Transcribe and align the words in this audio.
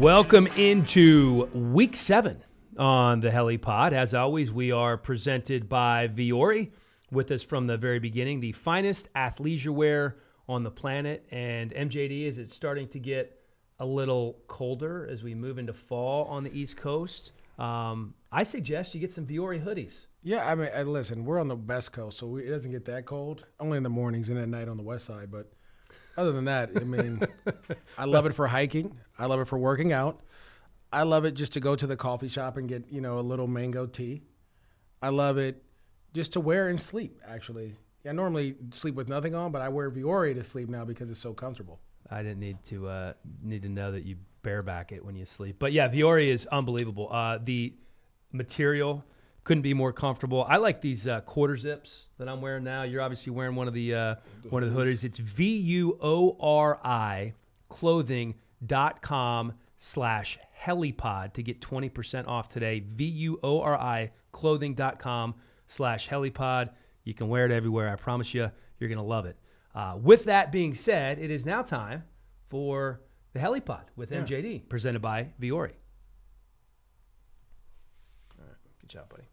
Welcome 0.00 0.46
into 0.56 1.50
week 1.52 1.94
seven 1.94 2.42
on 2.78 3.20
the 3.20 3.28
HeliPod. 3.28 3.92
As 3.92 4.14
always, 4.14 4.50
we 4.50 4.72
are 4.72 4.96
presented 4.96 5.68
by 5.68 6.08
Vuori. 6.08 6.70
With 7.10 7.30
us 7.30 7.42
from 7.42 7.66
the 7.66 7.76
very 7.76 7.98
beginning, 7.98 8.40
the 8.40 8.52
finest 8.52 9.12
athleisure 9.12 9.74
wear 9.74 10.16
on 10.48 10.62
the 10.62 10.70
planet. 10.70 11.26
And 11.30 11.70
MJD, 11.72 12.24
is 12.24 12.38
it 12.38 12.50
starting 12.50 12.88
to 12.88 12.98
get 12.98 13.42
a 13.78 13.84
little 13.84 14.38
colder 14.46 15.06
as 15.06 15.22
we 15.22 15.34
move 15.34 15.58
into 15.58 15.74
fall 15.74 16.24
on 16.28 16.44
the 16.44 16.58
East 16.58 16.78
Coast? 16.78 17.32
Um, 17.58 18.14
I 18.32 18.42
suggest 18.44 18.94
you 18.94 19.02
get 19.02 19.12
some 19.12 19.26
Vuori 19.26 19.62
hoodies. 19.62 20.06
Yeah, 20.22 20.50
I 20.50 20.54
mean, 20.54 20.70
uh, 20.74 20.84
listen, 20.84 21.26
we're 21.26 21.38
on 21.38 21.48
the 21.48 21.56
West 21.56 21.92
Coast, 21.92 22.16
so 22.16 22.26
we, 22.26 22.44
it 22.46 22.50
doesn't 22.50 22.72
get 22.72 22.86
that 22.86 23.04
cold. 23.04 23.44
Only 23.60 23.76
in 23.76 23.82
the 23.82 23.90
mornings 23.90 24.30
and 24.30 24.38
at 24.38 24.48
night 24.48 24.66
on 24.66 24.78
the 24.78 24.82
West 24.82 25.04
Side. 25.04 25.30
But 25.30 25.52
other 26.20 26.32
than 26.32 26.44
that, 26.44 26.70
I 26.76 26.80
mean, 26.80 27.22
I 27.98 28.04
love 28.04 28.26
it 28.26 28.34
for 28.34 28.46
hiking. 28.46 28.96
I 29.18 29.26
love 29.26 29.40
it 29.40 29.46
for 29.46 29.58
working 29.58 29.92
out. 29.92 30.20
I 30.92 31.04
love 31.04 31.24
it 31.24 31.32
just 31.32 31.52
to 31.54 31.60
go 31.60 31.74
to 31.76 31.86
the 31.86 31.96
coffee 31.96 32.28
shop 32.28 32.56
and 32.56 32.68
get 32.68 32.84
you 32.90 33.00
know 33.00 33.18
a 33.18 33.22
little 33.22 33.46
mango 33.46 33.86
tea. 33.86 34.22
I 35.00 35.08
love 35.08 35.38
it 35.38 35.62
just 36.12 36.34
to 36.34 36.40
wear 36.40 36.68
and 36.68 36.80
sleep. 36.80 37.18
Actually, 37.26 37.74
I 38.06 38.12
normally 38.12 38.56
sleep 38.72 38.94
with 38.96 39.08
nothing 39.08 39.34
on, 39.34 39.50
but 39.50 39.62
I 39.62 39.68
wear 39.68 39.90
Vuori 39.90 40.34
to 40.34 40.44
sleep 40.44 40.68
now 40.68 40.84
because 40.84 41.10
it's 41.10 41.20
so 41.20 41.32
comfortable. 41.32 41.80
I 42.10 42.22
didn't 42.22 42.40
need 42.40 42.62
to 42.64 42.88
uh, 42.88 43.12
need 43.42 43.62
to 43.62 43.68
know 43.68 43.92
that 43.92 44.04
you 44.04 44.16
bareback 44.42 44.92
it 44.92 45.04
when 45.04 45.16
you 45.16 45.24
sleep. 45.24 45.56
But 45.58 45.72
yeah, 45.72 45.88
Vuori 45.88 46.28
is 46.28 46.46
unbelievable. 46.46 47.08
Uh, 47.10 47.38
the 47.42 47.72
material 48.32 49.04
couldn't 49.44 49.62
be 49.62 49.74
more 49.74 49.92
comfortable. 49.92 50.44
I 50.48 50.56
like 50.58 50.80
these 50.80 51.06
uh, 51.06 51.20
quarter 51.22 51.56
zips 51.56 52.06
that 52.18 52.28
I'm 52.28 52.40
wearing 52.40 52.62
now. 52.64 52.82
You're 52.82 53.00
obviously 53.02 53.32
wearing 53.32 53.54
one 53.56 53.68
of 53.68 53.74
the 53.74 53.94
uh, 53.94 54.14
one 54.50 54.62
of 54.62 54.72
the 54.72 54.78
hoodies. 54.80 55.02
It's 55.04 55.18
V 55.18 55.56
U 55.56 55.98
O 56.00 56.36
R 56.40 56.78
I 56.84 57.34
clothing.com 57.68 59.54
slash 59.76 60.38
helipod 60.62 61.32
to 61.34 61.42
get 61.42 61.60
20% 61.60 62.26
off 62.28 62.48
today. 62.48 62.80
V 62.80 63.04
U 63.04 63.40
O 63.42 63.60
R 63.62 63.78
I 63.78 64.10
clothing.com 64.32 65.34
slash 65.66 66.08
helipod. 66.08 66.70
You 67.04 67.14
can 67.14 67.28
wear 67.28 67.46
it 67.46 67.50
everywhere. 67.50 67.88
I 67.90 67.96
promise 67.96 68.34
you, 68.34 68.50
you're 68.78 68.88
going 68.88 68.98
to 68.98 69.04
love 69.04 69.24
it. 69.26 69.36
Uh, 69.74 69.96
with 70.00 70.24
that 70.24 70.52
being 70.52 70.74
said, 70.74 71.18
it 71.18 71.30
is 71.30 71.46
now 71.46 71.62
time 71.62 72.04
for 72.50 73.00
the 73.32 73.38
helipod 73.38 73.82
with 73.96 74.10
Yeah. 74.12 74.22
MJD 74.22 74.68
presented 74.68 75.00
by 75.00 75.28
Vuori. 75.40 75.70
All 78.38 78.44
right. 78.46 78.56
Good 78.80 78.90
job, 78.90 79.08
buddy. 79.08 79.29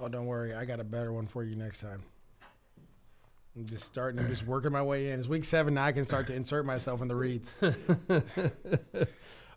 Oh, 0.00 0.08
don't 0.08 0.26
worry, 0.26 0.54
I 0.54 0.64
got 0.64 0.80
a 0.80 0.84
better 0.84 1.12
one 1.12 1.26
for 1.26 1.44
you 1.44 1.54
next 1.56 1.80
time. 1.80 2.02
I'm 3.56 3.66
just 3.66 3.84
starting. 3.84 4.20
I'm 4.20 4.28
just 4.28 4.46
working 4.46 4.72
my 4.72 4.82
way 4.82 5.10
in. 5.10 5.18
It's 5.18 5.28
week 5.28 5.44
seven 5.44 5.74
now. 5.74 5.84
I 5.84 5.92
can 5.92 6.04
start 6.04 6.26
to 6.28 6.34
insert 6.34 6.64
myself 6.64 7.02
in 7.02 7.08
the 7.08 7.16
reads. 7.16 7.52
All 7.62 7.70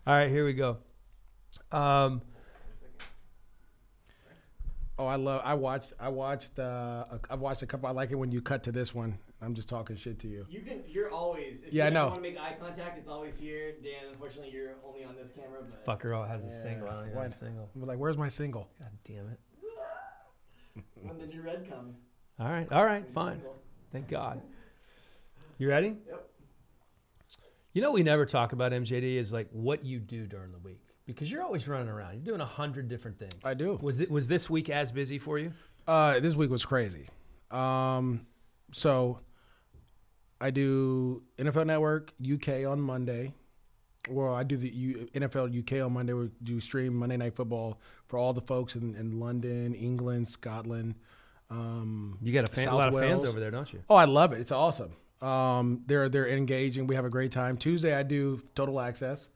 right, 0.06 0.28
here 0.28 0.44
we 0.44 0.52
go. 0.52 0.78
Um, 1.72 2.20
Oh, 4.96 5.06
I 5.06 5.16
love. 5.16 5.40
I 5.44 5.54
watched. 5.54 5.92
I 5.98 6.08
watched. 6.08 6.56
Uh, 6.56 7.04
a- 7.10 7.20
I've 7.28 7.40
watched 7.40 7.62
a 7.62 7.66
couple. 7.66 7.88
I 7.88 7.92
like 7.92 8.12
it 8.12 8.14
when 8.14 8.30
you 8.30 8.40
cut 8.40 8.62
to 8.64 8.70
this 8.72 8.94
one. 8.94 9.18
I'm 9.42 9.52
just 9.54 9.68
talking 9.68 9.96
shit 9.96 10.20
to 10.20 10.28
you. 10.28 10.46
You 10.48 10.60
can. 10.60 10.84
You're 10.86 11.10
always. 11.10 11.62
If 11.66 11.72
Yeah, 11.72 11.86
I 11.86 11.88
you 11.88 11.94
know. 11.94 12.04
want 12.06 12.14
to 12.16 12.20
make 12.22 12.38
eye 12.40 12.56
contact, 12.60 12.96
it's 12.98 13.08
always 13.08 13.36
here. 13.36 13.72
Dan, 13.82 14.10
unfortunately, 14.12 14.52
you're 14.52 14.74
only 14.86 15.02
on 15.02 15.16
this 15.16 15.32
camera. 15.32 15.62
But 15.68 15.84
fucker 15.98 16.16
all 16.16 16.24
has 16.24 16.44
a 16.44 16.50
single. 16.62 16.88
I 16.88 16.92
don't 16.92 17.06
even 17.08 17.18
have 17.22 17.32
a 17.32 17.34
single. 17.34 17.68
I'm 17.74 17.84
like, 17.88 17.98
where's 17.98 18.16
my 18.16 18.28
single? 18.28 18.68
God 18.78 18.90
damn 19.04 19.28
it. 19.30 19.40
when 21.02 21.18
the 21.18 21.26
new 21.26 21.42
red 21.42 21.68
comes, 21.68 21.96
All 22.38 22.48
right, 22.48 22.70
all 22.72 22.84
right, 22.84 23.04
fine. 23.12 23.40
Thank 23.92 24.08
God. 24.08 24.40
You 25.58 25.68
ready? 25.68 25.96
Yep. 26.08 26.30
You 27.72 27.82
know, 27.82 27.92
we 27.92 28.02
never 28.02 28.24
talk 28.26 28.52
about 28.52 28.72
MJD 28.72 29.16
is 29.16 29.32
like 29.32 29.48
what 29.50 29.84
you 29.84 29.98
do 29.98 30.26
during 30.26 30.52
the 30.52 30.58
week 30.58 30.80
because 31.06 31.30
you're 31.30 31.42
always 31.42 31.66
running 31.66 31.88
around. 31.88 32.14
You're 32.14 32.24
doing 32.24 32.40
a 32.40 32.46
hundred 32.46 32.88
different 32.88 33.18
things. 33.18 33.34
I 33.44 33.54
do. 33.54 33.78
Was 33.82 34.00
it 34.00 34.10
was 34.10 34.28
this 34.28 34.48
week 34.48 34.70
as 34.70 34.92
busy 34.92 35.18
for 35.18 35.38
you? 35.38 35.52
Uh, 35.86 36.20
this 36.20 36.34
week 36.34 36.50
was 36.50 36.64
crazy. 36.64 37.06
Um, 37.50 38.26
so 38.72 39.20
I 40.40 40.50
do 40.50 41.22
NFL 41.38 41.66
Network 41.66 42.12
UK 42.22 42.66
on 42.66 42.80
Monday. 42.80 43.34
Well, 44.10 44.34
I 44.34 44.42
do 44.42 44.56
the 44.56 44.68
U, 44.68 45.08
NFL 45.14 45.58
UK 45.58 45.84
on 45.84 45.92
Monday. 45.94 46.12
We 46.12 46.30
do 46.42 46.60
stream 46.60 46.94
Monday 46.94 47.16
Night 47.16 47.34
Football 47.34 47.80
for 48.06 48.18
all 48.18 48.32
the 48.34 48.42
folks 48.42 48.74
in, 48.76 48.94
in 48.96 49.18
London, 49.18 49.74
England, 49.74 50.28
Scotland. 50.28 50.94
Um, 51.50 52.18
You 52.22 52.32
got 52.32 52.44
a, 52.44 52.48
fan, 52.48 52.68
a 52.68 52.74
lot 52.76 52.92
of 52.92 53.00
fans 53.00 53.24
over 53.24 53.40
there, 53.40 53.50
don't 53.50 53.72
you? 53.72 53.82
Oh, 53.88 53.94
I 53.94 54.04
love 54.04 54.32
it. 54.32 54.40
It's 54.40 54.52
awesome. 54.52 54.92
Um, 55.22 55.82
they're 55.86 56.08
they're 56.10 56.28
engaging. 56.28 56.86
We 56.86 56.96
have 56.96 57.04
a 57.06 57.10
great 57.10 57.32
time. 57.32 57.56
Tuesday 57.56 57.94
I 57.94 58.02
do 58.02 58.42
total 58.54 58.78
access, 58.80 59.30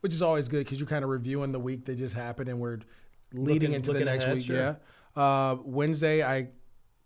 which 0.00 0.12
is 0.12 0.22
always 0.22 0.48
good 0.48 0.64
because 0.64 0.80
you're 0.80 0.88
kind 0.88 1.04
of 1.04 1.10
reviewing 1.10 1.52
the 1.52 1.60
week 1.60 1.84
that 1.84 1.96
just 1.96 2.14
happened 2.16 2.48
and 2.48 2.58
we're 2.58 2.80
leading 3.32 3.70
Looking- 3.70 3.74
into 3.74 3.92
the 3.92 4.04
next 4.04 4.24
ahead, 4.24 4.36
week. 4.38 4.46
sure. 4.46 4.56
Yeah. 4.56 4.74
Uh, 5.22 5.56
Wednesday 5.64 6.24
I 6.24 6.48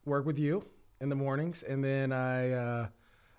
work 0.07 0.25
with 0.25 0.39
you 0.39 0.65
in 1.03 1.11
the 1.11 1.17
mornings, 1.17 1.63
and 1.65 1.85
then 1.85 2.13
I 2.13 2.53
uh, 2.53 2.87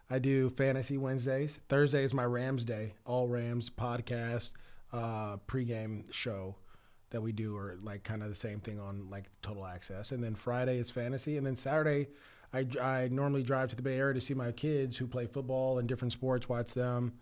I 0.09 0.19
do 0.19 0.49
fantasy 0.51 0.97
Wednesdays. 0.97 1.59
Thursday 1.67 2.03
is 2.03 2.13
my 2.13 2.25
Rams 2.25 2.63
day, 2.63 2.93
all 3.05 3.27
Rams 3.27 3.69
podcast 3.69 4.53
uh, 4.93 5.37
pregame 5.47 6.11
show 6.13 6.55
that 7.09 7.21
we 7.21 7.31
do, 7.31 7.57
or 7.57 7.77
like 7.81 8.03
kind 8.03 8.21
of 8.21 8.29
the 8.29 8.35
same 8.35 8.59
thing 8.59 8.79
on 8.79 9.09
like 9.09 9.25
total 9.41 9.65
access. 9.65 10.11
And 10.11 10.23
then 10.23 10.35
Friday 10.35 10.77
is 10.77 10.91
fantasy, 10.91 11.37
and 11.37 11.45
then 11.45 11.55
Saturday. 11.55 12.07
I, 12.53 12.67
I 12.79 13.07
normally 13.11 13.43
drive 13.43 13.69
to 13.69 13.75
the 13.75 13.81
Bay 13.81 13.97
Area 13.97 14.13
to 14.13 14.21
see 14.21 14.33
my 14.33 14.51
kids 14.51 14.95
who 14.95 15.07
play 15.07 15.25
football 15.25 15.79
and 15.79 15.89
different 15.89 16.13
sports, 16.13 16.47
watch 16.47 16.73
them, 16.73 17.13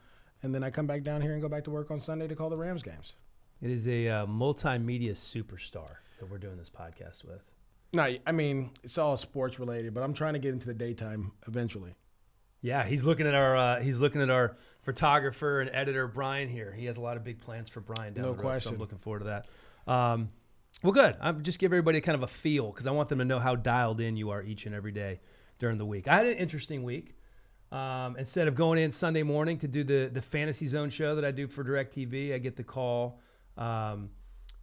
and 0.43 0.53
then 0.53 0.63
I 0.63 0.69
come 0.69 0.85
back 0.85 1.03
down 1.03 1.21
here 1.21 1.33
and 1.33 1.41
go 1.41 1.49
back 1.49 1.63
to 1.63 1.71
work 1.71 1.89
on 1.89 1.99
Sunday 1.99 2.27
to 2.27 2.35
call 2.35 2.49
the 2.49 2.57
Rams 2.57 2.83
games. 2.83 3.15
It 3.61 3.71
is 3.71 3.87
a 3.87 4.09
uh, 4.09 4.25
multimedia 4.25 5.11
superstar 5.11 5.95
that 6.19 6.29
we're 6.29 6.37
doing 6.37 6.57
this 6.57 6.69
podcast 6.69 7.23
with. 7.23 7.41
No, 7.93 8.13
I 8.27 8.31
mean 8.31 8.71
it's 8.83 8.97
all 8.97 9.15
sports 9.15 9.57
related, 9.57 9.93
but 9.93 10.03
I'm 10.03 10.13
trying 10.13 10.33
to 10.33 10.39
get 10.39 10.53
into 10.53 10.67
the 10.67 10.73
daytime 10.73 11.31
eventually. 11.47 11.95
Yeah, 12.63 12.85
he's 12.85 13.03
looking 13.03 13.27
at 13.27 13.35
our 13.35 13.55
uh, 13.55 13.81
he's 13.81 13.99
looking 13.99 14.21
at 14.21 14.29
our 14.29 14.57
photographer 14.81 15.59
and 15.59 15.69
editor 15.73 16.07
Brian 16.07 16.47
here. 16.47 16.71
He 16.71 16.85
has 16.85 16.97
a 16.97 17.01
lot 17.01 17.17
of 17.17 17.23
big 17.23 17.39
plans 17.39 17.69
for 17.69 17.81
Brian 17.81 18.13
down 18.13 18.23
No 18.23 18.33
the 18.33 18.41
road, 18.41 18.61
so 18.61 18.69
I'm 18.71 18.77
looking 18.77 18.97
forward 18.97 19.19
to 19.19 19.25
that. 19.25 19.91
Um, 19.91 20.29
well, 20.81 20.93
good. 20.93 21.17
I'm 21.21 21.43
just 21.43 21.59
give 21.59 21.71
everybody 21.73 21.99
kind 22.01 22.15
of 22.15 22.23
a 22.23 22.27
feel 22.27 22.71
because 22.71 22.87
I 22.87 22.91
want 22.91 23.09
them 23.09 23.19
to 23.19 23.25
know 23.25 23.37
how 23.39 23.55
dialed 23.55 23.99
in 23.99 24.15
you 24.15 24.29
are 24.31 24.41
each 24.41 24.65
and 24.65 24.73
every 24.73 24.93
day 24.93 25.19
during 25.59 25.77
the 25.77 25.85
week. 25.85 26.07
I 26.07 26.15
had 26.15 26.25
an 26.25 26.37
interesting 26.37 26.83
week. 26.83 27.15
Um, 27.71 28.15
instead 28.17 28.47
of 28.47 28.55
going 28.55 28.79
in 28.79 28.91
Sunday 28.91 29.23
morning 29.23 29.57
to 29.59 29.67
do 29.67 29.83
the 29.83 30.09
the 30.11 30.21
Fantasy 30.21 30.65
Zone 30.67 30.89
show 30.89 31.15
that 31.15 31.25
I 31.25 31.31
do 31.31 31.47
for 31.47 31.65
Directv, 31.65 32.33
I 32.33 32.37
get 32.37 32.55
the 32.55 32.63
call 32.63 33.19
um, 33.57 34.09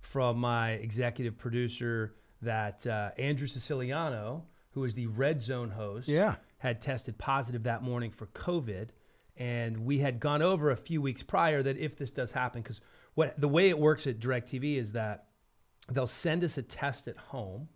from 0.00 0.38
my 0.38 0.72
executive 0.72 1.36
producer 1.36 2.14
that 2.40 2.86
uh, 2.86 3.10
Andrew 3.18 3.46
Siciliano, 3.46 4.44
who 4.70 4.84
is 4.84 4.94
the 4.94 5.06
Red 5.06 5.42
Zone 5.42 5.70
host, 5.70 6.08
Yeah. 6.08 6.36
Had 6.60 6.80
tested 6.80 7.18
positive 7.18 7.64
that 7.64 7.82
morning 7.82 8.10
for 8.10 8.26
COVID. 8.26 8.88
And 9.36 9.84
we 9.84 9.98
had 9.98 10.20
gone 10.20 10.42
over 10.42 10.70
a 10.70 10.76
few 10.76 11.00
weeks 11.02 11.22
prior 11.22 11.62
that 11.62 11.78
if 11.78 11.96
this 11.96 12.10
does 12.10 12.32
happen, 12.32 12.62
because 12.62 12.80
what 13.14 13.40
the 13.40 13.48
way 13.48 13.70
it 13.70 13.78
works 13.78 14.06
at 14.06 14.20
DirecTV 14.20 14.76
is 14.76 14.92
that 14.92 15.26
they'll 15.90 16.06
send 16.06 16.44
us 16.44 16.58
a 16.58 16.62
test 16.62 17.08
at 17.08 17.16
home 17.16 17.68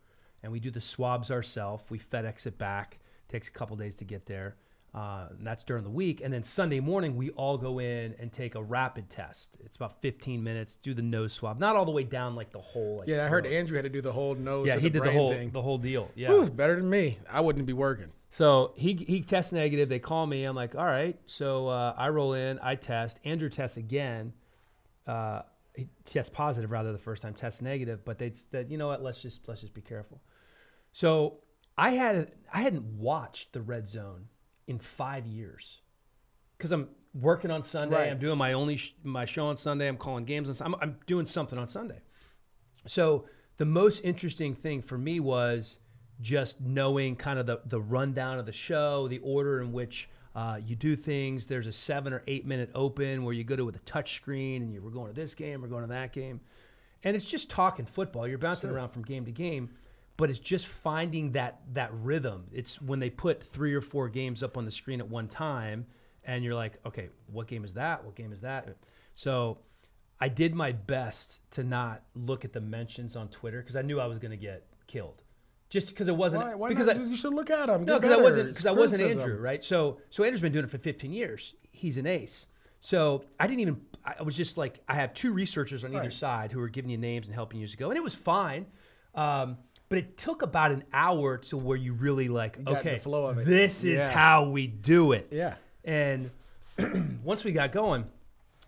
and 0.43 0.53
we 0.53 0.61
do 0.61 0.71
the 0.71 0.81
swabs 0.81 1.31
ourselves. 1.31 1.84
We 1.89 1.99
FedEx 1.99 2.47
it 2.47 2.59
back. 2.59 2.99
takes 3.28 3.49
a 3.49 3.50
couple 3.50 3.77
days 3.77 3.94
to 3.97 4.05
get 4.05 4.27
there. 4.27 4.56
Uh, 4.94 5.27
and 5.37 5.44
that's 5.47 5.65
during 5.65 5.83
the 5.83 5.91
week. 5.91 6.21
And 6.23 6.33
then 6.33 6.44
Sunday 6.44 6.78
morning, 6.78 7.17
we 7.17 7.31
all 7.31 7.59
go 7.59 7.81
in 7.81 8.15
and 8.21 8.33
take 8.33 8.55
a 8.55 8.62
rapid 8.62 9.11
test. 9.11 9.56
It's 9.65 9.75
about 9.75 10.00
15 10.03 10.44
minutes, 10.44 10.77
do 10.77 10.94
the 10.94 11.03
nose 11.03 11.33
swab. 11.33 11.59
Not 11.59 11.75
all 11.75 11.84
the 11.84 11.91
way 11.91 12.05
down 12.05 12.37
like 12.37 12.53
the 12.53 12.61
whole. 12.61 12.99
Like, 12.99 13.09
Yeah, 13.09 13.25
I 13.25 13.28
heard 13.28 13.44
throat. 13.44 13.55
Andrew 13.55 13.77
had 13.77 13.84
to 13.84 13.89
do 13.89 14.00
the 14.03 14.12
whole 14.12 14.34
nose. 14.37 14.69
Yeah, 14.69 14.78
he 14.78 14.91
did 14.91 15.03
the 15.03 15.11
whole 15.11 15.33
thing. 15.33 15.50
the 15.50 15.62
whole 15.62 15.78
deal. 15.78 16.11
Yeah. 16.15 16.28
Whew, 16.28 16.50
better 16.50 16.77
than 16.77 16.89
me. 16.89 17.19
I 17.28 17.41
wouldn't 17.41 17.67
be 17.67 17.73
working. 17.73 18.12
So 18.34 18.72
he 18.75 18.95
he 18.95 19.21
tests 19.21 19.53
negative. 19.53 19.89
They 19.89 20.00
call 20.00 20.27
me. 20.27 20.43
I'm 20.43 20.56
like, 20.56 20.75
all 20.75 20.84
right. 20.84 21.17
So 21.26 21.69
uh, 21.69 21.94
I 21.97 22.08
roll 22.08 22.32
in. 22.35 22.58
I 22.61 22.75
test. 22.75 23.20
Andrew 23.25 23.49
tests 23.49 23.76
again. 23.76 24.32
Uh, 25.06 25.43
he 25.76 25.87
tests 26.05 26.35
positive 26.35 26.73
rather 26.73 26.91
the 26.91 26.99
first 26.99 27.23
time. 27.23 27.35
Tests 27.35 27.62
negative. 27.62 28.05
But 28.05 28.19
they 28.19 28.32
said, 28.32 28.73
you 28.73 28.76
know 28.76 28.88
what? 28.88 29.05
Let's 29.05 29.20
just 29.20 29.47
let's 29.47 29.61
just 29.61 29.73
be 29.73 29.82
careful. 29.82 30.20
So 30.91 31.43
I 31.79 31.91
had 31.91 32.32
I 32.53 32.62
hadn't 32.62 32.82
watched 32.99 33.53
the 33.53 33.62
Red 33.62 33.87
Zone 33.87 34.26
in 34.67 34.81
five 34.81 35.29
years 35.29 35.82
because 36.58 36.73
I'm 36.73 36.88
working 37.14 37.53
on 37.53 37.62
Sunday. 37.62 37.94
Right. 37.94 38.11
I'm 38.11 38.19
doing 38.19 38.37
my 38.37 38.55
only 38.55 38.79
sh- 38.79 38.97
my 39.05 39.26
show 39.26 39.47
on 39.47 39.56
Sunday. 39.56 39.87
I'm 39.87 39.97
calling 39.97 40.25
games 40.25 40.61
on. 40.61 40.75
I'm, 40.75 40.81
I'm 40.82 40.97
doing 41.06 41.26
something 41.26 41.56
on 41.56 41.69
Sunday. 41.69 42.00
So 42.85 43.26
the 43.58 43.64
most 43.64 44.00
interesting 44.00 44.56
thing 44.56 44.82
for 44.82 44.99
me 44.99 45.20
was 45.20 45.79
just 46.20 46.61
knowing 46.61 47.16
kind 47.16 47.38
of 47.38 47.46
the, 47.46 47.61
the 47.66 47.81
rundown 47.81 48.38
of 48.38 48.46
the 48.46 48.52
show, 48.52 49.08
the 49.08 49.19
order 49.19 49.61
in 49.61 49.72
which 49.72 50.08
uh, 50.34 50.58
you 50.64 50.76
do 50.76 50.96
things. 50.96 51.46
There's 51.46 51.66
a 51.66 51.72
seven 51.72 52.12
or 52.12 52.22
eight 52.26 52.46
minute 52.46 52.70
open 52.75 53.25
where 53.25 53.34
you 53.34 53.44
go 53.44 53.56
to 53.56 53.64
with 53.64 53.76
a 53.76 53.81
touch 53.81 54.14
screen 54.14 54.62
and 54.62 54.72
you 54.72 54.82
were 54.82 54.90
going 54.90 55.08
to 55.08 55.14
this 55.14 55.34
game, 55.34 55.62
we're 55.62 55.69
going 55.69 55.82
to 55.82 55.88
that 55.88 56.12
game. 56.12 56.40
And 57.02 57.14
it's 57.14 57.26
just 57.26 57.50
talking 57.50 57.84
football. 57.84 58.26
You're 58.26 58.38
bouncing 58.38 58.70
around 58.70 58.88
from 58.88 59.02
game 59.02 59.26
to 59.26 59.32
game, 59.32 59.70
but 60.16 60.31
it's 60.31 60.38
just 60.38 60.66
finding 60.66 61.32
that 61.32 61.61
that 61.75 61.93
rhythm. 61.93 62.46
It's 62.52 62.81
when 62.81 62.99
they 62.99 63.10
put 63.10 63.43
three 63.43 63.75
or 63.75 63.82
four 63.82 64.08
games 64.08 64.43
up 64.43 64.56
on 64.56 64.64
the 64.64 64.70
screen 64.70 65.00
at 65.00 65.08
one 65.08 65.28
time, 65.28 65.87
and 66.25 66.43
you're 66.43 66.55
like, 66.55 66.78
okay, 66.87 67.10
what 67.26 67.46
game 67.46 67.64
is 67.64 67.75
that? 67.75 68.05
What 68.05 68.14
game 68.14 68.32
is 68.32 68.40
that? 68.40 68.76
So 69.14 69.58
I 70.19 70.28
did 70.28 70.55
my 70.55 70.72
best 70.72 71.43
to 71.52 71.62
not 71.62 72.02
look 72.14 72.46
at 72.46 72.55
the 72.55 72.60
mentions 72.60 73.17
on 73.17 73.28
Twitter 73.28 73.60
because 73.60 73.76
I 73.76 73.82
knew 73.82 74.00
I 74.00 74.06
was 74.06 74.19
going 74.19 74.31
to 74.31 74.38
get 74.38 74.67
killed. 74.87 75.24
Just 75.75 75.88
because 75.88 76.06
it 76.06 76.15
wasn't 76.15 76.44
Why, 76.44 76.55
why 76.55 76.69
because 76.69 76.87
not? 76.87 76.99
I, 76.99 77.03
you 77.03 77.17
should 77.17 77.35
look 77.35 77.50
at 77.50 77.69
him. 77.69 77.85
no, 77.85 77.99
because 77.99 78.12
I 78.12 78.17
wasn't 78.23 78.49
because 78.50 78.65
I 78.67 78.71
wasn't. 78.71 79.03
Andrew, 79.03 79.37
right? 79.41 79.62
So 79.65 79.99
so 80.09 80.23
Andrew's 80.23 80.41
been 80.41 80.53
doing 80.53 80.65
it 80.65 80.71
for 80.71 80.79
15 80.79 81.12
years. 81.12 81.55
He's 81.73 81.97
an 81.99 82.06
ace. 82.06 82.47
So 82.81 83.25
I 83.41 83.49
didn't 83.49 83.59
even. 83.61 83.81
I 84.05 84.23
was 84.23 84.37
just 84.37 84.56
like 84.56 84.79
I 84.88 84.94
have 84.94 85.15
two 85.15 85.32
researchers 85.32 85.82
on 85.85 85.91
either 85.91 86.03
Right. 86.03 86.12
side 86.12 86.53
who 86.53 86.61
are 86.61 86.69
giving 86.69 86.91
you 86.93 86.97
names 86.99 87.26
and 87.26 87.35
helping 87.35 87.59
you 87.61 87.67
to 87.67 87.76
go, 87.76 87.88
and 87.91 87.97
it 87.97 88.05
was 88.05 88.15
fine. 88.15 88.67
Um, 89.17 89.56
but 89.88 89.99
it 89.99 90.17
took 90.17 90.43
about 90.43 90.71
an 90.71 90.85
hour 90.93 91.38
to 91.38 91.56
where 91.56 91.77
you 91.77 91.93
really 91.93 92.29
like, 92.29 92.65
the 92.65 92.79
okay, 92.79 92.99
flow 93.00 93.27
of 93.27 93.38
it. 93.38 93.44
this 93.47 93.82
is 93.82 93.99
Yeah. 93.99 94.11
how 94.11 94.49
we 94.49 94.67
do 94.69 95.11
it. 95.12 95.29
Yeah. 95.32 95.55
And 95.85 96.31
once 97.25 97.44
we 97.44 97.50
got 97.53 97.73
going, 97.73 98.05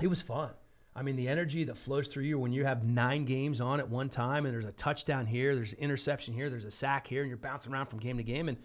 it 0.00 0.08
was 0.08 0.22
fun. 0.22 0.50
I 0.96 1.02
mean, 1.02 1.14
the 1.14 1.28
energy 1.28 1.64
that 1.64 1.76
flows 1.76 2.08
through 2.08 2.24
you 2.24 2.38
when 2.38 2.52
you 2.52 2.64
have 2.64 2.82
nine 2.82 3.26
games 3.26 3.60
on 3.60 3.80
at 3.80 3.88
one 3.88 4.08
time, 4.08 4.46
and 4.46 4.54
there's 4.54 4.64
a 4.64 4.72
touchdown 4.72 5.26
here, 5.26 5.54
there's 5.54 5.74
an 5.74 5.78
interception 5.80 6.32
here, 6.32 6.48
there's 6.48 6.64
a 6.64 6.70
sack 6.70 7.06
here, 7.06 7.20
and 7.20 7.28
you're 7.28 7.36
bouncing 7.36 7.72
around 7.72 7.86
from 7.86 7.98
game 7.98 8.16
to 8.16 8.22
game. 8.22 8.48
And 8.48 8.56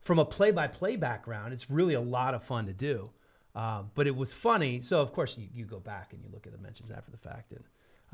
from 0.00 0.18
a 0.18 0.24
play-by-play 0.24 0.96
background, 0.96 1.54
it's 1.54 1.70
really 1.70 1.94
a 1.94 2.00
lot 2.00 2.34
of 2.34 2.42
fun 2.42 2.66
to 2.66 2.74
do. 2.74 3.10
Um, 3.54 3.90
but 3.94 4.06
it 4.06 4.14
was 4.14 4.32
funny. 4.32 4.80
So 4.80 5.00
of 5.00 5.12
course 5.12 5.36
you, 5.38 5.48
you 5.54 5.64
go 5.64 5.78
back 5.78 6.12
and 6.12 6.22
you 6.22 6.28
look 6.32 6.46
at 6.46 6.52
the 6.52 6.58
mentions 6.58 6.90
after 6.90 7.10
the 7.10 7.18
fact, 7.18 7.52
and 7.52 7.64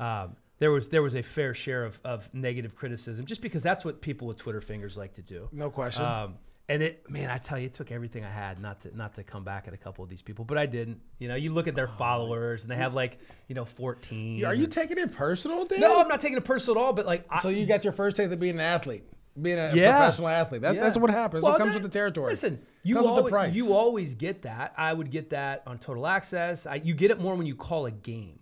um, 0.05 0.35
there 0.59 0.71
was 0.71 0.89
there 0.89 1.01
was 1.01 1.15
a 1.15 1.21
fair 1.21 1.53
share 1.53 1.85
of, 1.85 1.99
of 2.03 2.33
negative 2.33 2.75
criticism, 2.75 3.25
just 3.25 3.41
because 3.41 3.63
that's 3.63 3.85
what 3.85 4.01
people 4.01 4.27
with 4.27 4.37
Twitter 4.37 4.61
fingers 4.61 4.97
like 4.97 5.13
to 5.15 5.21
do. 5.21 5.47
No 5.51 5.69
question. 5.69 6.05
Um, 6.05 6.35
and 6.69 6.83
it, 6.83 7.09
man, 7.09 7.31
I 7.31 7.39
tell 7.39 7.57
you, 7.57 7.65
it 7.65 7.73
took 7.73 7.91
everything 7.91 8.23
I 8.23 8.29
had 8.29 8.61
not 8.61 8.81
to 8.81 8.95
not 8.95 9.15
to 9.15 9.23
come 9.23 9.43
back 9.43 9.67
at 9.67 9.73
a 9.73 9.77
couple 9.77 10.03
of 10.03 10.09
these 10.09 10.21
people, 10.21 10.45
but 10.45 10.57
I 10.57 10.67
didn't. 10.67 11.01
You 11.17 11.27
know, 11.27 11.35
you 11.35 11.51
look 11.51 11.67
at 11.67 11.73
their 11.73 11.89
oh, 11.89 11.97
followers, 11.97 12.61
and 12.61 12.71
they 12.71 12.75
have 12.75 12.93
like, 12.93 13.17
you 13.47 13.55
know, 13.55 13.65
fourteen. 13.65 14.45
Are 14.45 14.53
you 14.53 14.67
taking 14.67 14.99
it 14.99 15.11
personal, 15.11 15.65
Dan? 15.65 15.79
no, 15.79 15.99
I'm 15.99 16.07
not 16.07 16.21
taking 16.21 16.37
it 16.37 16.45
personal 16.45 16.79
at 16.79 16.85
all. 16.85 16.93
But 16.93 17.07
like, 17.07 17.25
I, 17.29 17.39
So 17.39 17.49
you 17.49 17.65
got 17.65 17.83
your 17.83 17.93
first 17.93 18.17
taste 18.17 18.31
of 18.31 18.39
being 18.39 18.53
an 18.53 18.61
athlete, 18.61 19.03
being 19.41 19.57
a 19.57 19.73
Yeah. 19.73 19.97
professional 19.97 20.27
athlete. 20.27 20.61
That's, 20.61 20.75
Yeah. 20.75 20.81
that's 20.81 20.97
what 20.97 21.09
happens. 21.09 21.43
Well, 21.43 21.55
it 21.55 21.57
comes 21.57 21.71
that- 21.73 21.81
with 21.81 21.91
the 21.91 21.97
territory. 21.97 22.29
Listen, 22.29 22.61
you 22.83 22.99
always, 22.99 23.57
you 23.57 23.73
always 23.73 24.13
get 24.13 24.43
that. 24.43 24.73
I 24.77 24.93
would 24.93 25.09
get 25.09 25.31
that 25.31 25.63
on 25.65 25.79
Total 25.79 26.05
Access. 26.05 26.67
I, 26.67 26.75
you 26.75 26.93
get 26.93 27.09
it 27.09 27.19
more 27.19 27.35
when 27.35 27.47
you 27.47 27.55
call 27.55 27.87
a 27.87 27.91
game. 27.91 28.39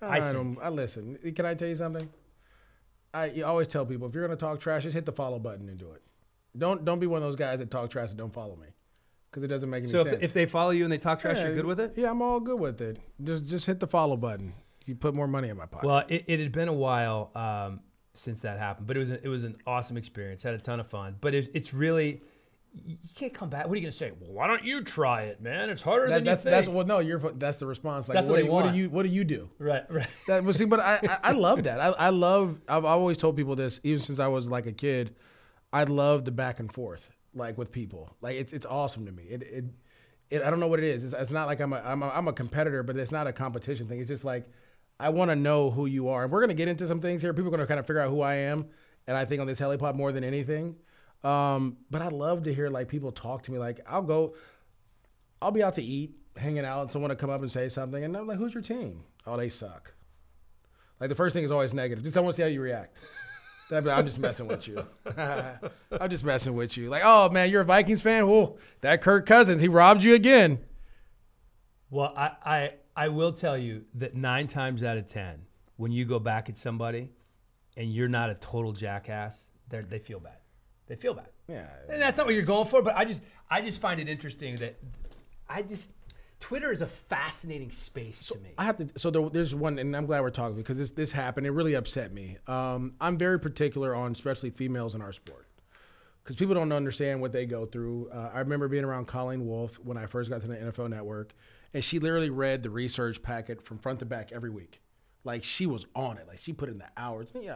I 0.00 0.20
I, 0.20 0.32
don't. 0.32 0.56
I 0.62 0.68
listen. 0.68 1.18
Can 1.34 1.44
I 1.44 1.54
tell 1.54 1.66
you 1.68 1.74
something? 1.74 2.08
I 3.12 3.26
you 3.26 3.44
always 3.44 3.66
tell 3.66 3.84
people 3.84 4.06
if 4.06 4.14
you're 4.14 4.24
gonna 4.24 4.36
talk 4.36 4.60
trash, 4.60 4.84
just 4.84 4.94
hit 4.94 5.06
the 5.06 5.12
follow 5.12 5.40
button 5.40 5.68
and 5.68 5.76
do 5.76 5.90
it. 5.92 6.02
Don't 6.58 6.84
don't 6.84 6.98
be 6.98 7.06
one 7.06 7.18
of 7.18 7.22
those 7.22 7.36
guys 7.36 7.58
that 7.60 7.70
talk 7.70 7.90
trash 7.90 8.08
and 8.10 8.18
don't 8.18 8.32
follow 8.32 8.56
me, 8.56 8.68
because 9.30 9.42
it 9.42 9.48
doesn't 9.48 9.70
make 9.70 9.82
any 9.84 9.90
So 9.92 10.02
sense. 10.02 10.16
if, 10.16 10.22
if 10.22 10.32
they 10.32 10.46
follow 10.46 10.70
you 10.70 10.84
and 10.84 10.92
they 10.92 10.98
talk 10.98 11.20
trash, 11.20 11.36
Yeah, 11.36 11.46
you're 11.46 11.54
good 11.56 11.66
with 11.66 11.80
it. 11.80 11.92
Yeah, 11.96 12.10
I'm 12.10 12.22
all 12.22 12.40
good 12.40 12.58
with 12.60 12.80
it. 12.80 12.98
Just 13.22 13.46
just 13.46 13.66
hit 13.66 13.80
the 13.80 13.86
follow 13.86 14.16
button. 14.16 14.52
You 14.86 14.94
put 14.94 15.14
more 15.14 15.28
money 15.28 15.48
in 15.50 15.56
my 15.56 15.66
pocket. 15.66 15.86
Well, 15.86 16.02
it, 16.08 16.24
it 16.28 16.40
had 16.40 16.50
been 16.52 16.68
a 16.68 16.72
while 16.72 17.30
um, 17.34 17.80
since 18.14 18.40
that 18.40 18.58
happened, 18.58 18.86
but 18.86 18.96
it 18.96 19.00
was 19.00 19.10
a, 19.10 19.22
it 19.24 19.28
was 19.28 19.44
an 19.44 19.56
awesome 19.66 19.96
experience. 19.98 20.42
Had 20.42 20.54
a 20.54 20.58
ton 20.58 20.80
of 20.80 20.86
fun, 20.88 21.16
but 21.20 21.34
it, 21.34 21.50
it's 21.54 21.74
really 21.74 22.20
you 22.86 22.96
can't 23.14 23.32
come 23.34 23.48
back. 23.50 23.64
What 23.66 23.72
are 23.72 23.76
you 23.76 23.82
going 23.82 23.90
to 23.92 23.96
say? 23.96 24.12
Well, 24.20 24.30
why 24.32 24.46
don't 24.46 24.62
you 24.64 24.82
try 24.82 25.22
it, 25.24 25.40
man? 25.42 25.68
It's 25.70 25.82
harder 25.82 26.08
That- 26.08 26.16
than 26.16 26.24
that's 26.24 26.44
you 26.44 26.50
that's 26.50 26.66
think. 26.66 26.76
well, 26.76 26.86
no, 26.86 26.98
you're 27.00 27.18
that's 27.18 27.56
the 27.58 27.66
response. 27.66 28.08
Like, 28.08 28.16
That's 28.16 28.28
what, 28.28 28.36
what 28.36 28.40
do 28.40 28.46
you, 28.46 28.50
what 28.52 28.72
do 28.72 28.78
you 28.78 28.90
what 28.90 29.02
do 29.04 29.08
you 29.10 29.24
do? 29.24 29.50
right, 29.58 29.84
right. 29.90 30.06
That 30.26 30.44
was 30.44 30.56
see, 30.56 30.64
but 30.66 30.80
I, 30.80 31.00
I 31.02 31.18
I 31.24 31.32
love 31.32 31.64
that. 31.64 31.80
I, 31.80 31.88
I 31.88 32.08
love. 32.10 32.60
I've 32.68 32.84
always 32.84 33.16
told 33.18 33.36
people 33.36 33.56
this, 33.56 33.80
even 33.84 34.00
since 34.02 34.18
I 34.18 34.28
was 34.28 34.48
like 34.48 34.66
a 34.66 34.72
kid. 34.72 35.14
I 35.72 35.84
love 35.84 36.24
the 36.24 36.30
back 36.30 36.60
and 36.60 36.72
forth, 36.72 37.08
like 37.34 37.58
with 37.58 37.72
people. 37.72 38.16
Like 38.20 38.36
it's 38.36 38.52
it's 38.52 38.66
awesome 38.66 39.06
to 39.06 39.12
me. 39.12 39.24
It 39.24 39.42
it, 39.42 39.64
it 40.30 40.42
I 40.42 40.50
don't 40.50 40.60
know 40.60 40.68
what 40.68 40.78
it 40.78 40.84
is. 40.86 41.04
It's, 41.04 41.14
it's 41.14 41.30
not 41.30 41.46
like 41.46 41.60
I'm 41.60 41.72
a, 41.72 41.80
I'm 41.84 42.02
a 42.02 42.08
I'm 42.08 42.28
a 42.28 42.32
competitor, 42.32 42.82
but 42.82 42.96
it's 42.96 43.12
not 43.12 43.26
a 43.26 43.32
competition 43.32 43.86
thing. 43.86 44.00
It's 44.00 44.08
just 44.08 44.24
like 44.24 44.48
I 44.98 45.10
want 45.10 45.30
to 45.30 45.36
know 45.36 45.70
who 45.70 45.86
you 45.86 46.08
are, 46.08 46.24
and 46.24 46.32
we're 46.32 46.40
gonna 46.40 46.54
get 46.54 46.68
into 46.68 46.86
some 46.86 47.00
things 47.00 47.22
here. 47.22 47.32
People 47.34 47.48
are 47.48 47.56
gonna 47.56 47.66
kind 47.66 47.80
of 47.80 47.86
figure 47.86 48.00
out 48.00 48.10
who 48.10 48.20
I 48.20 48.34
am, 48.34 48.66
and 49.06 49.16
I 49.16 49.24
think 49.24 49.40
on 49.40 49.46
this 49.46 49.60
helipod 49.60 49.94
more 49.94 50.12
than 50.12 50.24
anything. 50.24 50.76
Um, 51.24 51.78
but 51.90 52.00
I 52.00 52.08
love 52.08 52.44
to 52.44 52.54
hear 52.54 52.70
like 52.70 52.88
people 52.88 53.12
talk 53.12 53.42
to 53.44 53.52
me. 53.52 53.58
Like 53.58 53.80
I'll 53.86 54.02
go. 54.02 54.34
I'll 55.40 55.52
be 55.52 55.62
out 55.62 55.74
to 55.74 55.82
eat, 55.82 56.16
hanging 56.36 56.64
out, 56.64 56.82
and 56.82 56.90
someone 56.90 57.10
will 57.10 57.16
come 57.16 57.30
up 57.30 57.42
and 57.42 57.52
say 57.52 57.68
something, 57.68 58.02
and 58.02 58.16
I'm 58.16 58.26
like, 58.26 58.38
"Who's 58.38 58.54
your 58.54 58.62
team?" 58.62 59.04
Oh, 59.26 59.36
they 59.36 59.48
suck. 59.48 59.94
Like 60.98 61.10
the 61.10 61.14
first 61.14 61.34
thing 61.34 61.44
is 61.44 61.50
always 61.50 61.74
negative. 61.74 62.02
Want 62.16 62.28
to 62.28 62.32
see 62.32 62.42
how 62.42 62.48
you 62.48 62.60
react. 62.62 62.96
I'll 63.70 63.82
be 63.82 63.90
I'm 63.90 64.04
just 64.04 64.18
messing 64.18 64.46
with 64.46 64.66
you. 64.66 64.82
I'm 65.16 66.10
just 66.10 66.24
messing 66.24 66.54
with 66.54 66.76
you. 66.76 66.88
Like, 66.88 67.02
oh 67.04 67.28
man, 67.28 67.50
you're 67.50 67.62
a 67.62 67.66
Vikings 67.66 68.00
fan? 68.00 68.26
Well, 68.26 68.56
that 68.80 69.02
Kirk 69.02 69.26
Cousins, 69.26 69.60
he 69.60 69.68
robbed 69.68 70.02
you 70.02 70.14
again. 70.14 70.60
Well, 71.90 72.12
I, 72.16 72.30
I 72.44 72.72
I 72.96 73.08
will 73.08 73.32
tell 73.32 73.56
you 73.56 73.84
that 73.94 74.14
nine 74.14 74.46
times 74.46 74.82
out 74.82 74.96
of 74.96 75.06
ten, 75.06 75.42
when 75.76 75.92
you 75.92 76.04
go 76.04 76.18
back 76.18 76.48
at 76.48 76.58
somebody, 76.58 77.10
and 77.76 77.92
you're 77.92 78.08
not 78.08 78.30
a 78.30 78.34
total 78.34 78.72
jackass, 78.72 79.48
they 79.68 79.80
they 79.80 79.98
feel 79.98 80.20
bad. 80.20 80.38
They 80.86 80.96
feel 80.96 81.14
bad. 81.14 81.28
Yeah. 81.46 81.66
And 81.90 82.00
that's 82.00 82.16
not 82.16 82.26
what 82.26 82.34
you're 82.34 82.44
going 82.44 82.66
for, 82.66 82.82
but 82.82 82.96
I 82.96 83.04
just 83.04 83.20
I 83.50 83.60
just 83.60 83.80
find 83.80 84.00
it 84.00 84.08
interesting 84.08 84.56
that 84.56 84.78
I 85.48 85.62
just 85.62 85.90
Twitter 86.40 86.70
is 86.70 86.82
a 86.82 86.86
fascinating 86.86 87.70
space 87.70 88.28
to 88.28 88.38
me. 88.38 88.50
I 88.58 88.64
have 88.64 88.76
to. 88.78 88.88
So 88.98 89.10
there, 89.10 89.28
there's 89.28 89.54
one, 89.54 89.78
and 89.78 89.96
I'm 89.96 90.06
glad 90.06 90.20
we're 90.20 90.30
talking 90.30 90.56
because 90.56 90.78
this 90.78 90.92
this 90.92 91.10
happened. 91.12 91.46
It 91.46 91.50
really 91.50 91.74
upset 91.74 92.12
me. 92.12 92.36
Um, 92.46 92.94
I'm 93.00 93.18
very 93.18 93.40
particular 93.40 93.94
on 93.94 94.12
especially 94.12 94.50
females 94.50 94.94
in 94.94 95.02
our 95.02 95.12
sport 95.12 95.46
because 96.22 96.36
people 96.36 96.54
don't 96.54 96.70
understand 96.72 97.20
what 97.20 97.32
they 97.32 97.44
go 97.46 97.66
through. 97.66 98.10
Uh, 98.12 98.30
I 98.32 98.38
remember 98.40 98.68
being 98.68 98.84
around 98.84 99.06
Colleen 99.06 99.46
Wolfe 99.46 99.78
when 99.82 99.96
I 99.96 100.06
first 100.06 100.30
got 100.30 100.40
to 100.42 100.46
the 100.46 100.56
NFL 100.56 100.90
Network, 100.90 101.34
and 101.74 101.82
she 101.82 101.98
literally 101.98 102.30
read 102.30 102.62
the 102.62 102.70
research 102.70 103.20
packet 103.22 103.62
from 103.64 103.78
front 103.78 103.98
to 103.98 104.04
back 104.06 104.30
every 104.32 104.50
week. 104.50 104.80
Like 105.24 105.42
she 105.42 105.66
was 105.66 105.86
on 105.96 106.18
it. 106.18 106.28
Like 106.28 106.38
she 106.38 106.52
put 106.52 106.68
in 106.68 106.78
the 106.78 106.86
hours. 106.96 107.30
Yeah, 107.38 107.54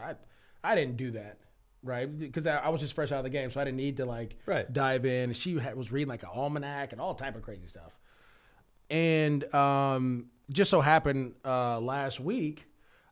I, 0.63 0.71
I 0.71 0.75
didn't 0.75 0.97
do 0.97 1.11
that. 1.11 1.39
Right, 1.85 2.09
because 2.17 2.47
I, 2.47 2.57
I 2.59 2.69
was 2.69 2.79
just 2.79 2.93
fresh 2.95 3.11
out 3.11 3.17
of 3.17 3.23
the 3.25 3.29
game, 3.29 3.51
so 3.51 3.59
I 3.59 3.65
didn't 3.65 3.75
need 3.75 3.97
to 3.97 4.05
like 4.05 4.37
Right. 4.45 4.71
dive 4.71 5.05
in. 5.05 5.33
She 5.33 5.57
had, 5.57 5.75
was 5.75 5.91
reading 5.91 6.07
like 6.07 6.23
an 6.23 6.29
almanac 6.33 6.93
and 6.93 7.01
all 7.01 7.13
type 7.13 7.35
of 7.35 7.41
crazy 7.41 7.67
stuff. 7.67 7.97
And 8.89 9.51
um, 9.53 10.25
just 10.51 10.69
so 10.69 10.81
happened 10.81 11.33
uh, 11.45 11.79
last 11.79 12.19
week, 12.19 12.67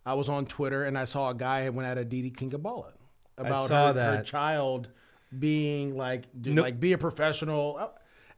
I 0.06 0.14
was 0.14 0.30
on 0.30 0.46
Twitter 0.46 0.84
and 0.86 0.98
I 0.98 1.06
saw 1.06 1.30
a 1.30 1.34
guy 1.36 1.70
went 1.70 1.88
at 1.88 1.98
Aditi 1.98 2.32
Kinkhabwala 2.32 2.92
about 3.38 3.70
her, 3.70 3.94
her 4.18 4.24
child 4.24 4.90
being 5.38 5.96
like, 5.96 6.26
do, 6.40 6.54
Nope. 6.54 6.64
like 6.66 6.80
be 6.80 6.94
a 6.94 6.98
professional. 6.98 7.78
Uh, 7.80 7.88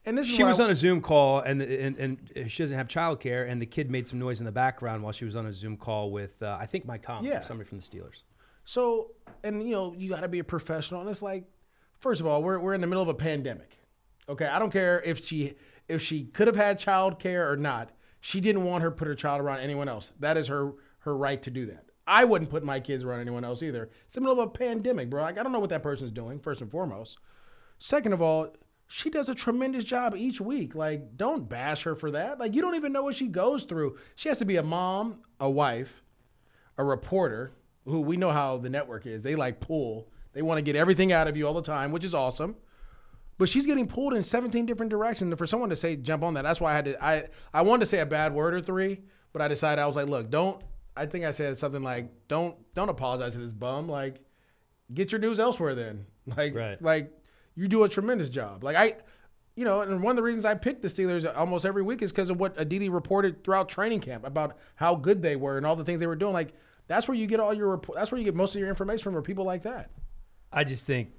And 0.05 0.17
this 0.17 0.27
is 0.29 0.35
She 0.35 0.43
was 0.43 0.59
I- 0.59 0.65
on 0.65 0.69
a 0.69 0.75
Zoom 0.75 1.01
call, 1.01 1.39
and, 1.39 1.61
and 1.61 1.97
and 1.97 2.51
she 2.51 2.61
doesn't 2.63 2.77
have 2.77 2.87
childcare, 2.87 3.49
and 3.49 3.61
the 3.61 3.65
kid 3.65 3.89
made 3.89 4.07
some 4.07 4.19
noise 4.19 4.39
in 4.39 4.45
the 4.45 4.51
background 4.51 5.01
while 5.01 5.13
she 5.13 5.25
was 5.25 5.35
on 5.35 5.45
a 5.45 5.53
Zoom 5.53 5.77
call 5.77 6.11
with 6.11 6.41
uh, 6.43 6.57
I 6.59 6.65
think 6.65 6.85
Mike 6.85 7.01
Tom, 7.01 7.25
Yeah. 7.25 7.39
or 7.39 7.43
somebody 7.43 7.67
from 7.69 7.79
the 7.79 7.83
Steelers. 7.85 8.23
So, 8.65 9.11
and 9.43 9.63
you 9.63 9.73
know, 9.75 9.93
you 9.97 10.09
got 10.09 10.21
to 10.21 10.27
be 10.27 10.39
a 10.39 10.43
professional. 10.43 11.01
And 11.01 11.09
it's 11.09 11.21
like, 11.21 11.45
first 11.99 12.21
of 12.21 12.27
all, 12.27 12.43
we're, 12.43 12.59
we're 12.59 12.73
in 12.73 12.81
the 12.81 12.87
middle 12.87 13.01
of 13.03 13.09
a 13.09 13.13
pandemic. 13.13 13.77
Okay. 14.29 14.45
I 14.45 14.57
don't 14.59 14.71
care 14.71 15.01
if 15.01 15.25
she, 15.25 15.55
if 15.93 16.01
she 16.01 16.25
could 16.25 16.47
have 16.47 16.55
had 16.55 16.79
child 16.79 17.19
care 17.19 17.49
or 17.49 17.57
not. 17.57 17.91
She 18.19 18.41
didn't 18.41 18.63
want 18.63 18.83
her 18.83 18.89
to 18.89 18.95
put 18.95 19.07
her 19.07 19.15
child 19.15 19.41
around 19.41 19.59
anyone 19.59 19.89
else. 19.89 20.11
That 20.19 20.37
is 20.37 20.47
her, 20.47 20.73
her 20.99 21.15
right 21.15 21.41
to 21.41 21.51
do 21.51 21.65
that. 21.67 21.85
I 22.05 22.25
wouldn't 22.25 22.49
put 22.49 22.63
my 22.63 22.79
kids 22.79 23.03
around 23.03 23.21
anyone 23.21 23.43
else 23.43 23.63
either. 23.63 23.89
It's 24.05 24.15
the 24.15 24.21
middle 24.21 24.39
of 24.39 24.47
a 24.47 24.51
pandemic, 24.51 25.09
bro. 25.09 25.21
Like, 25.21 25.37
I 25.37 25.43
don't 25.43 25.51
know 25.51 25.59
what 25.59 25.69
that 25.69 25.83
person's 25.83 26.11
doing, 26.11 26.39
first 26.39 26.61
and 26.61 26.71
foremost. 26.71 27.17
Second 27.77 28.13
of 28.13 28.21
all, 28.21 28.53
she 28.87 29.09
does 29.09 29.29
a 29.29 29.35
tremendous 29.35 29.83
job 29.83 30.13
each 30.15 30.41
week. 30.41 30.75
Like, 30.75 31.17
don't 31.17 31.47
bash 31.47 31.83
her 31.83 31.95
for 31.95 32.11
that. 32.11 32.39
Like, 32.39 32.53
you 32.53 32.61
don't 32.61 32.75
even 32.75 32.91
know 32.91 33.03
what 33.03 33.15
she 33.15 33.27
goes 33.27 33.63
through. 33.63 33.97
She 34.15 34.29
has 34.29 34.39
to 34.39 34.45
be 34.45 34.57
a 34.57 34.63
mom, 34.63 35.21
a 35.39 35.49
wife, 35.49 36.03
a 36.77 36.83
reporter 36.83 37.53
who 37.85 38.01
we 38.01 38.17
know 38.17 38.31
how 38.31 38.57
the 38.57 38.69
network 38.69 39.05
is. 39.05 39.23
They 39.23 39.35
like 39.35 39.59
pull. 39.59 40.09
They 40.33 40.41
want 40.41 40.57
to 40.57 40.63
get 40.63 40.75
everything 40.75 41.11
out 41.11 41.27
of 41.27 41.37
you 41.37 41.47
all 41.47 41.53
the 41.53 41.61
time, 41.61 41.91
which 41.91 42.05
is 42.05 42.13
awesome. 42.13 42.55
But 43.37 43.49
she's 43.49 43.65
getting 43.65 43.87
pulled 43.87 44.13
in 44.13 44.23
17 44.23 44.65
different 44.65 44.89
directions. 44.91 45.31
And 45.31 45.37
for 45.37 45.47
someone 45.47 45.69
to 45.69 45.75
say 45.75 45.95
jump 45.95 46.23
on 46.23 46.35
that, 46.35 46.43
that's 46.43 46.61
why 46.61 46.71
I 46.71 46.75
had 46.75 46.85
to 46.85 47.03
I 47.03 47.23
I 47.53 47.61
wanted 47.63 47.81
to 47.81 47.85
say 47.87 47.99
a 47.99 48.05
bad 48.05 48.33
word 48.33 48.53
or 48.53 48.61
three, 48.61 49.01
but 49.31 49.41
I 49.41 49.47
decided 49.47 49.81
I 49.81 49.87
was 49.87 49.95
like, 49.95 50.07
look, 50.07 50.29
don't 50.29 50.61
I 50.95 51.07
think 51.07 51.25
I 51.25 51.31
said 51.31 51.57
something 51.57 51.81
like, 51.81 52.11
don't 52.27 52.55
don't 52.75 52.89
apologize 52.89 53.33
to 53.33 53.39
this 53.39 53.53
bum. 53.53 53.87
Like, 53.89 54.21
get 54.93 55.11
your 55.11 55.19
news 55.19 55.39
elsewhere 55.39 55.75
then. 55.75 56.05
Like 56.37 56.55
Right. 56.55 56.81
like 56.81 57.11
you 57.55 57.67
do 57.67 57.83
a 57.83 57.89
tremendous 57.89 58.29
job. 58.29 58.63
Like 58.63 58.75
I 58.77 58.95
you 59.55 59.65
know, 59.65 59.81
and 59.81 60.01
one 60.01 60.11
of 60.11 60.15
the 60.15 60.23
reasons 60.23 60.45
I 60.45 60.55
picked 60.55 60.81
the 60.81 60.87
Steelers 60.87 61.31
almost 61.37 61.65
every 61.65 61.83
week 61.83 62.01
is 62.01 62.11
because 62.11 62.29
of 62.29 62.39
what 62.39 62.53
Aditi 62.57 62.89
reported 62.89 63.43
throughout 63.43 63.69
training 63.69 63.99
camp 63.99 64.25
about 64.25 64.57
how 64.75 64.95
good 64.95 65.21
they 65.21 65.35
were 65.35 65.57
and 65.57 65.65
all 65.65 65.75
the 65.75 65.83
things 65.83 65.99
they 65.99 66.07
were 66.07 66.15
doing. 66.15 66.33
Like 66.33 66.53
that's 66.87 67.07
where 67.07 67.15
you 67.15 67.27
get 67.27 67.39
all 67.39 67.53
your 67.53 67.69
report. 67.69 67.97
That's 67.97 68.11
where 68.11 68.17
you 68.19 68.25
get 68.25 68.35
most 68.35 68.55
of 68.55 68.59
your 68.61 68.69
information 68.69 69.03
from, 69.03 69.15
are 69.17 69.21
people 69.21 69.43
like 69.45 69.63
that. 69.63 69.91
I 70.51 70.63
just 70.63 70.87
think 70.87 71.11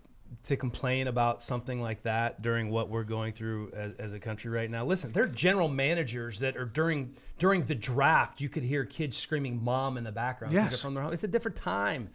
to 0.45 0.57
complain 0.57 1.09
about 1.09 1.41
something 1.41 1.81
like 1.81 2.03
that 2.03 2.43
during 2.43 2.71
what 2.71 2.89
we're 2.89 3.05
going 3.05 3.33
through 3.33 3.71
as, 3.75 3.93
as 3.99 4.13
a 4.13 4.19
country 4.19 4.51
right 4.51 4.71
now. 4.71 4.85
Listen, 4.85 5.13
there 5.13 5.25
are 5.25 5.29
general 5.29 5.69
managers 5.69 6.39
that 6.41 6.57
are 6.57 6.65
during 6.65 7.15
during 7.39 7.65
the 7.65 7.75
draft. 7.75 8.41
You 8.41 8.49
could 8.49 8.63
hear 8.63 8.85
kids 8.85 9.17
screaming 9.17 9.63
"mom" 9.63 9.97
in 9.97 10.05
the 10.05 10.13
background. 10.13 10.55
Yes. 10.55 10.81
from 10.81 10.95
their 10.95 11.03
home. 11.03 11.13
It's 11.13 11.25
a 11.25 11.29
different 11.29 11.57
time. 11.57 12.11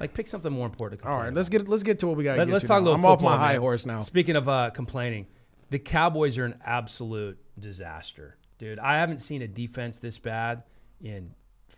Like 0.00 0.14
pick 0.14 0.26
something 0.26 0.50
more 0.50 0.66
important. 0.66 1.02
To 1.02 1.08
All 1.08 1.18
right, 1.18 1.24
about. 1.24 1.34
let's 1.34 1.48
get 1.50 1.68
let's 1.68 1.82
get 1.82 1.98
to 1.98 2.06
what 2.06 2.16
we 2.16 2.24
got. 2.24 2.38
Let, 2.38 2.46
get 2.46 2.56
us 2.56 2.62
to 2.62 2.68
talk 2.68 2.78
a 2.78 2.80
now. 2.80 2.90
little. 2.92 3.00
I'm 3.00 3.06
off 3.06 3.20
my 3.20 3.36
high 3.36 3.52
man. 3.52 3.60
horse 3.60 3.84
now. 3.84 4.00
Speaking 4.00 4.36
of 4.36 4.48
uh, 4.48 4.70
complaining, 4.70 5.26
the 5.70 5.78
Cowboys 5.78 6.38
are 6.38 6.46
an 6.46 6.58
absolute 6.64 7.38
disaster, 7.60 8.36
dude. 8.58 8.78
I 8.78 8.98
haven't 8.98 9.18
seen 9.18 9.42
a 9.42 9.48
defense 9.48 9.98
this 9.98 10.18
bad 10.18 10.62
in 11.02 11.34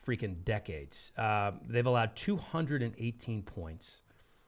freaking 0.07 0.45
decades. 0.45 1.11
Uh, 1.17 1.53
they've 1.69 1.87
allowed 1.87 2.15
218 2.15 3.43
points. 3.43 4.03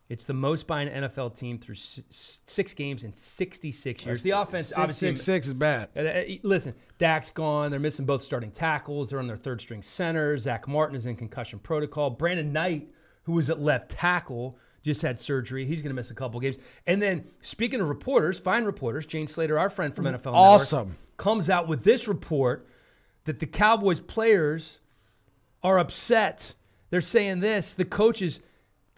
It's 0.08 0.24
the 0.24 0.32
most 0.32 0.66
by 0.66 0.82
an 0.82 1.04
NFL 1.04 1.36
team 1.36 1.58
through 1.58 1.74
six 1.76 2.72
games 2.72 3.04
in 3.04 3.12
66 3.12 4.06
years. 4.06 4.22
The 4.22 4.30
offense, 4.30 4.68
Six, 4.68 4.78
obviously, 4.78 5.08
six, 5.08 5.22
six 5.22 5.46
is 5.48 5.54
bad. 5.54 5.90
uh, 5.94 6.00
uh, 6.00 6.22
Listen, 6.42 6.74
Dak's 6.96 7.30
gone. 7.30 7.70
They're 7.70 7.78
missing 7.78 8.06
both 8.06 8.22
starting 8.22 8.50
tackles. 8.50 9.10
They're 9.10 9.18
on 9.18 9.26
their 9.26 9.36
third 9.36 9.60
string 9.60 9.82
center. 9.82 10.38
Zack 10.38 10.66
Martin 10.66 10.96
is 10.96 11.04
in 11.04 11.14
concussion 11.16 11.58
protocol. 11.58 12.08
Brandon 12.08 12.50
Knight, 12.52 12.88
who 13.24 13.32
was 13.32 13.50
at 13.50 13.60
left 13.60 13.90
tackle, 13.90 14.56
just 14.82 15.02
had 15.02 15.20
surgery. 15.20 15.66
He's 15.66 15.82
going 15.82 15.90
to 15.90 15.94
miss 15.94 16.10
a 16.10 16.14
couple 16.14 16.40
games. 16.40 16.56
And 16.86 17.02
then, 17.02 17.26
speaking 17.42 17.82
of 17.82 17.88
reporters, 17.90 18.40
fine 18.40 18.64
reporters, 18.64 19.04
Jane 19.04 19.26
Slater, 19.26 19.58
our 19.58 19.68
friend 19.68 19.94
from 19.94 20.06
NFL, 20.06 20.12
Network, 20.12 20.34
Awesome. 20.34 20.96
comes 21.18 21.50
out 21.50 21.68
with 21.68 21.84
this 21.84 22.08
report 22.08 22.66
that 23.24 23.40
the 23.40 23.46
Cowboys 23.46 24.00
players 24.00 24.80
are 25.62 25.78
upset. 25.78 26.54
They're 26.88 27.02
saying 27.02 27.40
this 27.40 27.74
the 27.74 27.84
coaches, 27.84 28.40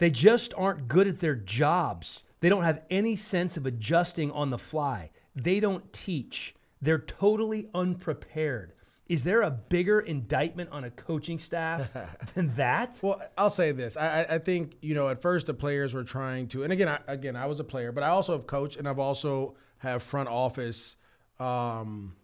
they 0.01 0.09
just 0.09 0.51
aren't 0.57 0.87
good 0.87 1.07
at 1.07 1.19
their 1.19 1.35
jobs. 1.35 2.23
They 2.39 2.49
don't 2.49 2.63
have 2.63 2.81
any 2.89 3.15
sense 3.15 3.55
of 3.55 3.67
adjusting 3.67 4.31
on 4.31 4.49
the 4.49 4.57
fly. 4.57 5.11
They 5.35 5.59
don't 5.59 5.93
teach. 5.93 6.55
They're 6.81 6.97
totally 6.97 7.69
unprepared. 7.75 8.73
Is 9.07 9.23
there 9.25 9.43
a 9.43 9.51
bigger 9.51 9.99
indictment 9.99 10.71
on 10.71 10.85
a 10.85 10.89
coaching 10.89 11.37
staff 11.37 11.91
than 12.33 12.55
that? 12.55 12.97
Well, 13.03 13.21
I'll 13.37 13.51
say 13.51 13.73
this. 13.73 13.95
I, 13.95 14.23
I- 14.27 14.39
think 14.39 14.75
you 14.81 14.95
know 14.95 15.07
at 15.09 15.21
first 15.21 15.45
the 15.45 15.53
players 15.53 15.93
were 15.93 16.03
trying 16.03 16.47
to, 16.47 16.63
and 16.63 16.73
again, 16.73 16.87
I, 16.87 16.99
again, 17.07 17.35
I 17.35 17.45
was 17.45 17.59
a 17.59 17.63
player, 17.63 17.91
but 17.91 18.03
I 18.03 18.07
also 18.07 18.33
have 18.33 18.47
coached, 18.47 18.77
and 18.77 18.87
I've 18.87 18.97
also 18.97 19.53
have 19.77 20.01
front 20.01 20.29
office 20.29 20.97
um, 21.39 22.15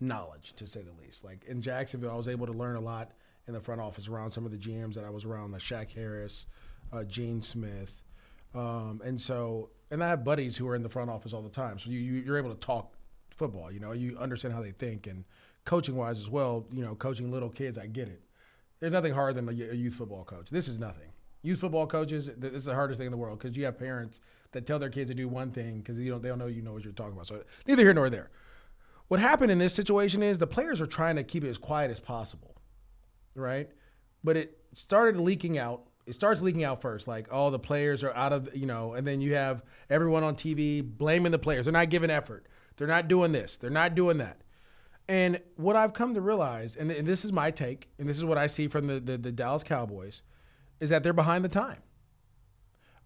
knowledge, 0.00 0.54
to 0.54 0.66
say 0.66 0.80
the 0.80 0.92
least. 1.04 1.22
Like 1.22 1.44
in 1.44 1.60
Jacksonville, 1.60 2.12
I 2.12 2.16
was 2.16 2.28
able 2.28 2.46
to 2.46 2.52
learn 2.54 2.76
a 2.76 2.80
lot 2.80 3.10
in 3.46 3.52
the 3.52 3.60
front 3.60 3.82
office 3.82 4.08
around 4.08 4.30
some 4.30 4.46
of 4.46 4.52
the 4.52 4.58
GMs 4.58 4.94
that 4.94 5.04
I 5.04 5.10
was 5.10 5.26
around, 5.26 5.52
like 5.52 5.60
Shack 5.60 5.90
Harris, 5.92 6.46
uh, 6.92 7.04
Gene 7.04 7.42
Smith, 7.42 8.02
um, 8.54 9.00
and 9.04 9.20
so, 9.20 9.70
and 9.90 10.02
I 10.02 10.08
have 10.08 10.24
buddies 10.24 10.56
who 10.56 10.66
are 10.68 10.74
in 10.74 10.82
the 10.82 10.88
front 10.88 11.10
office 11.10 11.32
all 11.32 11.42
the 11.42 11.48
time. 11.48 11.78
So 11.78 11.90
you, 11.90 12.00
you 12.00 12.22
you're 12.22 12.38
able 12.38 12.54
to 12.54 12.60
talk 12.60 12.94
football. 13.30 13.70
You 13.70 13.80
know, 13.80 13.92
you 13.92 14.16
understand 14.18 14.54
how 14.54 14.62
they 14.62 14.72
think, 14.72 15.06
and 15.06 15.24
coaching 15.64 15.96
wise 15.96 16.18
as 16.18 16.30
well. 16.30 16.66
You 16.72 16.82
know, 16.82 16.94
coaching 16.94 17.30
little 17.30 17.50
kids, 17.50 17.78
I 17.78 17.86
get 17.86 18.08
it. 18.08 18.22
There's 18.80 18.92
nothing 18.92 19.12
harder 19.12 19.40
than 19.40 19.48
a 19.48 19.74
youth 19.74 19.94
football 19.94 20.24
coach. 20.24 20.50
This 20.50 20.68
is 20.68 20.78
nothing. 20.78 21.08
Youth 21.42 21.60
football 21.60 21.86
coaches, 21.86 22.30
this 22.36 22.52
is 22.52 22.64
the 22.64 22.74
hardest 22.74 22.98
thing 22.98 23.06
in 23.06 23.12
the 23.12 23.16
world 23.16 23.38
because 23.38 23.56
you 23.56 23.64
have 23.64 23.78
parents 23.78 24.20
that 24.52 24.66
tell 24.66 24.78
their 24.78 24.90
kids 24.90 25.10
to 25.10 25.14
do 25.14 25.28
one 25.28 25.50
thing 25.50 25.78
because 25.78 25.98
you 25.98 26.10
don't 26.10 26.22
they 26.22 26.28
don't 26.28 26.38
know 26.38 26.46
you 26.46 26.62
know 26.62 26.72
what 26.72 26.82
you're 26.82 26.92
talking 26.92 27.12
about. 27.12 27.26
So 27.26 27.42
neither 27.66 27.82
here 27.82 27.94
nor 27.94 28.10
there. 28.10 28.30
What 29.08 29.20
happened 29.20 29.52
in 29.52 29.58
this 29.58 29.72
situation 29.72 30.22
is 30.22 30.38
the 30.38 30.46
players 30.46 30.80
are 30.80 30.86
trying 30.86 31.16
to 31.16 31.22
keep 31.22 31.44
it 31.44 31.48
as 31.48 31.58
quiet 31.58 31.90
as 31.90 32.00
possible, 32.00 32.56
right? 33.34 33.70
But 34.24 34.36
it 34.36 34.58
started 34.72 35.20
leaking 35.20 35.58
out. 35.58 35.82
It 36.06 36.14
starts 36.14 36.40
leaking 36.40 36.64
out 36.64 36.80
first, 36.80 37.08
like 37.08 37.32
all 37.32 37.50
the 37.50 37.58
players 37.58 38.04
are 38.04 38.14
out 38.14 38.32
of 38.32 38.54
you 38.54 38.66
know, 38.66 38.94
and 38.94 39.06
then 39.06 39.20
you 39.20 39.34
have 39.34 39.62
everyone 39.90 40.22
on 40.22 40.34
TV 40.36 40.82
blaming 40.82 41.32
the 41.32 41.38
players. 41.38 41.66
They're 41.66 41.72
not 41.72 41.90
giving 41.90 42.10
effort. 42.10 42.46
They're 42.76 42.86
not 42.86 43.08
doing 43.08 43.32
this. 43.32 43.56
They're 43.56 43.70
not 43.70 43.94
doing 43.94 44.18
that. 44.18 44.42
And 45.08 45.40
what 45.56 45.76
I've 45.76 45.92
come 45.92 46.14
to 46.14 46.20
realize, 46.20 46.76
and, 46.76 46.90
and 46.90 47.06
this 47.06 47.24
is 47.24 47.32
my 47.32 47.50
take, 47.50 47.88
and 47.98 48.08
this 48.08 48.18
is 48.18 48.24
what 48.24 48.38
I 48.38 48.48
see 48.48 48.66
from 48.68 48.86
the, 48.88 48.98
the, 48.98 49.16
the 49.16 49.32
Dallas 49.32 49.62
Cowboys, 49.62 50.22
is 50.80 50.90
that 50.90 51.02
they're 51.02 51.12
behind 51.12 51.44
the 51.44 51.48
time. 51.48 51.82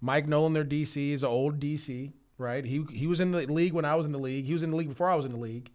Mike 0.00 0.26
Nolan, 0.26 0.54
their 0.54 0.64
DC, 0.64 1.12
is 1.12 1.22
an 1.22 1.28
old 1.28 1.60
DC, 1.60 2.12
right? 2.38 2.64
He 2.64 2.84
he 2.92 3.06
was 3.06 3.20
in 3.20 3.32
the 3.32 3.46
league 3.46 3.74
when 3.74 3.84
I 3.84 3.94
was 3.94 4.06
in 4.06 4.12
the 4.12 4.18
league. 4.18 4.46
He 4.46 4.54
was 4.54 4.62
in 4.62 4.70
the 4.70 4.76
league 4.76 4.88
before 4.88 5.10
I 5.10 5.14
was 5.14 5.26
in 5.26 5.32
the 5.32 5.38
league. 5.38 5.70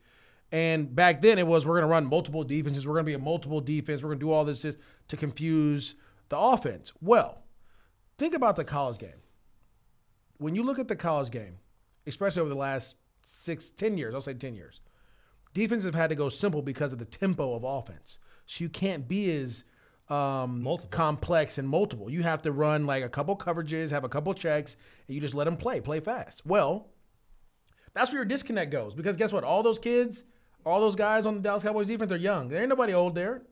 And 0.51 0.95
back 0.95 1.21
then 1.21 1.37
it 1.37 1.45
was 1.45 1.65
we're 1.65 1.73
going 1.73 1.83
to 1.83 1.87
run 1.87 2.05
multiple 2.05 2.43
defenses. 2.43 2.87
We're 2.87 2.93
going 2.93 3.05
to 3.05 3.09
be 3.09 3.13
a 3.13 3.19
multiple 3.19 3.61
defense. 3.61 4.01
We're 4.01 4.09
going 4.09 4.19
to 4.19 4.25
do 4.25 4.31
all 4.31 4.45
this 4.45 4.65
to 5.07 5.17
confuse 5.17 5.95
the 6.29 6.37
offense. 6.37 6.91
Well, 7.01 7.43
think 8.17 8.33
about 8.33 8.55
the 8.55 8.63
college 8.63 8.97
game. 8.97 9.21
When 10.37 10.55
you 10.55 10.63
look 10.63 10.79
at 10.79 10.87
the 10.87 10.95
college 10.95 11.31
game, 11.31 11.57
especially 12.07 12.41
over 12.41 12.49
the 12.49 12.55
last 12.55 12.95
six, 13.25 13.69
ten 13.69 13.97
years, 13.97 14.13
I'll 14.13 14.21
say 14.21 14.33
10 14.33 14.55
years, 14.55 14.81
defenses 15.53 15.85
have 15.85 15.95
had 15.95 16.09
to 16.09 16.15
go 16.15 16.29
simple 16.29 16.61
because 16.61 16.93
of 16.93 16.99
the 16.99 17.05
tempo 17.05 17.53
of 17.53 17.63
offense. 17.63 18.19
So 18.45 18.63
you 18.63 18.69
can't 18.69 19.07
be 19.07 19.35
as 19.35 19.63
um, 20.09 20.67
complex 20.91 21.57
and 21.57 21.67
multiple. 21.67 22.09
You 22.09 22.23
have 22.23 22.41
to 22.43 22.51
run 22.51 22.85
like 22.85 23.03
a 23.03 23.09
couple 23.09 23.35
coverages, 23.35 23.89
have 23.89 24.03
a 24.03 24.09
couple 24.09 24.33
checks, 24.33 24.77
and 25.07 25.15
you 25.15 25.21
just 25.21 25.33
let 25.33 25.45
them 25.45 25.57
play, 25.57 25.81
play 25.81 25.99
fast. 25.99 26.45
Well, 26.45 26.89
that's 27.93 28.11
where 28.11 28.19
your 28.19 28.25
disconnect 28.25 28.71
goes 28.71 28.93
because 28.93 29.17
guess 29.17 29.31
what? 29.31 29.43
All 29.43 29.63
those 29.63 29.79
kids, 29.79 30.25
all 30.65 30.79
those 30.79 30.95
guys 30.95 31.25
on 31.25 31.35
the 31.35 31.41
Dallas 31.41 31.63
Cowboys 31.63 31.87
defense, 31.87 32.09
they're 32.09 32.17
young. 32.17 32.49
There 32.49 32.59
ain't 32.59 32.69
nobody 32.69 32.93
old 32.93 33.15
there. 33.15 33.43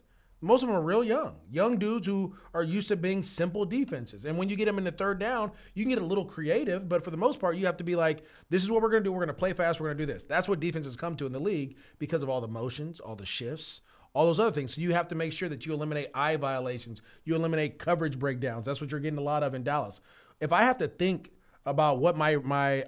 Most 0.44 0.62
of 0.62 0.68
them 0.68 0.78
are 0.78 0.82
real 0.82 1.06
young, 1.06 1.38
young 1.50 1.78
dudes 1.78 2.06
who 2.06 2.36
are 2.54 2.64
used 2.64 2.90
to 2.90 2.98
being 2.98 3.24
simple 3.24 3.64
defenses. 3.64 4.26
And 4.26 4.38
when 4.38 4.50
you 4.50 4.58
get 4.58 4.66
them 4.66 4.78
in 4.78 4.84
the 4.84 4.92
third 4.92 5.18
down, 5.18 5.54
you 5.74 5.86
can 5.86 5.90
get 5.90 6.02
a 6.02 6.06
little 6.06 6.26
creative, 6.26 6.90
but 6.90 7.02
for 7.02 7.12
the 7.12 7.18
most 7.18 7.40
part, 7.40 7.56
you 7.56 7.66
have 7.66 7.78
to 7.78 7.84
be 7.86 7.96
like, 7.96 8.26
this 8.50 8.62
is 8.62 8.70
what 8.70 8.82
we're 8.82 8.90
going 8.90 9.04
to 9.04 9.08
do. 9.08 9.14
We're 9.14 9.20
going 9.20 9.28
to 9.30 9.34
play 9.34 9.54
fast. 9.54 9.80
We're 9.80 9.88
going 9.88 10.00
to 10.00 10.06
do 10.06 10.12
this. 10.12 10.26
That's 10.26 10.50
what 10.50 10.60
defenses 10.60 10.98
come 10.98 11.16
to 11.16 11.26
in 11.26 11.32
the 11.32 11.40
league 11.40 11.78
because 11.98 12.24
of 12.24 12.30
all 12.30 12.42
the 12.42 12.50
motions, 12.50 13.00
all 13.00 13.16
the 13.16 13.26
shifts, 13.26 13.80
all 14.14 14.26
those 14.26 14.40
other 14.40 14.52
things. 14.52 14.76
So 14.76 14.82
you 14.82 14.94
have 14.94 15.08
to 15.08 15.16
make 15.16 15.32
sure 15.32 15.48
that 15.48 15.66
you 15.66 15.72
eliminate 15.74 16.10
eye 16.14 16.36
violations, 16.36 17.02
you 17.24 17.36
eliminate 17.36 17.80
coverage 17.80 18.20
breakdowns. 18.20 18.66
That's 18.66 18.82
what 18.82 18.92
you're 18.92 19.00
getting 19.00 19.20
a 19.20 19.24
lot 19.24 19.44
of 19.44 19.54
in 19.54 19.64
Dallas. 19.64 20.02
If 20.42 20.52
I 20.52 20.64
have 20.64 20.78
to 20.80 20.90
think 20.90 21.32
about 21.66 22.00
what 22.00 22.18
my 22.18 22.36
my 22.36 22.84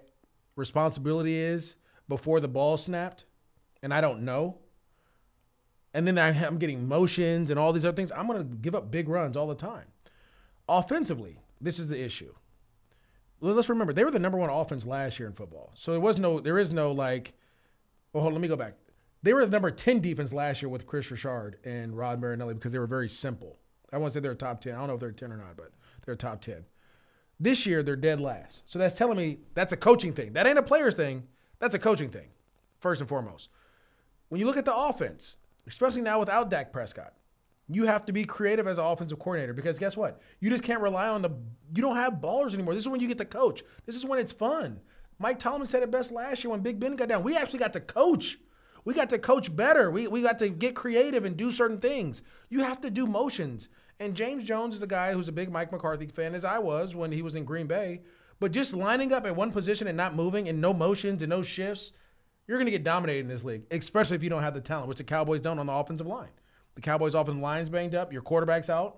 responsibility 0.58 1.38
is 1.38 1.78
before 2.10 2.42
the 2.42 2.50
ball 2.50 2.76
snapped, 2.76 3.24
and 3.82 3.94
I 3.94 4.02
don't 4.02 4.24
know, 4.24 4.58
and 5.96 6.06
then 6.06 6.20
I'm 6.20 6.58
getting 6.58 6.90
motions 6.90 7.50
and 7.50 7.58
all 7.58 7.72
these 7.72 7.86
other 7.86 7.96
things, 7.96 8.12
I'm 8.12 8.28
going 8.28 8.38
to 8.38 8.44
give 8.58 8.76
up 8.76 8.92
big 8.92 9.08
runs 9.08 9.38
all 9.38 9.48
the 9.48 9.56
time. 9.56 9.86
Offensively, 10.68 11.40
this 11.62 11.80
is 11.80 11.88
the 11.88 12.00
issue. 12.00 12.34
Let's 13.40 13.70
remember 13.70 13.94
they 13.94 14.04
were 14.04 14.12
the 14.12 14.20
number 14.20 14.38
one 14.38 14.50
offense 14.50 14.86
last 14.86 15.20
year 15.20 15.30
in 15.30 15.34
football, 15.34 15.72
so 15.74 15.92
there 15.92 16.02
was 16.02 16.20
no, 16.20 16.42
there 16.42 16.60
is 16.60 16.74
no 16.74 16.92
like. 16.92 17.34
oh, 18.14 18.20
hold 18.20 18.28
on, 18.28 18.34
let 18.34 18.42
me 18.42 18.50
go 18.50 18.58
back. 18.58 18.74
They 19.24 19.34
were 19.34 19.46
the 19.46 19.52
number 19.52 19.72
ten 19.72 20.02
defense 20.02 20.34
last 20.34 20.62
year 20.62 20.68
with 20.68 20.86
Kris 20.86 21.10
Richard 21.10 21.60
and 21.64 21.98
Rod 21.98 22.20
Marinelli 22.20 22.56
because 22.56 22.74
they 22.74 22.80
were 22.80 22.88
very 22.88 23.10
simple. 23.10 23.58
I 23.94 23.98
won't 23.98 24.12
say 24.12 24.20
they're 24.20 24.36
top 24.36 24.60
ten. 24.60 24.76
I 24.76 24.80
don't 24.80 24.88
know 24.88 24.94
if 24.96 25.00
they're 25.00 25.12
ten 25.12 25.32
or 25.32 25.38
not, 25.38 25.56
but 25.56 25.72
they're 26.06 26.16
top 26.16 26.42
ten. 26.42 26.66
This 27.40 27.66
year 27.66 27.84
they're 27.84 27.96
dead 27.96 28.20
last. 28.20 28.64
So 28.66 28.80
that's 28.80 28.98
telling 28.98 29.18
me 29.18 29.40
that's 29.54 29.72
a 29.72 29.78
coaching 29.78 30.12
thing. 30.14 30.34
That 30.34 30.46
ain't 30.46 30.58
a 30.58 30.64
players 30.64 30.96
thing. 30.96 31.24
That's 31.60 31.76
a 31.76 31.80
coaching 31.80 32.10
thing, 32.10 32.28
first 32.80 33.00
and 33.00 33.10
foremost. 33.10 33.50
When 34.28 34.40
you 34.40 34.46
look 34.46 34.58
at 34.58 34.66
the 34.66 34.76
offense, 34.76 35.38
especially 35.68 36.02
now 36.02 36.20
without 36.20 36.50
Dak 36.50 36.72
Prescott, 36.72 37.14
you 37.68 37.86
have 37.86 38.06
to 38.06 38.14
be 38.14 38.26
creative 38.26 38.68
as 38.68 38.78
an 38.78 38.86
offensive 38.86 39.20
coordinator 39.20 39.54
because 39.54 39.80
guess 39.80 39.98
what? 39.98 40.22
You 40.40 40.50
just 40.50 40.64
can't 40.64 40.82
rely 40.82 41.08
on 41.08 41.22
the. 41.22 41.32
You 41.74 41.82
don't 41.82 41.96
have 41.96 42.16
ballers 42.16 42.54
anymore. 42.54 42.74
This 42.76 42.84
is 42.84 42.90
when 42.90 43.00
you 43.00 43.08
get 43.08 43.18
to 43.18 43.26
coach. 43.26 43.64
This 43.86 43.96
is 43.96 44.06
when 44.06 44.20
it's 44.20 44.34
fun. 44.34 44.82
Mike 45.18 45.40
Tomlin 45.40 45.68
said 45.68 45.82
it 45.82 45.92
best 45.92 46.12
last 46.12 46.44
year 46.44 46.52
when 46.52 46.60
Big 46.60 46.80
Ben 46.80 46.96
got 46.96 47.08
down. 47.08 47.24
We 47.24 47.36
actually 47.36 47.60
got 47.60 47.74
to 47.74 47.80
coach. 47.80 48.38
We 48.84 48.94
got 48.94 49.10
to 49.10 49.18
coach 49.18 49.56
better. 49.56 49.90
We, 49.90 50.08
we 50.08 50.22
got 50.22 50.38
to 50.40 50.50
get 50.50 50.76
creative 50.76 51.26
and 51.26 51.36
do 51.36 51.52
certain 51.52 51.80
things. 51.80 52.22
You 52.50 52.60
have 52.60 52.82
to 52.82 52.92
do 52.92 53.08
motions. 53.08 53.70
And 54.00 54.14
James 54.14 54.46
Jones 54.46 54.76
is 54.76 54.84
a 54.84 54.88
guy 54.88 55.14
who's 55.14 55.28
a 55.28 55.32
big 55.32 55.50
Mike 55.50 55.72
McCarthy 55.72 56.06
fan, 56.08 56.36
as 56.36 56.46
I 56.46 56.60
was 56.60 56.96
when 56.96 57.12
he 57.12 57.22
was 57.22 57.36
in 57.36 57.46
Green 57.46 57.66
Bay. 57.66 58.02
But 58.40 58.52
just 58.52 58.76
lining 58.76 59.14
up 59.14 59.26
at 59.26 59.36
one 59.36 59.52
position 59.52 59.88
and 59.88 59.96
not 59.96 60.16
moving 60.16 60.50
and 60.50 60.60
no 60.60 60.74
motions 60.74 61.24
and 61.24 61.30
no 61.30 61.42
shifts, 61.42 61.94
you're 62.48 62.58
going 62.58 62.66
to 62.66 62.72
get 62.72 62.84
dominated 62.84 63.22
in 63.22 63.28
this 63.28 63.44
league, 63.44 63.64
especially 63.72 64.16
if 64.16 64.24
you 64.24 64.30
don't 64.30 64.44
have 64.44 64.54
the 64.54 64.62
talent, 64.62 64.88
which 64.88 64.98
the 64.98 65.04
Cowboys 65.04 65.42
don't 65.42 65.60
on 65.60 65.66
the 65.66 65.74
offensive 65.74 66.08
line. 66.08 66.30
The 66.76 66.82
Cowboys' 66.82 67.16
offensive 67.16 67.42
line's 67.42 67.70
banged 67.70 67.96
up, 67.96 68.14
your 68.14 68.22
quarterback's 68.22 68.70
out. 68.70 68.98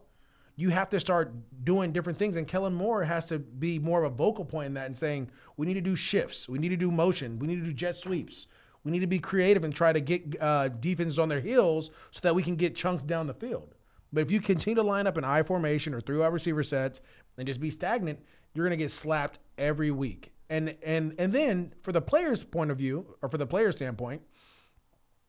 You 0.55 0.69
have 0.69 0.89
to 0.89 0.99
start 0.99 1.31
doing 1.63 1.91
different 1.91 2.17
things. 2.17 2.35
And 2.35 2.47
Kellen 2.47 2.73
Moore 2.73 3.03
has 3.03 3.27
to 3.27 3.37
be 3.37 3.77
more 3.77 4.03
of 4.03 4.11
a 4.11 4.15
vocal 4.15 4.43
point 4.43 4.65
in 4.67 4.73
that 4.73 4.87
and 4.87 4.97
saying, 4.97 5.29
we 5.55 5.67
need 5.67 5.75
to 5.75 5.81
do 5.81 5.95
shifts, 5.95 6.49
we 6.49 6.57
need 6.57 6.69
to 6.69 6.77
do 6.77 6.91
motion, 6.91 7.37
we 7.37 7.47
need 7.47 7.59
to 7.59 7.65
do 7.65 7.73
jet 7.73 7.95
sweeps. 7.95 8.47
We 8.83 8.91
need 8.91 8.99
to 8.99 9.07
be 9.07 9.19
creative 9.19 9.65
and 9.65 9.75
try 9.75 9.91
to 9.91 9.99
get 9.99 10.37
uh, 10.39 10.69
defenses 10.69 11.19
on 11.19 11.27
their 11.27 11.41
heels 11.41 11.91
so 12.11 12.21
that 12.21 12.33
we 12.33 12.41
can 12.41 12.55
get 12.55 12.73
chunks 12.73 13.03
down 13.03 13.27
the 13.27 13.33
field. 13.33 13.75
But 14.13 14.21
if 14.21 14.31
you 14.31 14.39
continue 14.39 14.75
to 14.75 14.81
line 14.81 15.07
up 15.07 15.17
in 15.17 15.25
I 15.25 15.43
formation 15.43 15.93
or 15.93 15.99
three 15.99 16.17
wide 16.17 16.31
receiver 16.31 16.63
sets 16.63 17.01
and 17.37 17.45
just 17.45 17.59
be 17.59 17.69
stagnant, 17.69 18.19
you're 18.53 18.65
going 18.65 18.77
to 18.77 18.81
get 18.81 18.89
slapped 18.89 19.39
every 19.57 19.91
week. 19.91 20.31
And 20.49 20.75
and 20.83 21.13
and 21.19 21.33
then 21.33 21.73
for 21.81 21.91
the 21.91 22.01
player's 22.01 22.43
point 22.43 22.71
of 22.71 22.77
view 22.77 23.15
or 23.21 23.29
for 23.29 23.37
the 23.37 23.47
player's 23.47 23.75
standpoint, 23.75 24.21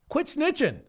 quit 0.08 0.26
snitching. 0.26 0.80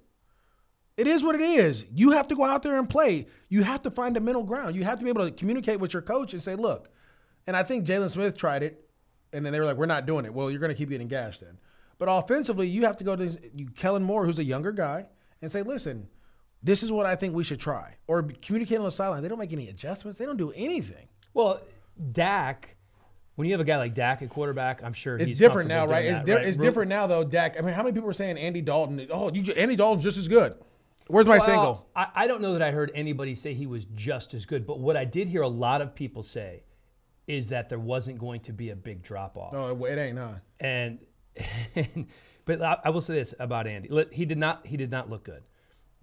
It 0.97 1.07
is 1.07 1.23
what 1.23 1.35
it 1.35 1.41
is. 1.41 1.85
You 1.93 2.11
have 2.11 2.27
to 2.27 2.35
go 2.35 2.43
out 2.43 2.61
there 2.61 2.77
and 2.77 2.89
play. 2.89 3.27
You 3.47 3.63
have 3.63 3.81
to 3.83 3.91
find 3.91 4.17
a 4.17 4.19
middle 4.19 4.43
ground. 4.43 4.75
You 4.75 4.83
have 4.83 4.99
to 4.99 5.05
be 5.05 5.09
able 5.09 5.25
to 5.25 5.31
communicate 5.31 5.79
with 5.79 5.93
your 5.93 6.01
coach 6.01 6.33
and 6.33 6.43
say, 6.43 6.55
look, 6.55 6.89
and 7.47 7.55
I 7.55 7.63
think 7.63 7.85
Jaylon 7.85 8.09
Smith 8.09 8.35
tried 8.35 8.63
it, 8.63 8.89
and 9.31 9.45
then 9.45 9.53
they 9.53 9.59
were 9.61 9.65
like, 9.65 9.77
we're 9.77 9.85
not 9.85 10.05
doing 10.05 10.25
it. 10.25 10.33
Well, 10.33 10.51
you're 10.51 10.59
going 10.59 10.73
to 10.73 10.77
keep 10.77 10.89
getting 10.89 11.07
gashed 11.07 11.39
then. 11.39 11.57
But 11.99 12.09
offensively, 12.11 12.67
you 12.67 12.83
have 12.85 12.97
to 12.97 13.05
go 13.05 13.15
to 13.15 13.39
you, 13.55 13.69
Kellen 13.77 14.03
Moore, 14.03 14.25
who's 14.25 14.39
a 14.39 14.43
younger 14.43 14.73
guy, 14.73 15.05
and 15.41 15.49
say, 15.49 15.63
listen, 15.63 16.09
this 16.61 16.83
is 16.83 16.91
what 16.91 17.05
I 17.05 17.15
think 17.15 17.33
we 17.33 17.45
should 17.45 17.61
try. 17.61 17.95
Or 18.07 18.21
communicate 18.21 18.77
on 18.79 18.83
the 18.83 18.91
sideline. 18.91 19.23
They 19.23 19.29
don't 19.29 19.39
make 19.39 19.53
any 19.53 19.69
adjustments. 19.69 20.17
They 20.19 20.25
don't 20.25 20.37
do 20.37 20.51
anything. 20.53 21.07
Well, 21.33 21.61
Dak, 22.11 22.75
when 23.39 23.47
you 23.47 23.53
have 23.53 23.61
a 23.61 23.63
guy 23.63 23.77
like 23.77 23.93
Dak 23.93 24.21
at 24.21 24.29
quarterback, 24.29 24.83
I'm 24.83 24.91
sure 24.91 25.15
It's 25.15 25.29
he's 25.29 25.39
different 25.39 25.69
now, 25.69 25.87
right? 25.87 26.03
It's, 26.03 26.19
that, 26.19 26.25
di- 26.25 26.33
right? 26.33 26.45
it's 26.45 26.57
different 26.57 26.89
now, 26.89 27.07
though, 27.07 27.23
Dak. 27.23 27.55
I 27.57 27.61
mean, 27.61 27.73
how 27.73 27.83
many 27.83 27.93
people 27.93 28.09
are 28.09 28.13
saying 28.13 28.37
Andy 28.37 28.59
Dalton? 28.59 29.07
Oh, 29.09 29.31
you, 29.31 29.53
Andy 29.53 29.77
Dalton's 29.77 30.03
just 30.03 30.17
as 30.17 30.27
good. 30.27 30.55
Where's 31.07 31.25
my 31.25 31.37
Well, 31.37 31.45
single? 31.45 31.87
I, 31.95 32.07
I 32.13 32.27
don't 32.27 32.41
know 32.41 32.51
that 32.51 32.61
I 32.61 32.71
heard 32.71 32.91
anybody 32.93 33.35
say 33.35 33.53
he 33.53 33.65
was 33.65 33.85
just 33.95 34.33
as 34.33 34.45
good, 34.45 34.67
but 34.67 34.81
what 34.81 34.97
I 34.97 35.05
did 35.05 35.29
hear 35.29 35.41
a 35.41 35.47
lot 35.47 35.81
of 35.81 35.95
people 35.95 36.21
say 36.21 36.63
is 37.27 37.47
that 37.47 37.69
there 37.69 37.79
wasn't 37.79 38.17
going 38.19 38.41
to 38.41 38.51
be 38.51 38.71
a 38.71 38.75
big 38.75 39.03
drop 39.03 39.37
off. 39.37 39.53
No, 39.53 39.85
it, 39.85 39.89
it 39.93 39.97
ain't, 39.97 40.17
huh? 40.17 40.33
And, 40.59 40.99
but 42.43 42.61
I, 42.61 42.77
I 42.83 42.89
will 42.89 42.99
say 42.99 43.13
this 43.13 43.33
about 43.39 43.67
Andy: 43.67 43.89
he 44.11 44.25
did 44.25 44.37
not 44.37 44.67
he 44.67 44.75
did 44.75 44.91
not 44.91 45.09
look 45.09 45.23
good. 45.23 45.43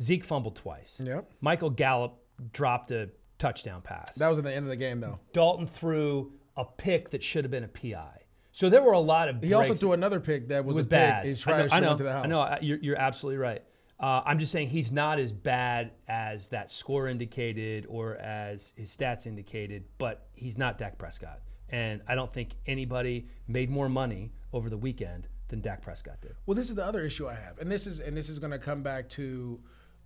Zeke 0.00 0.24
fumbled 0.24 0.56
twice. 0.56 1.02
Yep. 1.04 1.30
Michael 1.42 1.68
Gallup 1.68 2.16
dropped 2.54 2.92
a 2.92 3.10
touchdown 3.38 3.82
pass. 3.82 4.14
That 4.14 4.28
was 4.28 4.38
at 4.38 4.44
the 4.44 4.54
end 4.54 4.64
of 4.64 4.70
the 4.70 4.76
game, 4.76 5.00
though. 5.00 5.18
Dalton 5.34 5.66
threw 5.66 6.32
a 6.56 6.64
pick 6.64 7.10
that 7.10 7.22
should 7.22 7.44
have 7.44 7.50
been 7.50 7.64
a 7.64 7.68
PI. 7.68 8.22
So 8.52 8.70
there 8.70 8.82
were 8.82 8.92
a 8.92 9.00
lot 9.00 9.28
of. 9.28 9.42
He 9.42 9.52
also 9.52 9.74
threw 9.74 9.92
another 9.92 10.18
pick 10.18 10.48
that 10.48 10.64
was, 10.64 10.76
was 10.76 10.86
a 10.86 10.88
bad. 10.88 11.26
His 11.26 11.46
I 11.46 11.50
know. 11.50 11.56
trash 11.58 11.72
I 11.72 11.80
know. 11.80 11.94
the 11.94 12.12
house. 12.12 12.24
I 12.24 12.28
know. 12.28 12.56
You're, 12.62 12.78
you're 12.78 12.98
absolutely 12.98 13.38
right. 13.38 13.62
Uh, 13.98 14.22
I'm 14.24 14.38
just 14.38 14.52
saying 14.52 14.68
he's 14.68 14.92
not 14.92 15.18
as 15.18 15.32
bad 15.32 15.92
as 16.06 16.48
that 16.48 16.70
score 16.70 17.08
indicated 17.08 17.86
or 17.88 18.16
as 18.16 18.72
his 18.76 18.94
stats 18.94 19.26
indicated, 19.26 19.84
but 19.98 20.28
he's 20.34 20.58
not 20.58 20.78
Dak 20.78 20.98
Prescott. 20.98 21.40
And 21.70 22.02
I 22.06 22.14
don't 22.14 22.32
think 22.32 22.56
anybody 22.66 23.28
made 23.48 23.70
more 23.70 23.88
money 23.88 24.32
over 24.52 24.68
the 24.68 24.76
weekend 24.76 25.28
than 25.48 25.60
Dak 25.60 25.82
Prescott 25.82 26.20
did. 26.20 26.34
Well, 26.44 26.54
this 26.54 26.68
is 26.68 26.74
the 26.74 26.84
other 26.84 27.04
issue 27.04 27.28
I 27.28 27.34
have, 27.34 27.58
and 27.58 27.70
this 27.70 27.86
is 27.86 28.00
and 28.00 28.16
this 28.16 28.28
is 28.28 28.38
going 28.38 28.52
to 28.52 28.58
come 28.58 28.82
back 28.82 29.08
to 29.10 29.60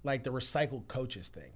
like 0.04 0.22
the 0.22 0.30
recycled 0.30 0.86
coaches 0.88 1.28
thing. 1.28 1.52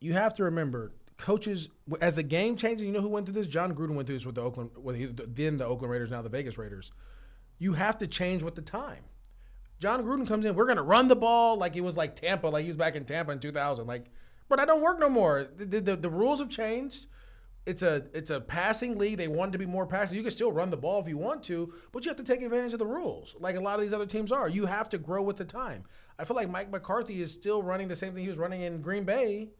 You 0.00 0.12
have 0.12 0.34
to 0.34 0.44
remember, 0.44 0.92
coaches 1.22 1.68
as 2.00 2.18
a 2.18 2.22
game 2.22 2.56
changer. 2.56 2.84
You 2.84 2.90
know 2.90 3.00
who 3.00 3.08
went 3.08 3.26
through 3.26 3.34
this? 3.34 3.46
Jon 3.46 3.74
Gruden 3.74 3.94
went 3.94 4.06
through 4.06 4.16
this 4.16 4.26
with 4.26 4.34
the 4.34 4.42
Oakland, 4.42 4.70
with 4.76 4.96
he, 4.96 5.06
then 5.06 5.56
the 5.56 5.64
Oakland 5.64 5.90
Raiders, 5.90 6.10
now 6.10 6.20
the 6.20 6.28
Vegas 6.28 6.58
Raiders. 6.58 6.90
You 7.58 7.74
have 7.74 7.96
to 7.98 8.06
change 8.06 8.42
with 8.42 8.56
the 8.56 8.62
time. 8.62 9.04
Jon 9.78 10.02
Gruden 10.02 10.26
comes 10.26 10.44
in. 10.44 10.54
We're 10.54 10.66
going 10.66 10.76
to 10.76 10.82
run 10.82 11.08
the 11.08 11.16
ball 11.16 11.56
like 11.56 11.76
it 11.76 11.80
was 11.80 11.96
like 11.96 12.16
Tampa, 12.16 12.48
like 12.48 12.64
he 12.64 12.68
was 12.68 12.76
back 12.76 12.96
in 12.96 13.04
Tampa 13.04 13.32
in 13.32 13.38
2000. 13.38 13.86
Like, 13.86 14.06
but 14.48 14.60
I 14.60 14.64
don't 14.64 14.82
work 14.82 14.98
no 14.98 15.08
more. 15.08 15.48
The, 15.56 15.80
the, 15.80 15.96
the 15.96 16.10
rules 16.10 16.40
have 16.40 16.50
changed. 16.50 17.06
It's 17.64 17.82
a 17.82 18.06
it's 18.12 18.30
a 18.30 18.40
passing 18.40 18.98
league. 18.98 19.18
They 19.18 19.28
want 19.28 19.52
to 19.52 19.58
be 19.58 19.66
more 19.66 19.86
passing. 19.86 20.16
You 20.16 20.22
can 20.24 20.32
still 20.32 20.50
run 20.50 20.70
the 20.70 20.76
ball 20.76 21.00
if 21.00 21.06
you 21.06 21.16
want 21.16 21.44
to, 21.44 21.72
but 21.92 22.04
you 22.04 22.08
have 22.08 22.16
to 22.16 22.24
take 22.24 22.42
advantage 22.42 22.72
of 22.72 22.80
the 22.80 22.86
rules, 22.86 23.36
like 23.38 23.54
a 23.54 23.60
lot 23.60 23.76
of 23.76 23.82
these 23.82 23.92
other 23.92 24.06
teams 24.06 24.32
are. 24.32 24.48
You 24.48 24.66
have 24.66 24.88
to 24.88 24.98
grow 24.98 25.22
with 25.22 25.36
the 25.36 25.44
time. 25.44 25.84
I 26.18 26.24
feel 26.24 26.34
like 26.34 26.50
Mike 26.50 26.72
McCarthy 26.72 27.22
is 27.22 27.32
still 27.32 27.62
running 27.62 27.86
the 27.86 27.94
same 27.94 28.14
thing 28.14 28.24
he 28.24 28.28
was 28.28 28.36
running 28.36 28.62
in 28.62 28.82
Green 28.82 29.04
Bay 29.04 29.50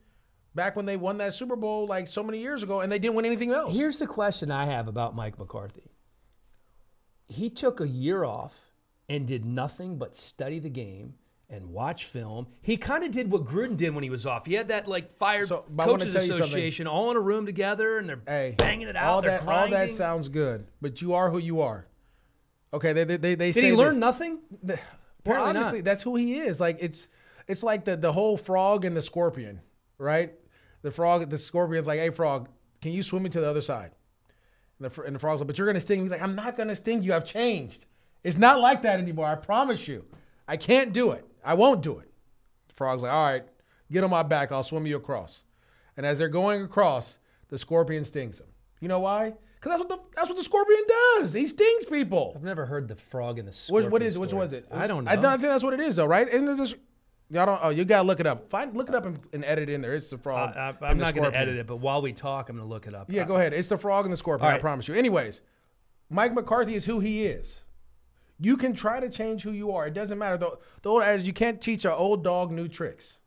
back 0.55 0.75
when 0.75 0.85
they 0.85 0.97
won 0.97 1.17
that 1.17 1.33
Super 1.33 1.55
Bowl 1.55 1.87
like 1.87 2.07
so 2.07 2.23
many 2.23 2.39
years 2.39 2.63
ago, 2.63 2.81
and 2.81 2.91
they 2.91 2.99
didn't 2.99 3.15
win 3.15 3.25
anything 3.25 3.51
else. 3.51 3.75
Here's 3.75 3.99
the 3.99 4.07
question 4.07 4.51
I 4.51 4.65
have 4.65 4.87
about 4.87 5.15
Mike 5.15 5.37
McCarthy. 5.39 5.91
He 7.27 7.49
took 7.49 7.79
a 7.79 7.87
year 7.87 8.23
off 8.23 8.53
and 9.09 9.25
did 9.27 9.45
nothing 9.45 9.97
but 9.97 10.15
study 10.15 10.59
the 10.59 10.69
game 10.69 11.15
and 11.49 11.67
watch 11.67 12.05
film. 12.05 12.47
He 12.61 12.77
kind 12.77 13.03
of 13.03 13.11
did 13.11 13.31
what 13.31 13.45
Gruden 13.45 13.77
did 13.77 13.93
when 13.93 14.03
he 14.03 14.09
was 14.09 14.25
off. 14.25 14.45
He 14.45 14.53
had 14.53 14.69
that 14.69 14.87
like 14.87 15.11
fired 15.11 15.47
So, 15.47 15.65
but 15.69 15.83
I 15.83 15.87
wanna 15.87 15.99
coaches 15.99 16.13
tell 16.13 16.23
you 16.23 16.27
something. 16.29 16.45
association 16.45 16.87
all 16.87 17.11
in 17.11 17.17
a 17.17 17.21
room 17.21 17.45
together 17.45 17.97
and 17.97 18.09
they're 18.09 18.21
hey, 18.27 18.55
banging 18.57 18.87
it 18.87 18.95
out. 18.95 19.13
All 19.13 19.21
that 19.21 19.47
all 19.47 19.69
that 19.69 19.89
sounds 19.91 20.29
good, 20.29 20.65
but 20.81 21.01
you 21.01 21.13
are 21.13 21.29
who 21.29 21.37
you 21.37 21.61
are. 21.61 21.87
Okay, 22.73 22.93
they 22.93 23.03
they 23.03 23.17
they, 23.17 23.35
they 23.35 23.51
did 23.51 23.63
he 23.63 23.73
learn 23.73 23.95
this. 23.95 23.99
nothing? 23.99 24.39
Well, 24.61 24.77
Apparently 25.19 25.49
honestly, 25.49 25.77
not. 25.79 25.85
that's 25.85 26.01
who 26.03 26.15
he 26.15 26.37
is. 26.39 26.59
Like 26.59 26.77
it's 26.81 27.07
it's 27.47 27.63
like 27.63 27.85
the 27.85 27.95
the 27.97 28.11
whole 28.11 28.35
frog 28.35 28.83
and 28.83 28.97
the 28.97 29.01
scorpion, 29.01 29.61
right? 29.97 30.33
The 30.83 30.91
frog, 30.91 31.29
the 31.29 31.37
scorpion's 31.37 31.87
like, 31.87 31.99
"Hey, 31.99 32.09
frog, 32.11 32.49
can 32.81 32.91
you 32.91 33.01
swim 33.03 33.23
me 33.23 33.29
to 33.31 33.39
the 33.41 33.49
other 33.49 33.61
side?" 33.61 33.91
And 34.79 34.89
the, 34.91 35.01
and 35.01 35.15
the 35.15 35.19
frog's 35.19 35.41
like, 35.41 35.47
"But 35.47 35.57
you're 35.57 35.65
gonna 35.67 35.81
sting." 35.81 35.99
me." 35.99 36.03
He's 36.03 36.11
like, 36.11 36.21
"I'm 36.21 36.35
not 36.35 36.55
gonna 36.55 36.75
sting 36.75 37.01
you. 37.03 37.13
I've 37.13 37.25
changed. 37.25 37.85
It's 38.23 38.37
not 38.37 38.59
like 38.59 38.81
that 38.83 38.99
anymore. 38.99 39.27
I 39.27 39.35
promise 39.35 39.87
you. 39.87 40.05
I 40.47 40.57
can't 40.57 40.93
do 40.93 41.11
it. 41.11 41.25
I 41.43 41.55
won't 41.55 41.81
do 41.81 41.97
it." 41.99 42.11
The 42.67 42.73
frog's 42.75 43.01
like, 43.03 43.11
"All 43.11 43.25
right, 43.25 43.43
get 43.91 44.03
on 44.03 44.09
my 44.11 44.23
back. 44.23 44.51
I'll 44.51 44.63
swim 44.63 44.85
you 44.85 44.97
across." 44.97 45.43
And 45.97 46.05
as 46.05 46.17
they're 46.17 46.27
going 46.29 46.61
across, 46.61 47.19
the 47.49 47.57
scorpion 47.57 48.03
stings 48.03 48.39
him. 48.39 48.47
You 48.81 48.87
know 48.89 48.99
why? 48.99 49.33
Because 49.59 49.77
that's 49.77 49.79
what 49.79 49.89
the 49.89 49.99
that's 50.17 50.27
what 50.27 50.37
the 50.37 50.43
scorpion 50.43 50.81
does. 51.17 51.31
He 51.31 51.47
stings 51.47 51.85
people. 51.85 52.33
I've 52.35 52.43
never 52.43 52.65
heard 52.65 52.89
the 52.89 52.95
frog 52.97 53.39
and 53.39 53.47
the 53.47 53.51
What, 53.51 53.55
scorpion. 53.55 53.91
what 53.91 54.01
is 54.01 54.15
it? 54.17 54.19
Which 54.19 54.33
was 54.33 54.51
it? 54.51 54.65
I 54.69 54.87
don't 54.87 55.05
know. 55.05 55.11
I, 55.11 55.15
th- 55.15 55.25
I 55.25 55.31
think 55.37 55.43
that's 55.43 55.63
what 55.63 55.73
it 55.73 55.79
is, 55.79 55.95
though, 55.95 56.05
right? 56.05 56.27
Isn't 56.27 56.57
this? 56.57 56.75
Y'all 57.33 57.47
don't. 57.47 57.59
Oh, 57.63 57.69
you 57.69 57.83
gotta 57.83 58.07
look 58.07 58.19
it 58.19 58.27
up. 58.27 58.51
Find, 58.51 58.77
look 58.77 58.89
it 58.89 58.93
up 58.93 59.07
and, 59.07 59.19
and 59.33 59.43
edit 59.43 59.67
it 59.67 59.73
in 59.73 59.81
there. 59.81 59.95
It's 59.95 60.11
the 60.11 60.19
frog. 60.19 60.55
I, 60.55 60.69
am 60.69 60.75
not 60.79 60.79
going 60.79 60.99
to 60.99 61.05
scorpion. 61.07 61.35
edit 61.35 61.57
it, 61.57 61.65
but 61.65 61.77
while 61.77 61.99
we 61.99 62.13
talk, 62.13 62.47
I'm 62.49 62.57
going 62.57 62.67
to 62.67 62.71
look 62.71 62.85
it 62.85 62.93
up. 62.93 63.11
Yeah, 63.11 63.23
go 63.23 63.37
ahead. 63.37 63.53
It's 63.53 63.69
the 63.69 63.77
frog 63.77 64.05
and 64.05 64.13
the 64.13 64.17
scorpion. 64.17 64.51
All 64.51 64.55
I 64.55 64.59
promise 64.59 64.87
you. 64.87 64.93
Anyways, 64.93 65.41
Mike 66.11 66.35
McCarthy 66.35 66.75
is 66.75 66.85
who 66.85 66.99
he 66.99 67.25
is. 67.25 67.63
You 68.39 68.55
can 68.55 68.73
try 68.75 68.99
to 68.99 69.09
change 69.09 69.41
who 69.41 69.51
you 69.51 69.71
are. 69.71 69.87
It 69.87 69.95
doesn't 69.95 70.19
matter. 70.19 70.37
The, 70.37 70.59
the 70.83 70.89
old 70.89 71.01
adage, 71.01 71.25
you 71.25 71.33
can't 71.33 71.59
teach 71.59 71.85
an 71.85 71.91
old 71.91 72.23
dog 72.23 72.51
new 72.51 72.67
tricks. 72.67 73.17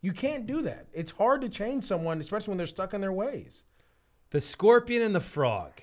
You 0.00 0.12
can't 0.12 0.46
do 0.46 0.62
that. 0.62 0.86
It's 0.94 1.10
hard 1.10 1.42
to 1.42 1.50
change 1.50 1.84
someone, 1.84 2.20
especially 2.20 2.52
when 2.52 2.58
they're 2.58 2.66
stuck 2.66 2.94
in 2.94 3.02
their 3.02 3.12
ways. 3.12 3.64
The 4.30 4.40
scorpion 4.40 5.02
and 5.02 5.14
the 5.14 5.20
frog. 5.20 5.82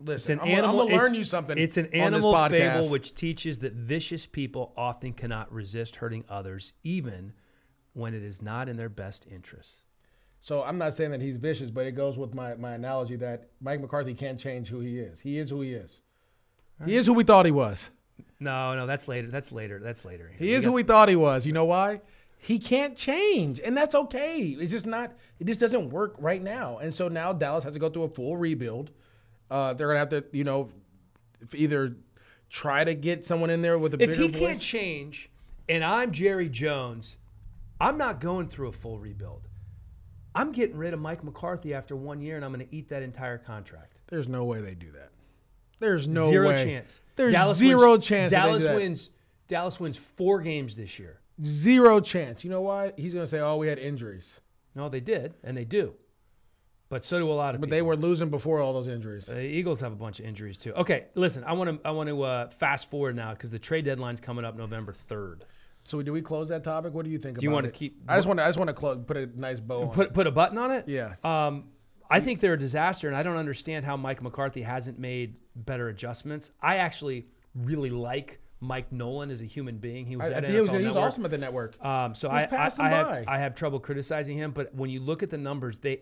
Listen, 0.00 0.38
an 0.38 0.48
I'm, 0.48 0.50
gonna- 0.56 0.68
I'm 0.68 0.76
gonna 0.76 0.96
learn 0.96 1.14
it- 1.14 1.18
you 1.18 1.24
something. 1.24 1.58
It's 1.58 1.76
an 1.76 1.86
animal 1.92 2.34
fable 2.48 2.88
which 2.90 3.14
teaches 3.14 3.58
that 3.58 3.74
vicious 3.74 4.26
people 4.26 4.72
often 4.76 5.12
cannot 5.12 5.52
resist 5.52 5.96
hurting 5.96 6.24
others, 6.28 6.72
even 6.82 7.32
when 7.92 8.14
it 8.14 8.22
is 8.22 8.40
not 8.40 8.68
in 8.68 8.76
their 8.76 8.88
best 8.88 9.26
interests. 9.30 9.82
So 10.40 10.62
I'm 10.62 10.78
not 10.78 10.94
saying 10.94 11.10
that 11.10 11.20
he's 11.20 11.36
vicious, 11.36 11.70
but 11.70 11.84
it 11.86 11.92
goes 11.92 12.16
with 12.16 12.34
my, 12.34 12.54
my 12.54 12.72
analogy 12.72 13.16
that 13.16 13.48
Mike 13.60 13.80
McCarthy 13.80 14.14
can't 14.14 14.40
change 14.40 14.68
who 14.68 14.80
he 14.80 14.98
is. 14.98 15.20
He 15.20 15.38
is 15.38 15.50
who 15.50 15.60
he 15.60 15.74
is. 15.74 16.00
He 16.86 16.96
is 16.96 17.06
who 17.06 17.12
we 17.12 17.24
thought 17.24 17.44
he 17.44 17.52
was. 17.52 17.90
No, 18.38 18.74
no, 18.74 18.86
that's 18.86 19.06
later. 19.06 19.28
That's 19.28 19.52
later. 19.52 19.78
That's 19.78 20.02
later. 20.06 20.32
He 20.38 20.54
is 20.54 20.64
who 20.64 20.72
we 20.72 20.82
thought 20.82 21.10
he 21.10 21.16
was. 21.16 21.46
You 21.46 21.52
know 21.52 21.66
why? 21.66 22.00
He 22.38 22.58
can't 22.58 22.96
change, 22.96 23.60
and 23.60 23.76
that's 23.76 23.94
okay. 23.94 24.40
It's 24.58 24.72
just 24.72 24.86
not. 24.86 25.12
It 25.38 25.46
just 25.46 25.60
doesn't 25.60 25.90
work 25.90 26.14
right 26.18 26.42
now. 26.42 26.78
And 26.78 26.94
so 26.94 27.08
now 27.08 27.34
Dallas 27.34 27.64
has 27.64 27.74
to 27.74 27.78
go 27.78 27.90
through 27.90 28.04
a 28.04 28.08
full 28.08 28.38
rebuild. 28.38 28.92
Uh, 29.50 29.74
they're 29.74 29.88
gonna 29.88 29.98
have 29.98 30.10
to, 30.10 30.24
you 30.32 30.44
know, 30.44 30.70
either 31.54 31.96
try 32.48 32.84
to 32.84 32.94
get 32.94 33.24
someone 33.24 33.50
in 33.50 33.62
there 33.62 33.78
with 33.78 33.94
a 33.94 34.02
If 34.02 34.16
he 34.16 34.28
voice. 34.28 34.38
can't 34.40 34.60
change, 34.60 35.30
and 35.68 35.82
I'm 35.84 36.12
Jerry 36.12 36.48
Jones, 36.48 37.16
I'm 37.80 37.96
not 37.98 38.20
going 38.20 38.48
through 38.48 38.68
a 38.68 38.72
full 38.72 38.98
rebuild. 38.98 39.48
I'm 40.34 40.52
getting 40.52 40.76
rid 40.76 40.94
of 40.94 41.00
Mike 41.00 41.24
McCarthy 41.24 41.74
after 41.74 41.96
one 41.96 42.20
year, 42.20 42.36
and 42.36 42.44
I'm 42.44 42.52
going 42.52 42.64
to 42.64 42.72
eat 42.74 42.88
that 42.90 43.02
entire 43.02 43.36
contract. 43.38 44.00
There's 44.06 44.28
no 44.28 44.44
way 44.44 44.60
they 44.60 44.74
do 44.76 44.92
that. 44.92 45.10
There's 45.80 46.06
no 46.06 46.30
zero 46.30 46.48
way. 46.50 46.64
chance. 46.64 47.00
There's 47.16 47.32
Dallas 47.32 47.56
zero 47.56 47.92
wins, 47.92 48.06
chance. 48.06 48.30
Dallas 48.32 48.62
do 48.62 48.68
that. 48.68 48.76
wins. 48.76 49.10
Dallas 49.48 49.80
wins 49.80 49.96
four 49.96 50.40
games 50.40 50.76
this 50.76 50.98
year. 51.00 51.18
Zero 51.42 52.00
chance. 52.00 52.44
You 52.44 52.50
know 52.50 52.60
why? 52.60 52.92
He's 52.96 53.12
gonna 53.14 53.26
say, 53.26 53.40
"Oh, 53.40 53.56
we 53.56 53.66
had 53.66 53.78
injuries," 53.78 54.40
No, 54.74 54.88
they 54.88 55.00
did, 55.00 55.34
and 55.42 55.56
they 55.56 55.64
do. 55.64 55.94
But 56.90 57.04
so 57.04 57.20
do 57.20 57.30
a 57.30 57.32
lot 57.32 57.54
of 57.54 57.60
but 57.60 57.68
people. 57.68 57.76
they 57.76 57.82
were 57.82 57.96
losing 57.96 58.30
before 58.30 58.60
all 58.60 58.72
those 58.72 58.88
injuries. 58.88 59.26
The 59.26 59.40
Eagles 59.40 59.80
have 59.80 59.92
a 59.92 59.96
bunch 59.96 60.18
of 60.18 60.26
injuries 60.26 60.58
too. 60.58 60.72
Okay, 60.72 61.06
listen, 61.14 61.44
I 61.44 61.52
want 61.52 61.70
to 61.80 61.88
I 61.88 61.92
want 61.92 62.08
to 62.08 62.22
uh, 62.22 62.48
fast 62.48 62.90
forward 62.90 63.14
now 63.14 63.30
because 63.30 63.52
the 63.52 63.60
trade 63.60 63.84
deadline's 63.84 64.20
coming 64.20 64.44
up 64.44 64.56
November 64.56 64.92
third. 64.92 65.44
So 65.84 66.02
do 66.02 66.12
we 66.12 66.20
close 66.20 66.48
that 66.48 66.64
topic? 66.64 66.92
What 66.92 67.04
do 67.04 67.10
you 67.10 67.18
think 67.18 67.38
Do 67.38 67.44
you 67.44 67.50
want 67.52 67.64
to 67.64 67.72
keep 67.72 68.02
I 68.08 68.16
just 68.16 68.26
want 68.26 68.40
to. 68.40 68.44
I 68.44 68.48
just 68.48 68.58
want 68.58 68.68
to 68.68 68.74
close, 68.74 68.98
put 69.06 69.16
a 69.16 69.26
nice 69.38 69.60
bow 69.60 69.84
on. 69.84 69.90
put 69.90 70.08
it. 70.08 70.14
put 70.14 70.26
a 70.26 70.32
button 70.32 70.58
on 70.58 70.72
it? 70.72 70.88
Yeah. 70.88 71.14
Um, 71.22 71.68
I 72.10 72.18
think 72.18 72.40
they're 72.40 72.54
a 72.54 72.58
disaster, 72.58 73.06
and 73.06 73.16
I 73.16 73.22
don't 73.22 73.36
understand 73.36 73.84
how 73.84 73.96
Mike 73.96 74.20
McCarthy 74.20 74.62
hasn't 74.62 74.98
made 74.98 75.36
better 75.54 75.88
adjustments. 75.88 76.50
I 76.60 76.78
actually 76.78 77.28
really 77.54 77.90
like 77.90 78.40
Mike 78.58 78.90
Nolan 78.90 79.30
as 79.30 79.40
a 79.40 79.44
human 79.44 79.78
being. 79.78 80.06
He 80.06 80.16
was 80.16 80.28
I, 80.28 80.34
at 80.34 80.48
he 80.48 80.60
was, 80.60 80.70
NFL 80.70 80.80
he 80.80 80.86
was 80.86 80.96
awesome 80.96 81.24
at 81.24 81.30
the 81.30 81.38
network. 81.38 81.82
Um, 81.84 82.16
so 82.16 82.28
He's 82.28 82.42
I, 82.52 82.56
I, 82.56 82.70
I, 82.78 82.88
have. 82.88 83.24
I 83.28 83.38
have 83.38 83.54
trouble 83.54 83.78
criticizing 83.78 84.36
him, 84.36 84.50
but 84.50 84.74
when 84.74 84.90
you 84.90 84.98
look 84.98 85.22
at 85.22 85.30
the 85.30 85.38
numbers, 85.38 85.78
they 85.78 86.00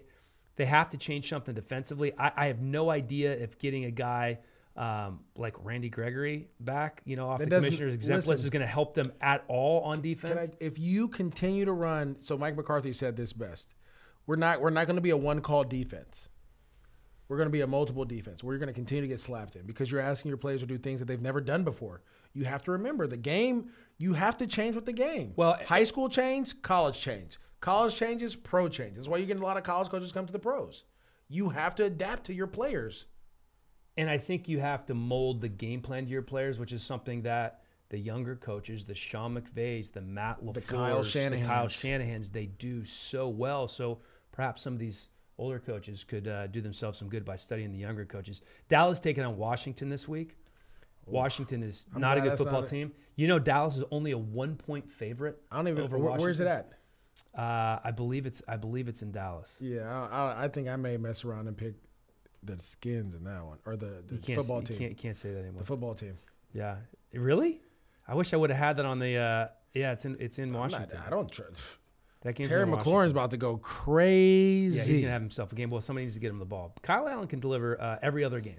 they 0.59 0.66
have 0.66 0.88
to 0.90 0.99
change 0.99 1.29
something 1.29 1.55
defensively. 1.55 2.12
I, 2.18 2.33
I 2.37 2.47
have 2.49 2.61
no 2.61 2.90
idea 2.90 3.33
if 3.33 3.59
getting 3.59 3.85
a 3.85 3.90
guy 3.90 4.40
um, 4.77 5.21
like 5.37 5.55
Randy 5.64 5.88
Gregory 5.88 6.49
back, 6.61 7.01
you 7.05 7.16
know, 7.16 7.31
off 7.31 7.38
That 7.38 7.49
the 7.49 7.57
commissioner's 7.57 7.94
exempt 7.94 8.27
list 8.27 8.44
is 8.44 8.51
going 8.51 8.61
to 8.61 8.66
help 8.66 8.94
them 8.94 9.12
at 9.21 9.44
all 9.49 9.83
on 9.83 10.01
defense. 10.01 10.51
I, 10.53 10.64
if 10.64 10.79
you 10.79 11.09
continue 11.09 11.64
to 11.64 11.73
run, 11.73 12.16
so 12.18 12.37
Mike 12.37 12.57
McCarthy 12.57 12.92
said 12.92 13.16
this 13.16 13.33
best. 13.33 13.75
We're 14.27 14.37
not. 14.37 14.61
We're 14.61 14.71
not 14.71 14.87
going 14.87 14.97
to 14.97 15.03
be 15.03 15.11
a 15.11 15.16
one 15.16 15.40
call 15.40 15.64
defense. 15.64 16.29
We're 17.29 17.37
going 17.37 17.49
to 17.49 17.53
be 17.53 17.61
a 17.61 17.66
multiple 17.66 18.05
defense. 18.05 18.42
You're 18.42 18.59
going 18.59 18.68
to 18.68 18.73
continue 18.73 19.03
to 19.03 19.09
get 19.09 19.21
slapped 19.21 19.55
in 19.57 19.62
because 19.62 19.90
you're 19.90 20.01
asking 20.01 20.31
your 20.31 20.38
players 20.38 20.61
to 20.61 20.66
do 20.66 20.79
things 20.79 20.99
that 21.01 21.07
they've 21.07 21.21
never 21.21 21.40
done 21.40 21.62
before. 21.62 22.03
You 22.35 22.44
have 22.44 22.62
to 22.64 22.73
remember 22.73 23.07
the 23.07 23.16
game. 23.16 23.71
You 23.99 24.14
have 24.14 24.37
to 24.38 24.47
change 24.47 24.75
with 24.75 24.87
the 24.87 24.92
game. 24.92 25.35
Well- 25.37 25.59
high 25.66 25.85
school 25.85 26.09
change, 26.09 26.61
college 26.62 27.01
change, 27.01 27.38
college 27.61 27.97
changes, 27.97 28.35
pro 28.37 28.68
changes. 28.68 28.97
That's 28.97 29.09
why 29.09 29.18
you 29.18 29.27
get 29.27 29.38
a 29.38 29.42
lot 29.42 29.57
of 29.57 29.62
college 29.62 29.88
coaches 29.88 30.12
come 30.12 30.27
to 30.27 30.33
the 30.33 30.38
pros. 30.38 30.85
You 31.29 31.51
have 31.51 31.75
to 31.77 31.85
adapt 31.85 32.25
to 32.27 32.35
your 32.35 32.47
players. 32.47 33.07
And 33.97 34.09
I 34.09 34.18
think 34.18 34.49
you 34.49 34.61
have 34.61 34.87
to 34.87 34.94
mold 34.94 35.40
the 35.40 35.49
game 35.49 35.81
plan 35.81 36.05
to 36.05 36.11
your 36.11 36.23
players, 36.23 36.59
which 36.59 36.73
is 36.73 36.83
something 36.83 37.23
that 37.23 37.62
the 37.90 37.99
younger 37.99 38.37
coaches, 38.37 38.85
the 38.85 38.94
Sean 38.94 39.35
McVays, 39.35 39.92
the 39.92 40.01
Matt 40.01 40.44
LaFleurs, 40.44 40.55
the 40.55 40.61
Kyle 40.61 40.79
Kyle 40.79 41.05
Shanahans. 41.05 41.68
Shanahans, 41.68 42.33
they 42.33 42.47
do 42.47 42.85
so 42.85 43.29
well. 43.29 43.66
So 43.66 43.99
perhaps 44.31 44.62
some 44.62 44.75
of 44.75 44.79
these 44.79 45.09
older 45.37 45.59
coaches 45.59 46.05
could 46.05 46.29
uh, 46.29 46.47
do 46.49 46.61
themselves 46.61 46.99
some 46.99 47.09
good 47.09 47.25
by 47.25 47.37
studying 47.37 47.73
the 47.73 47.79
younger 47.79 48.05
coaches. 48.05 48.40
Dallas 48.68 49.01
taking 49.01 49.25
on 49.25 49.37
Washington 49.37 49.88
this 49.88 50.07
week. 50.07 50.37
Washington 51.07 51.62
is 51.62 51.87
I'm 51.94 52.01
not 52.01 52.18
a 52.18 52.21
good 52.21 52.37
football 52.37 52.62
team. 52.62 52.92
You 53.16 53.29
know, 53.29 53.38
Dallas 53.38 53.77
is 53.77 53.85
only 53.90 54.11
a 54.11 54.18
one 54.18 54.57
point 54.57 54.88
favorite. 54.88 55.40
I 55.51 55.57
don't 55.57 55.68
even. 55.68 55.85
Over 55.85 55.99
Where, 55.99 56.18
where's 56.18 56.40
it 56.40 56.47
at? 56.47 56.77
Uh, 57.37 57.78
I 57.85 57.90
believe 57.94 58.26
it's 58.26 58.42
I 58.48 58.57
believe 58.57 58.88
it's 58.88 59.02
in 59.02 59.12
Dallas. 59.12 59.57
Yeah, 59.61 59.83
I, 60.11 60.33
I, 60.33 60.44
I 60.44 60.48
think 60.48 60.68
I 60.68 60.76
may 60.76 60.96
mess 60.96 61.24
around 61.24 61.48
and 61.48 61.57
pick 61.57 61.74
the 62.42 62.59
skins 62.61 63.14
in 63.14 63.24
that 63.24 63.44
one 63.44 63.59
or 63.66 63.76
the, 63.76 64.02
the 64.07 64.14
You 64.14 64.20
can't 64.20 64.38
football 64.38 64.61
you 64.61 64.66
team. 64.66 64.78
can't, 64.78 64.96
can't 64.96 65.16
say 65.16 65.33
that 65.33 65.40
anymore. 65.40 65.61
The 65.61 65.66
football 65.66 65.94
team. 65.94 66.16
yeah, 66.52 66.76
really? 67.12 67.61
I 68.07 68.14
wish 68.14 68.33
I 68.33 68.37
would 68.37 68.50
have 68.50 68.59
had 68.59 68.76
that 68.78 68.87
on 68.87 68.98
the. 68.98 69.16
Uh, 69.16 69.48
yeah, 69.74 69.92
it's 69.92 70.04
in 70.04 70.16
it's 70.20 70.38
in 70.38 70.44
I'm 70.46 70.52
not- 70.52 70.61
Washington. 70.72 71.00
I 71.07 71.11
don't. 71.11 71.31
Tr- 71.31 71.42
that 72.22 72.35
game's 72.35 72.48
Terry. 72.48 72.66
McLaurin's 72.66 73.12
about 73.12 73.31
to 73.31 73.37
go 73.37 73.59
crazy. 73.59 74.76
Yeah, 74.76 74.83
he's 74.85 75.00
gonna 75.02 75.12
have 75.12 75.22
himself 75.22 75.52
a 75.52 75.54
game. 75.54 75.70
Well, 75.70 75.81
somebody 75.81 76.04
needs 76.07 76.14
to 76.14 76.20
get 76.20 76.31
him 76.31 76.38
the 76.38 76.44
ball. 76.44 76.74
Kyle 76.83 77.07
Allen 77.09 77.28
can 77.28 77.38
deliver 77.40 77.81
uh, 77.81 77.98
every 78.02 78.24
other 78.24 78.40
game. 78.40 78.59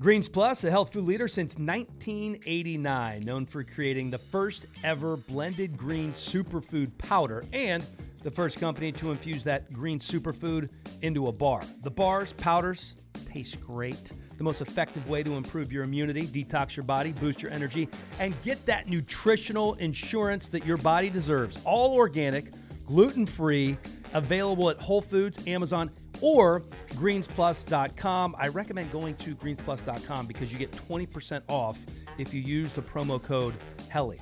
Greens 0.00 0.30
Plus, 0.30 0.64
a 0.64 0.70
health 0.70 0.94
food 0.94 1.04
leader 1.04 1.28
since 1.28 1.58
1989, 1.58 3.22
known 3.22 3.44
for 3.44 3.62
creating 3.62 4.08
the 4.08 4.16
first 4.16 4.64
ever 4.82 5.18
blended 5.18 5.76
green 5.76 6.12
superfood 6.12 6.90
powder 6.96 7.44
and 7.52 7.84
the 8.22 8.30
first 8.30 8.58
company 8.58 8.92
to 8.92 9.10
infuse 9.10 9.44
that 9.44 9.70
green 9.74 9.98
superfood 9.98 10.70
into 11.02 11.28
a 11.28 11.32
bar. 11.32 11.60
The 11.82 11.90
bars, 11.90 12.32
powders, 12.32 12.94
taste 13.26 13.60
great. 13.60 14.12
The 14.38 14.42
most 14.42 14.62
effective 14.62 15.06
way 15.10 15.22
to 15.22 15.34
improve 15.34 15.70
your 15.70 15.84
immunity, 15.84 16.22
detox 16.22 16.76
your 16.76 16.84
body, 16.84 17.12
boost 17.12 17.42
your 17.42 17.52
energy, 17.52 17.86
and 18.18 18.34
get 18.40 18.64
that 18.64 18.88
nutritional 18.88 19.74
insurance 19.74 20.48
that 20.48 20.64
your 20.64 20.78
body 20.78 21.10
deserves. 21.10 21.62
All 21.66 21.94
organic, 21.94 22.52
gluten 22.86 23.26
free, 23.26 23.76
available 24.14 24.70
at 24.70 24.78
Whole 24.78 25.02
Foods, 25.02 25.46
Amazon, 25.46 25.90
or 26.20 26.62
greensplus.com. 26.90 28.36
I 28.38 28.48
recommend 28.48 28.92
going 28.92 29.14
to 29.16 29.34
greensplus.com 29.34 30.26
because 30.26 30.52
you 30.52 30.58
get 30.58 30.72
20% 30.72 31.42
off 31.48 31.78
if 32.18 32.34
you 32.34 32.40
use 32.40 32.72
the 32.72 32.82
promo 32.82 33.22
code 33.22 33.54
HELLY. 33.88 34.20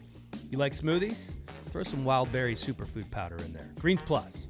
You 0.50 0.58
like 0.58 0.72
smoothies? 0.72 1.32
Throw 1.70 1.82
some 1.82 2.04
wild 2.04 2.32
berry 2.32 2.54
superfood 2.54 3.10
powder 3.10 3.36
in 3.36 3.52
there. 3.52 3.70
Greens 3.80 4.02
Plus. 4.02 4.46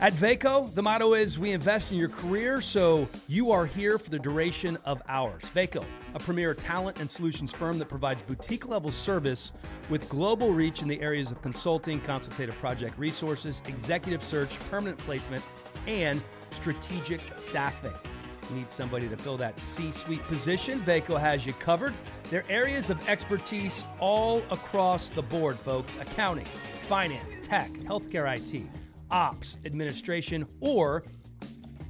At 0.00 0.12
Vaco, 0.12 0.72
the 0.74 0.82
motto 0.82 1.14
is 1.14 1.40
we 1.40 1.50
invest 1.50 1.90
in 1.90 1.98
your 1.98 2.08
career, 2.08 2.60
so 2.60 3.08
you 3.26 3.50
are 3.50 3.66
here 3.66 3.98
for 3.98 4.10
the 4.10 4.18
duration 4.18 4.78
of 4.84 5.02
ours. 5.08 5.42
Vaco, 5.52 5.84
a 6.14 6.20
premier 6.20 6.54
talent 6.54 7.00
and 7.00 7.10
solutions 7.10 7.52
firm 7.52 7.80
that 7.80 7.88
provides 7.88 8.22
boutique 8.22 8.68
level 8.68 8.92
service 8.92 9.52
with 9.90 10.08
global 10.08 10.52
reach 10.52 10.82
in 10.82 10.88
the 10.88 11.00
areas 11.00 11.32
of 11.32 11.42
consulting, 11.42 12.00
consultative 12.00 12.56
project 12.58 12.96
resources, 12.96 13.60
executive 13.66 14.22
search, 14.22 14.56
permanent 14.70 14.98
placement, 14.98 15.42
and 15.88 16.22
strategic 16.50 17.20
staffing. 17.34 17.94
Need 18.52 18.70
somebody 18.70 19.08
to 19.08 19.16
fill 19.16 19.36
that 19.38 19.58
C 19.58 19.90
suite 19.90 20.22
position. 20.24 20.78
Vaco 20.80 21.18
has 21.18 21.44
you 21.44 21.52
covered. 21.54 21.94
Their 22.30 22.44
areas 22.48 22.88
of 22.88 23.08
expertise 23.08 23.82
all 23.98 24.42
across 24.50 25.08
the 25.08 25.22
board, 25.22 25.58
folks 25.58 25.96
accounting, 25.96 26.46
finance, 26.88 27.36
tech, 27.42 27.70
healthcare 27.70 28.26
IT, 28.34 28.66
ops, 29.10 29.58
administration, 29.64 30.46
or 30.60 31.04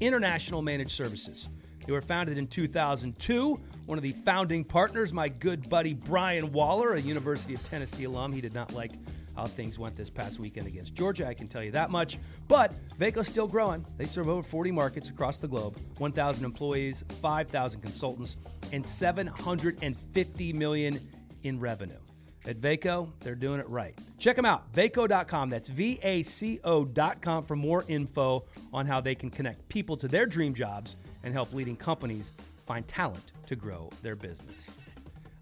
international 0.01 0.63
managed 0.63 0.93
services. 0.93 1.49
They 1.87 1.93
were 1.93 2.01
founded 2.01 2.39
in 2.39 2.47
2002. 2.49 3.61
One 3.87 3.99
of 3.99 4.03
the 4.03 4.13
founding 4.13 4.65
partners, 4.65 5.13
my 5.13 5.29
good 5.29 5.69
buddy 5.69 5.95
Brian 5.95 6.53
Waller, 6.53 6.95
a 6.95 7.01
University 7.01 7.55
of 7.55 7.63
Tennessee 7.63 8.05
alum. 8.05 8.33
He 8.33 8.41
did 8.41 8.53
not 8.53 8.75
like 8.75 8.93
how 9.39 9.47
things 9.47 9.79
went 9.79 9.95
this 9.95 10.11
past 10.11 10.41
weekend 10.41 10.67
against 10.67 10.95
Georgia, 10.95 11.27
I 11.27 11.33
can 11.33 11.47
tell 11.47 11.63
you 11.63 11.71
that 11.71 11.91
much. 11.91 12.19
But 12.49 12.75
Vaco's 12.99 13.29
still 13.29 13.47
growing. 13.47 13.87
They 13.97 14.05
serve 14.05 14.29
over 14.29 14.43
40 14.43 14.73
markets 14.73 15.09
across 15.09 15.39
the 15.39 15.47
globe, 15.47 15.79
1,000 15.99 16.45
employees, 16.45 17.05
5,000 17.23 17.81
consultants, 17.81 18.37
and 18.73 18.85
750 18.85 20.53
million 20.55 20.99
in 21.45 21.61
revenue. 21.61 21.99
At 22.47 22.61
Vaco, 22.61 23.13
they're 23.21 23.37
doing 23.37 23.61
it 23.61 23.69
right. 23.69 23.97
Check 24.19 24.35
them 24.35 24.45
out, 24.45 24.73
vaco.com. 24.73 25.51
That's 25.51 25.69
V 25.69 26.01
A 26.03 26.23
C 26.23 26.59
O.com 26.65 27.45
for 27.45 27.57
more 27.57 27.85
info 27.89 28.45
on 28.73 28.87
how 28.87 29.01
they 29.01 29.15
can 29.15 29.31
connect 29.31 29.69
people 29.69 29.97
to 29.99 30.09
their 30.09 30.25
dream 30.25 30.55
jobs 30.55 30.97
and 31.23 31.33
help 31.33 31.53
leading 31.53 31.77
companies 31.77 32.33
find 32.67 32.89
talent 32.89 33.33
to 33.47 33.55
grow 33.55 33.91
their 34.03 34.17
business. 34.17 34.65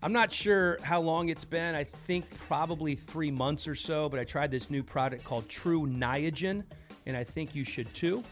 I'm 0.06 0.12
not 0.12 0.30
sure 0.30 0.78
how 0.82 1.00
long 1.00 1.30
it's 1.30 1.44
been. 1.44 1.74
I 1.74 1.82
think 1.82 2.26
probably 2.46 2.94
three 2.94 3.32
months 3.32 3.66
or 3.66 3.74
so, 3.74 4.08
but 4.08 4.20
I 4.20 4.22
tried 4.22 4.52
this 4.52 4.70
new 4.70 4.84
product 4.84 5.24
called 5.24 5.48
Tru 5.48 5.84
Niagen, 5.84 6.62
and 7.06 7.16
I 7.16 7.24
think 7.24 7.56
you 7.56 7.64
should 7.64 7.92
too. 7.92 8.22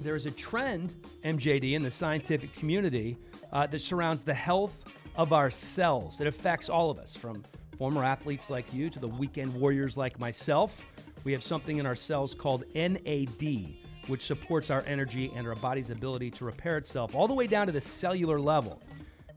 There 0.00 0.16
is 0.16 0.26
a 0.26 0.32
trend, 0.32 0.92
MJD, 1.22 1.74
in 1.74 1.84
the 1.84 1.90
scientific 1.92 2.52
community 2.56 3.16
uh, 3.52 3.68
that 3.68 3.78
surrounds 3.78 4.24
the 4.24 4.34
health 4.34 4.92
of 5.14 5.32
our 5.32 5.52
cells. 5.52 6.20
It 6.20 6.26
affects 6.26 6.68
all 6.68 6.90
of 6.90 6.98
us, 6.98 7.14
from 7.14 7.44
former 7.78 8.02
athletes 8.02 8.50
like 8.50 8.74
you 8.74 8.90
to 8.90 8.98
the 8.98 9.06
weekend 9.06 9.54
warriors 9.54 9.96
like 9.96 10.18
myself. 10.18 10.84
We 11.22 11.30
have 11.30 11.44
something 11.44 11.78
in 11.78 11.86
our 11.86 11.94
cells 11.94 12.34
called 12.34 12.64
NAD, 12.74 13.76
which 14.08 14.26
supports 14.26 14.68
our 14.68 14.82
energy 14.84 15.32
and 15.36 15.46
our 15.46 15.54
body's 15.54 15.90
ability 15.90 16.32
to 16.32 16.44
repair 16.44 16.76
itself 16.76 17.14
all 17.14 17.28
the 17.28 17.34
way 17.34 17.46
down 17.46 17.68
to 17.68 17.72
the 17.72 17.80
cellular 17.80 18.40
level. 18.40 18.82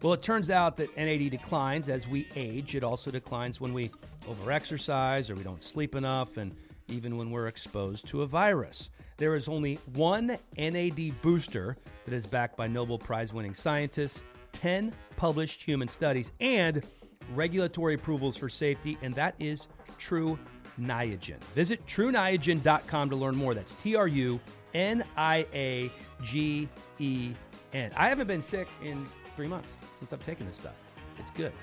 Well, 0.03 0.13
it 0.13 0.21
turns 0.21 0.51
out 0.51 0.77
that 0.77 0.95
NAD 0.95 1.31
declines 1.31 1.89
as 1.89 2.07
we 2.07 2.27
age. 2.36 2.75
It 2.75 2.83
also 2.83 3.10
declines 3.10 3.60
when 3.60 3.73
we 3.73 3.89
overexercise 4.29 5.29
or 5.29 5.36
we 5.36 5.43
don't 5.43 5.62
sleep 5.62 5.95
enough, 5.95 6.38
and 6.38 6.55
even 6.88 7.17
when 7.17 7.31
we're 7.31 7.47
exposed 7.47 8.07
to 8.10 8.21
a 8.21 8.27
virus. 8.27 8.91
There 9.17 9.33
is 9.33 9.47
only 9.47 9.79
one 9.95 10.38
NAD 10.55 11.21
booster 11.23 11.77
that 12.05 12.13
is 12.13 12.27
backed 12.27 12.55
by 12.55 12.67
Nobel 12.67 12.99
Prize 12.99 13.33
winning 13.33 13.55
scientists, 13.55 14.23
10 14.51 14.93
published 15.15 15.63
human 15.63 15.88
studies, 15.88 16.31
and 16.39 16.86
regulatory 17.33 17.95
approvals 17.95 18.38
for 18.38 18.49
safety, 18.49 18.99
and 19.01 19.15
that 19.15 19.33
is 19.39 19.67
Tru 19.97 20.38
Niagen. 20.79 21.39
Visit 21.55 21.83
truniagen.com 21.88 23.10
to 23.10 23.15
learn 23.15 23.36
more. 23.36 23.55
That's 23.55 23.73
T 23.73 23.95
R 23.95 24.07
U 24.07 24.39
N 24.75 25.03
I 25.17 25.47
A 25.53 25.91
G 26.23 26.69
E 26.99 27.33
N. 27.73 27.91
I 27.95 28.10
haven't 28.10 28.27
been 28.27 28.43
sick 28.43 28.67
in 28.83 29.07
three 29.38 29.47
months 29.47 29.71
since 30.00 30.12
I've 30.12 30.23
taken 30.26 30.47
this 30.47 30.56
stuff. 30.58 30.73
It's 31.19 31.30
good. 31.32 31.54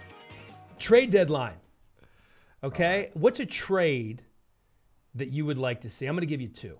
Trade 0.79 1.11
deadline. 1.11 1.57
Okay. 2.63 3.11
What's 3.15 3.41
a 3.41 3.47
trade 3.47 4.23
that 5.17 5.29
you 5.31 5.45
would 5.45 5.59
like 5.59 5.81
to 5.83 5.91
see? 5.91 6.07
I'm 6.07 6.15
going 6.15 6.21
to 6.23 6.27
give 6.27 6.41
you 6.41 6.49
two. 6.49 6.75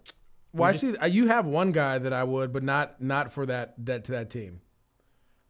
Well, 0.53 0.69
I 0.69 0.73
see 0.73 0.97
uh, 0.97 1.07
you 1.07 1.27
have 1.27 1.47
one 1.47 1.73
guy 1.73 1.99
that 1.99 2.13
I 2.13 2.23
would, 2.23 2.53
but 2.53 2.63
not 2.63 3.03
not 3.03 3.33
for 3.33 3.45
that 3.47 3.75
that 3.85 4.05
to 4.05 4.13
that 4.13 4.31
team. 4.31 4.61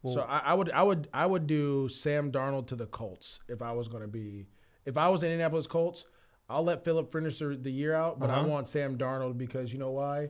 so 0.03 0.21
I, 0.21 0.39
I 0.39 0.53
would 0.55 0.71
I 0.71 0.81
would 0.81 1.07
I 1.13 1.27
would 1.27 1.45
do 1.45 1.87
Sam 1.89 2.31
Darnold 2.31 2.65
to 2.67 2.75
the 2.75 2.87
Colts 2.87 3.39
if 3.47 3.61
I 3.61 3.71
was 3.71 3.87
going 3.87 4.01
to 4.01 4.07
be 4.07 4.47
if 4.83 4.97
I 4.97 5.07
was 5.09 5.21
the 5.21 5.27
Indianapolis 5.27 5.67
Colts. 5.67 6.07
I'll 6.49 6.63
let 6.63 6.83
Philip 6.83 7.11
finish 7.11 7.37
the 7.39 7.71
year 7.71 7.93
out, 7.93 8.19
but 8.19 8.29
I 8.31 8.37
Uh-huh. 8.37 8.47
want 8.47 8.67
Sam 8.67 8.97
Darnold 8.97 9.37
because 9.37 9.71
you 9.73 9.77
know 9.79 9.91
why? 9.91 10.29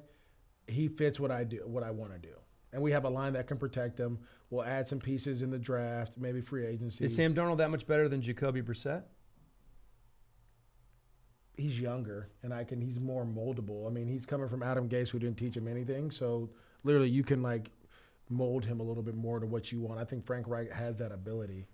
He 0.67 0.87
fits 0.89 1.19
what 1.21 1.31
I 1.31 1.43
do, 1.45 1.61
what 1.65 1.83
I 1.83 1.91
want 1.91 2.11
to 2.13 2.19
do, 2.19 2.35
and 2.73 2.81
we 2.81 2.91
have 2.91 3.05
a 3.05 3.09
line 3.09 3.33
that 3.33 3.47
can 3.47 3.57
protect 3.57 3.97
him. 3.97 4.19
We'll 4.49 4.63
add 4.63 4.87
some 4.87 4.99
pieces 4.99 5.41
in 5.41 5.49
the 5.49 5.57
draft, 5.57 6.17
maybe 6.17 6.39
free 6.39 6.65
agency. 6.65 7.05
Is 7.05 7.15
Sam 7.15 7.33
Darnold 7.33 7.57
that 7.57 7.71
much 7.71 7.87
better 7.87 8.07
than 8.07 8.21
Jacoby 8.21 8.61
Brissett? 8.61 9.03
he's 11.57 11.79
younger 11.79 12.29
and 12.43 12.53
I 12.53 12.63
can 12.63 12.81
he's 12.81 12.99
more 12.99 13.25
moldable. 13.25 13.87
I 13.87 13.89
mean, 13.89 14.07
he's 14.07 14.25
coming 14.25 14.49
from 14.49 14.63
Adam 14.63 14.89
Gase 14.89 15.09
who 15.09 15.19
didn't 15.19 15.37
teach 15.37 15.55
him 15.55 15.67
anything. 15.67 16.11
So 16.11 16.49
literally 16.83 17.09
you 17.09 17.23
can 17.23 17.41
like 17.41 17.71
mold 18.29 18.65
him 18.65 18.79
a 18.79 18.83
little 18.83 19.03
bit 19.03 19.15
more 19.15 19.39
to 19.39 19.45
what 19.45 19.71
you 19.71 19.81
want. 19.81 19.99
I 19.99 20.05
think 20.05 20.25
Frank 20.25 20.47
Reich 20.47 20.71
has 20.71 20.97
that 20.97 21.11
ability. 21.11 21.65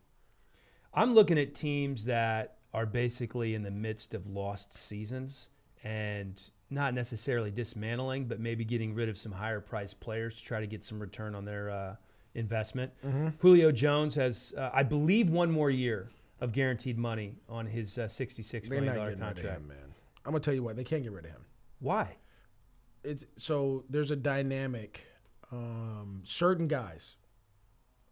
I'm 0.94 1.14
looking 1.14 1.40
at 1.40 1.56
teams 1.56 2.06
that 2.06 2.58
are 2.74 2.86
basically 2.86 3.56
in 3.56 3.64
the 3.64 3.72
midst 3.72 4.14
of 4.14 4.28
lost 4.28 4.74
seasons 4.74 5.50
and 5.84 6.42
not 6.70 6.94
necessarily 6.94 7.52
dismantling, 7.52 8.26
but 8.26 8.40
maybe 8.40 8.64
getting 8.64 8.94
rid 8.94 9.10
of 9.10 9.18
some 9.18 9.32
higher 9.32 9.60
priced 9.60 10.00
players 10.00 10.36
to 10.36 10.44
try 10.44 10.60
to 10.60 10.68
get 10.68 10.84
some 10.84 11.00
return 11.00 11.36
on 11.36 11.46
their 11.46 11.70
uh, 11.70 11.96
investment. 12.36 12.92
Julio 13.40 13.72
Jones 13.72 14.16
has, 14.16 14.54
uh, 14.58 14.70
I 14.74 14.84
believe, 14.84 15.30
one 15.30 15.52
more 15.52 15.70
year 15.70 16.10
of 16.40 16.52
guaranteed 16.54 16.98
money 16.98 17.36
on 17.50 17.66
his 17.68 17.98
uh, 17.98 18.04
$66 18.04 18.68
They're 18.70 18.82
million 18.82 18.86
not 18.86 18.94
getting 18.94 19.06
rid 19.06 19.14
of 19.14 19.20
contract. 19.20 19.58
him, 19.62 19.68
man. 19.68 19.78
I'm 20.26 20.32
gonna 20.32 20.40
tell 20.40 20.54
you 20.54 20.64
why. 20.64 20.74
they 20.74 20.84
can't 20.84 21.04
get 21.04 21.12
rid 21.12 21.26
of 21.26 21.32
him. 21.32 21.46
Why? 21.80 22.16
It's 23.04 23.26
so 23.36 23.84
there's 23.90 24.12
a 24.12 24.16
dynamic. 24.16 25.02
Um, 25.52 26.22
certain 26.24 26.68
guys, 26.68 27.16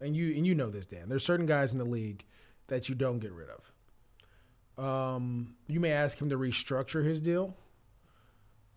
and 0.00 0.14
you 0.16 0.34
and 0.36 0.46
you 0.46 0.54
know 0.54 0.68
this, 0.70 0.84
Dan. 0.86 1.08
There's 1.08 1.24
certain 1.24 1.46
guys 1.46 1.72
in 1.72 1.78
the 1.78 1.84
league 1.84 2.24
that 2.66 2.88
you 2.88 2.94
don't 2.94 3.18
get 3.20 3.32
rid 3.32 3.48
of. 3.48 4.84
Um, 4.84 5.54
you 5.66 5.80
may 5.80 5.92
ask 5.92 6.20
him 6.20 6.28
to 6.30 6.36
restructure 6.36 7.04
his 7.04 7.20
deal 7.20 7.56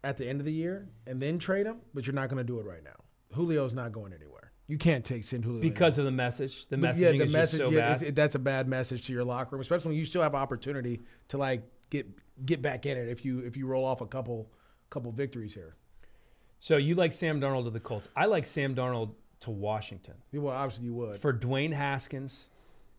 at 0.04 0.18
the 0.18 0.28
end 0.28 0.40
of 0.40 0.46
the 0.46 0.54
year 0.54 0.88
and 1.08 1.22
then 1.22 1.40
trade 1.40 1.66
him, 1.66 1.78
but 1.94 2.06
you're 2.08 2.14
not 2.16 2.30
going 2.30 2.38
to 2.38 2.44
do 2.44 2.60
it 2.60 2.66
right 2.66 2.84
now. 2.84 2.96
Julio's 3.36 3.74
not 3.74 3.92
going 3.92 4.14
anywhere. 4.14 4.52
You 4.74 4.80
can't 4.80 5.06
take 5.06 5.24
Julio 5.24 5.62
Because 5.62 6.00
of 6.00 6.06
the 6.06 6.12
message. 6.12 6.66
The 6.68 6.78
But 6.78 6.96
messaging 6.96 7.22
is 7.22 7.32
just 7.32 7.58
so 7.58 7.70
yeah, 7.70 7.96
bad. 7.96 8.16
that's 8.16 8.34
a 8.34 8.40
bad 8.40 8.68
message 8.68 9.06
to 9.06 9.14
your 9.14 9.24
locker 9.24 9.56
room, 9.56 9.62
especially 9.62 9.90
when 9.90 10.00
you 10.00 10.06
still 10.06 10.24
have 10.24 10.34
opportunity 10.34 11.04
to 11.28 11.38
like 11.38 11.62
get 11.92 12.08
get 12.44 12.64
back 12.64 12.88
in 12.88 12.98
it 12.98 13.08
if 13.08 13.24
you 13.24 13.38
if 13.42 13.56
you 13.56 13.68
roll 13.68 13.86
off 13.86 14.02
a 14.02 14.08
couple 14.08 14.50
couple 14.90 15.12
victories 15.12 15.54
here. 15.54 15.76
So 16.60 16.78
you 16.78 16.96
like 16.96 17.14
Sam 17.14 17.40
Darnold 17.40 17.66
to 17.66 17.70
the 17.70 17.80
Colts. 17.80 18.08
I 18.16 18.26
like 18.26 18.48
Sam 18.48 18.74
Darnold 18.74 19.12
to 19.42 19.52
Washington 19.52 20.16
Well, 20.34 20.56
obviously 20.56 20.86
you 20.88 20.96
would. 20.96 21.20
for 21.20 21.32
Dwayne 21.32 21.72
Haskins 21.72 22.50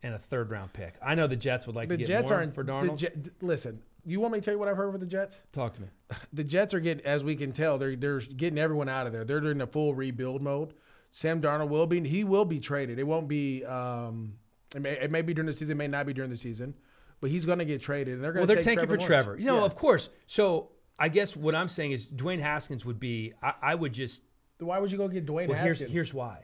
and 0.01 0.13
a 0.13 0.19
third 0.19 0.51
round 0.51 0.71
pick. 0.71 0.93
I 1.03 1.13
know 1.15 1.27
the 1.27 1.35
Jets 1.35 1.67
would 1.67 1.75
like 1.75 1.89
the 1.89 1.97
to 1.97 2.03
get 2.03 2.07
Jets 2.07 2.29
more 2.29 2.39
aren't 2.39 2.55
for 2.55 2.63
the 2.63 2.71
Darnold. 2.71 3.31
Listen, 3.41 3.81
you 4.05 4.21
want 4.21 4.31
me 4.31 4.39
to 4.39 4.45
tell 4.45 4.53
you 4.53 4.59
what 4.59 4.69
I've 4.69 4.77
heard 4.77 4.93
with 4.93 5.01
the 5.01 5.07
Jets? 5.07 5.41
Talk 5.51 5.73
to 5.73 5.81
me. 5.81 5.87
The 6.31 6.45
Jets 6.45 6.73
are 6.73 6.79
getting, 6.79 7.05
as 7.05 7.25
we 7.25 7.35
can 7.35 7.51
tell, 7.51 7.77
they're 7.77 7.97
they're 7.97 8.21
getting 8.21 8.59
everyone 8.59 8.87
out 8.87 9.07
of 9.07 9.11
there. 9.11 9.25
They're 9.25 9.51
in 9.51 9.59
a 9.59 9.67
full 9.67 9.93
rebuild 9.93 10.41
mode. 10.41 10.73
Sam 11.17 11.41
Darnold 11.41 11.69
will 11.69 11.87
be 11.87 12.05
he 12.05 12.25
will 12.25 12.43
be 12.43 12.59
traded. 12.59 12.99
It 12.99 13.03
won't 13.07 13.29
be. 13.29 13.63
Um, 13.63 14.33
it 14.75 14.81
may 14.81 14.91
it 14.99 15.11
may 15.11 15.21
be 15.21 15.33
during 15.33 15.45
the 15.45 15.53
season, 15.53 15.71
it 15.71 15.77
may 15.77 15.87
not 15.87 16.05
be 16.05 16.11
during 16.11 16.29
the 16.29 16.35
season, 16.35 16.73
but 17.21 17.29
he's 17.29 17.45
going 17.45 17.59
to 17.59 17.63
get 17.63 17.81
traded. 17.81 18.15
And 18.15 18.21
they're 18.23 18.33
going 18.33 18.41
Well, 18.45 18.47
to 18.47 18.53
they're 18.55 18.63
take 18.63 18.79
tanking 18.79 18.89
for 18.89 18.97
Lawrence. 18.99 19.05
Trevor. 19.23 19.37
You 19.39 19.45
know, 19.45 19.59
Yeah. 19.59 19.63
of 19.63 19.75
course. 19.75 20.09
So 20.27 20.71
I 20.99 21.07
guess 21.07 21.33
what 21.33 21.55
I'm 21.55 21.69
saying 21.69 21.93
is 21.93 22.05
Dwayne 22.05 22.41
Haskins 22.41 22.83
would 22.83 22.99
be. 22.99 23.31
I, 23.41 23.53
I 23.61 23.75
would 23.75 23.93
just. 23.93 24.23
Why 24.59 24.77
would 24.77 24.91
you 24.91 24.97
go 24.97 25.07
get 25.07 25.25
Dwayne 25.25 25.47
Well, 25.47 25.57
here's 25.57 25.75
Haskins? 25.79 25.91
here's 25.93 26.13
why. 26.13 26.43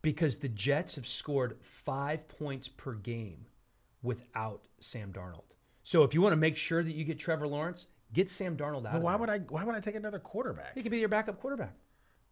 Because 0.00 0.38
the 0.38 0.48
Jets 0.48 0.94
have 0.94 1.06
scored 1.06 1.58
five 1.60 2.26
points 2.26 2.68
per 2.68 2.94
game 2.94 3.48
without 4.02 4.66
Sam 4.80 5.12
Darnold. 5.12 5.42
So 5.82 6.04
if 6.04 6.14
you 6.14 6.22
want 6.22 6.32
to 6.32 6.36
make 6.36 6.56
sure 6.56 6.82
that 6.82 6.94
you 6.94 7.04
get 7.04 7.18
Trevor 7.18 7.46
Lawrence, 7.46 7.88
get 8.14 8.30
Sam 8.30 8.56
Darnold 8.56 8.86
out. 8.86 8.92
but 8.94 9.02
why 9.02 9.14
would 9.14 9.28
I? 9.28 9.40
Why 9.40 9.64
would 9.64 9.74
I 9.74 9.80
take 9.80 9.94
another 9.94 10.18
quarterback? 10.20 10.74
He 10.74 10.82
could 10.82 10.90
be 10.92 11.00
your 11.00 11.10
backup 11.10 11.38
quarterback. 11.38 11.74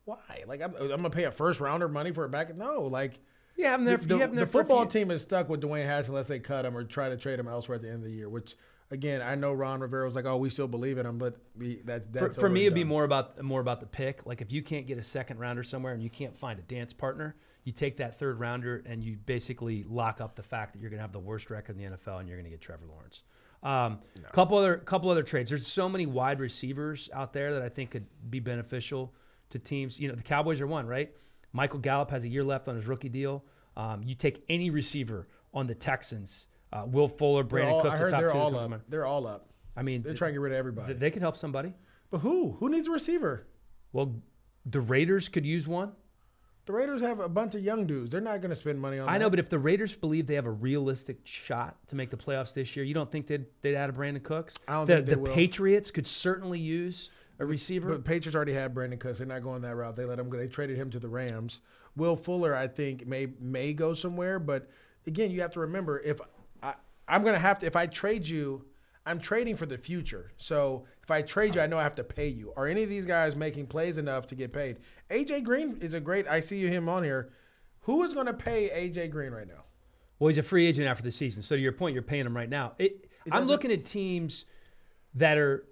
Why? 0.06 0.44
Like 0.46 0.62
I'm, 0.62 0.74
I'm 0.76 0.88
gonna 0.88 1.10
pay 1.10 1.24
a 1.24 1.30
first 1.30 1.60
rounder 1.60 1.88
money 1.88 2.12
for 2.12 2.24
a 2.24 2.28
back? 2.28 2.56
No, 2.56 2.82
like 2.82 3.18
You 3.56 3.66
have 3.66 3.80
him 3.80 3.86
there. 3.86 3.96
the, 3.98 4.14
you 4.14 4.20
have 4.20 4.30
him 4.30 4.36
the 4.36 4.46
for 4.46 4.60
football 4.60 4.82
few- 4.82 5.00
team 5.00 5.10
is 5.10 5.20
stuck 5.22 5.48
with 5.50 5.60
Dwayne 5.60 5.84
Haskins 5.84 6.08
unless 6.10 6.28
they 6.28 6.38
cut 6.38 6.64
him 6.64 6.76
or 6.76 6.84
try 6.84 7.08
to 7.10 7.16
trade 7.16 7.38
him 7.38 7.48
elsewhere 7.48 7.76
at 7.76 7.82
the 7.82 7.88
end 7.88 7.98
of 7.98 8.04
the 8.04 8.12
year. 8.14 8.28
Which 8.28 8.54
again, 8.92 9.20
I 9.20 9.34
know 9.34 9.52
Ron 9.52 9.80
Rivera 9.80 10.04
was 10.04 10.14
like, 10.14 10.24
"Oh, 10.24 10.36
we 10.36 10.48
still 10.48 10.68
believe 10.68 10.98
in 10.98 11.04
him," 11.06 11.18
but 11.18 11.36
we, 11.58 11.80
that's 11.84 12.06
For, 12.06 12.12
that's 12.12 12.36
for 12.36 12.46
over 12.46 12.54
me, 12.54 12.62
it'd 12.62 12.74
be 12.74 12.84
more 12.84 13.02
about 13.04 13.42
more 13.42 13.60
about 13.60 13.80
the 13.80 13.86
pick. 13.86 14.24
Like 14.26 14.40
if 14.40 14.52
you 14.52 14.62
can't 14.62 14.86
get 14.86 14.96
a 14.96 15.02
second 15.02 15.38
rounder 15.38 15.62
somewhere 15.64 15.92
and 15.92 16.02
you 16.02 16.10
can't 16.10 16.36
find 16.36 16.58
a 16.58 16.62
dance 16.62 16.92
partner, 16.92 17.34
you 17.64 17.72
take 17.72 17.96
that 17.96 18.16
third 18.16 18.38
rounder 18.38 18.84
and 18.86 19.02
you 19.02 19.16
basically 19.26 19.82
lock 19.88 20.20
up 20.20 20.36
the 20.36 20.42
fact 20.44 20.72
that 20.74 20.80
you're 20.80 20.90
going 20.90 20.98
to 20.98 21.02
have 21.02 21.12
the 21.12 21.18
worst 21.18 21.50
record 21.50 21.76
in 21.76 21.90
the 21.90 21.96
NFL 21.96 22.20
and 22.20 22.28
you're 22.28 22.38
going 22.38 22.44
to 22.44 22.50
get 22.50 22.60
Trevor 22.60 22.86
Lawrence. 22.88 23.24
Um, 23.64 23.98
Couple 24.32 24.56
other 24.56 24.76
couple 24.76 25.10
other 25.10 25.24
trades. 25.24 25.50
There's 25.50 25.66
so 25.66 25.88
many 25.88 26.06
wide 26.06 26.38
receivers 26.38 27.10
out 27.12 27.32
there 27.32 27.54
that 27.54 27.62
I 27.62 27.68
think 27.68 27.90
could 27.90 28.06
be 28.30 28.38
beneficial 28.38 29.12
to 29.50 29.58
teams. 29.58 29.98
You 30.00 30.08
know, 30.08 30.14
the 30.14 30.22
Cowboys 30.22 30.60
are 30.60 30.66
one, 30.66 30.86
right? 30.86 31.12
Michael 31.52 31.78
Gallup 31.78 32.10
has 32.10 32.24
a 32.24 32.28
year 32.28 32.44
left 32.44 32.68
on 32.68 32.76
his 32.76 32.86
rookie 32.86 33.08
deal. 33.08 33.44
Um, 33.76 34.02
you 34.02 34.14
take 34.14 34.44
any 34.48 34.70
receiver 34.70 35.28
on 35.54 35.66
the 35.66 35.74
Texans. 35.74 36.46
Uh, 36.72 36.84
Will 36.86 37.08
Fuller, 37.08 37.42
Brandon 37.44 37.74
all- 37.74 37.82
Cooks, 37.82 37.98
I 38.00 38.02
heard 38.02 38.08
the 38.08 38.12
top 38.12 38.20
they're 38.20 38.32
two. 38.32 38.38
all 38.38 38.56
up. 38.56 38.72
on. 38.72 38.82
They're 38.88 39.06
all 39.06 39.26
up. 39.26 39.48
I 39.76 39.82
mean, 39.82 40.02
They're 40.02 40.12
th- 40.12 40.18
trying 40.18 40.30
to 40.30 40.32
get 40.34 40.40
rid 40.40 40.52
of 40.52 40.58
everybody. 40.58 40.88
th- 40.88 40.98
they 41.00 41.10
could 41.10 41.22
help 41.22 41.36
somebody. 41.36 41.74
but 42.10 42.18
who? 42.18 42.52
Who 42.60 42.68
needs 42.68 42.88
a 42.88 42.90
receiver? 42.90 43.46
Well, 43.92 44.16
the 44.64 44.80
Raiders 44.80 45.28
could 45.28 45.46
use 45.46 45.68
one. 45.68 45.92
The 46.64 46.72
Raiders 46.72 47.00
have 47.02 47.20
a 47.20 47.28
bunch 47.28 47.54
of 47.54 47.62
young 47.62 47.86
dudes. 47.86 48.10
They're 48.10 48.20
not 48.20 48.40
going 48.40 48.50
to 48.50 48.56
spend 48.56 48.80
money 48.80 48.98
on. 48.98 49.08
I 49.08 49.12
that. 49.12 49.18
know, 49.20 49.30
but 49.30 49.38
if 49.38 49.48
the 49.48 49.58
Raiders 49.58 49.94
believe 49.94 50.26
they 50.26 50.34
have 50.34 50.46
a 50.46 50.50
realistic 50.50 51.18
shot 51.24 51.76
to 51.88 51.94
make 51.96 52.10
the 52.10 52.16
playoffs 52.16 52.52
this 52.54 52.74
year, 52.74 52.84
you 52.84 52.92
don't 52.94 53.10
think 53.10 53.28
they'd, 53.28 53.46
they'd 53.62 53.76
add 53.76 53.88
a 53.88 53.92
Brandin 53.92 54.22
Cooks? 54.24 54.56
I 54.66 54.72
don't 54.72 54.86
the, 54.86 54.94
think 54.96 55.06
they 55.06 55.14
the 55.14 55.20
will. 55.20 55.32
Patriots 55.32 55.92
could 55.92 56.08
certainly 56.08 56.58
use 56.58 57.10
a 57.38 57.46
receiver. 57.46 57.88
But 57.90 58.04
Patriots 58.04 58.34
already 58.34 58.52
had 58.52 58.74
Brandin 58.74 58.98
Cooks. 58.98 59.18
They're 59.18 59.26
not 59.26 59.42
going 59.42 59.62
that 59.62 59.76
route. 59.76 59.96
They 59.96 60.04
let 60.04 60.18
him 60.18 60.28
go. 60.28 60.38
They 60.38 60.48
traded 60.48 60.76
him 60.76 60.90
to 60.90 60.98
the 60.98 61.08
Rams. 61.08 61.62
Will 61.96 62.16
Fuller, 62.16 62.54
I 62.54 62.68
think, 62.68 63.06
may 63.06 63.28
may 63.40 63.72
go 63.72 63.92
somewhere. 63.92 64.38
But 64.38 64.68
again, 65.06 65.30
you 65.30 65.40
have 65.40 65.52
to 65.52 65.60
remember 65.60 66.00
if 66.00 66.20
I, 66.62 66.74
I'm 67.08 67.22
going 67.22 67.34
to 67.34 67.40
have 67.40 67.58
to 67.60 67.66
if 67.66 67.76
I 67.76 67.86
trade 67.86 68.26
you, 68.26 68.64
I'm 69.04 69.20
trading 69.20 69.56
for 69.56 69.66
the 69.66 69.78
future. 69.78 70.32
So 70.36 70.84
if 71.02 71.10
I 71.10 71.22
trade 71.22 71.54
you, 71.54 71.60
I 71.60 71.66
know 71.66 71.78
I 71.78 71.82
have 71.82 71.94
to 71.96 72.04
pay 72.04 72.28
you. 72.28 72.52
Are 72.56 72.66
any 72.66 72.82
of 72.82 72.88
these 72.88 73.06
guys 73.06 73.36
making 73.36 73.66
plays 73.66 73.98
enough 73.98 74.26
to 74.28 74.34
get 74.34 74.52
paid? 74.52 74.78
AJ 75.10 75.44
Green 75.44 75.78
is 75.80 75.94
a 75.94 76.00
great. 76.00 76.26
I 76.28 76.40
see 76.40 76.66
him 76.66 76.88
on 76.88 77.04
here. 77.04 77.30
Who 77.82 78.02
is 78.02 78.14
going 78.14 78.26
to 78.26 78.34
pay 78.34 78.68
AJ 78.68 79.10
Green 79.10 79.30
right 79.30 79.46
now? 79.46 79.62
well, 80.18 80.28
he's 80.28 80.38
a 80.38 80.42
free 80.42 80.66
agent 80.66 80.86
after 80.86 81.02
the 81.02 81.10
season. 81.10 81.42
So 81.42 81.56
to 81.56 81.60
your 81.60 81.72
point, 81.72 81.94
you're 81.94 82.02
paying 82.02 82.26
him 82.26 82.36
right 82.36 82.48
now. 82.48 82.72
It, 82.78 83.10
I'm 83.30 83.44
looking 83.44 83.70
at 83.70 83.84
teams 83.84 84.46
that 85.14 85.36
are 85.36 85.66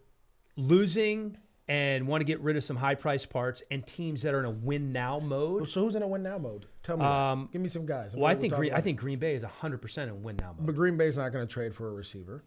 losing 0.57 1.37
and 1.68 2.07
want 2.07 2.20
to 2.20 2.24
get 2.24 2.40
rid 2.40 2.57
of 2.57 2.64
some 2.64 2.77
high 2.77 2.94
price 2.94 3.24
parts, 3.24 3.62
and 3.70 3.87
teams 3.87 4.22
that 4.22 4.35
are 4.35 4.40
in 4.40 4.44
a 4.44 4.50
win 4.50 4.92
now 4.92 5.18
mode. 5.18 5.68
So 5.68 5.81
who's 5.81 5.94
in 5.94 6.03
a 6.03 6.09
win 6.09 6.22
now 6.22 6.38
mode? 6.38 6.66
Tell 6.83 6.96
me. 6.96 7.05
Um, 7.05 7.48
Give 7.53 7.62
me 7.62 7.68
some 7.68 7.87
guys. 7.87 8.14
Well, 8.14 8.31
I 8.31 8.35
think 8.35 8.55
Green, 8.55 8.72
I 8.72 8.81
think 8.81 8.98
Green 8.98 9.18
Bay 9.18 9.35
is 9.35 9.42
100 9.42 9.81
percent 9.81 10.11
in 10.11 10.22
win 10.22 10.37
now 10.40 10.55
mode. 10.57 10.66
But 10.66 10.74
Green 10.74 10.96
Bay's 10.96 11.16
not 11.16 11.33
going 11.33 11.46
to 11.46 11.53
trade 11.53 11.74
for 11.74 11.88
a 11.88 11.92
receiver. 11.92 12.44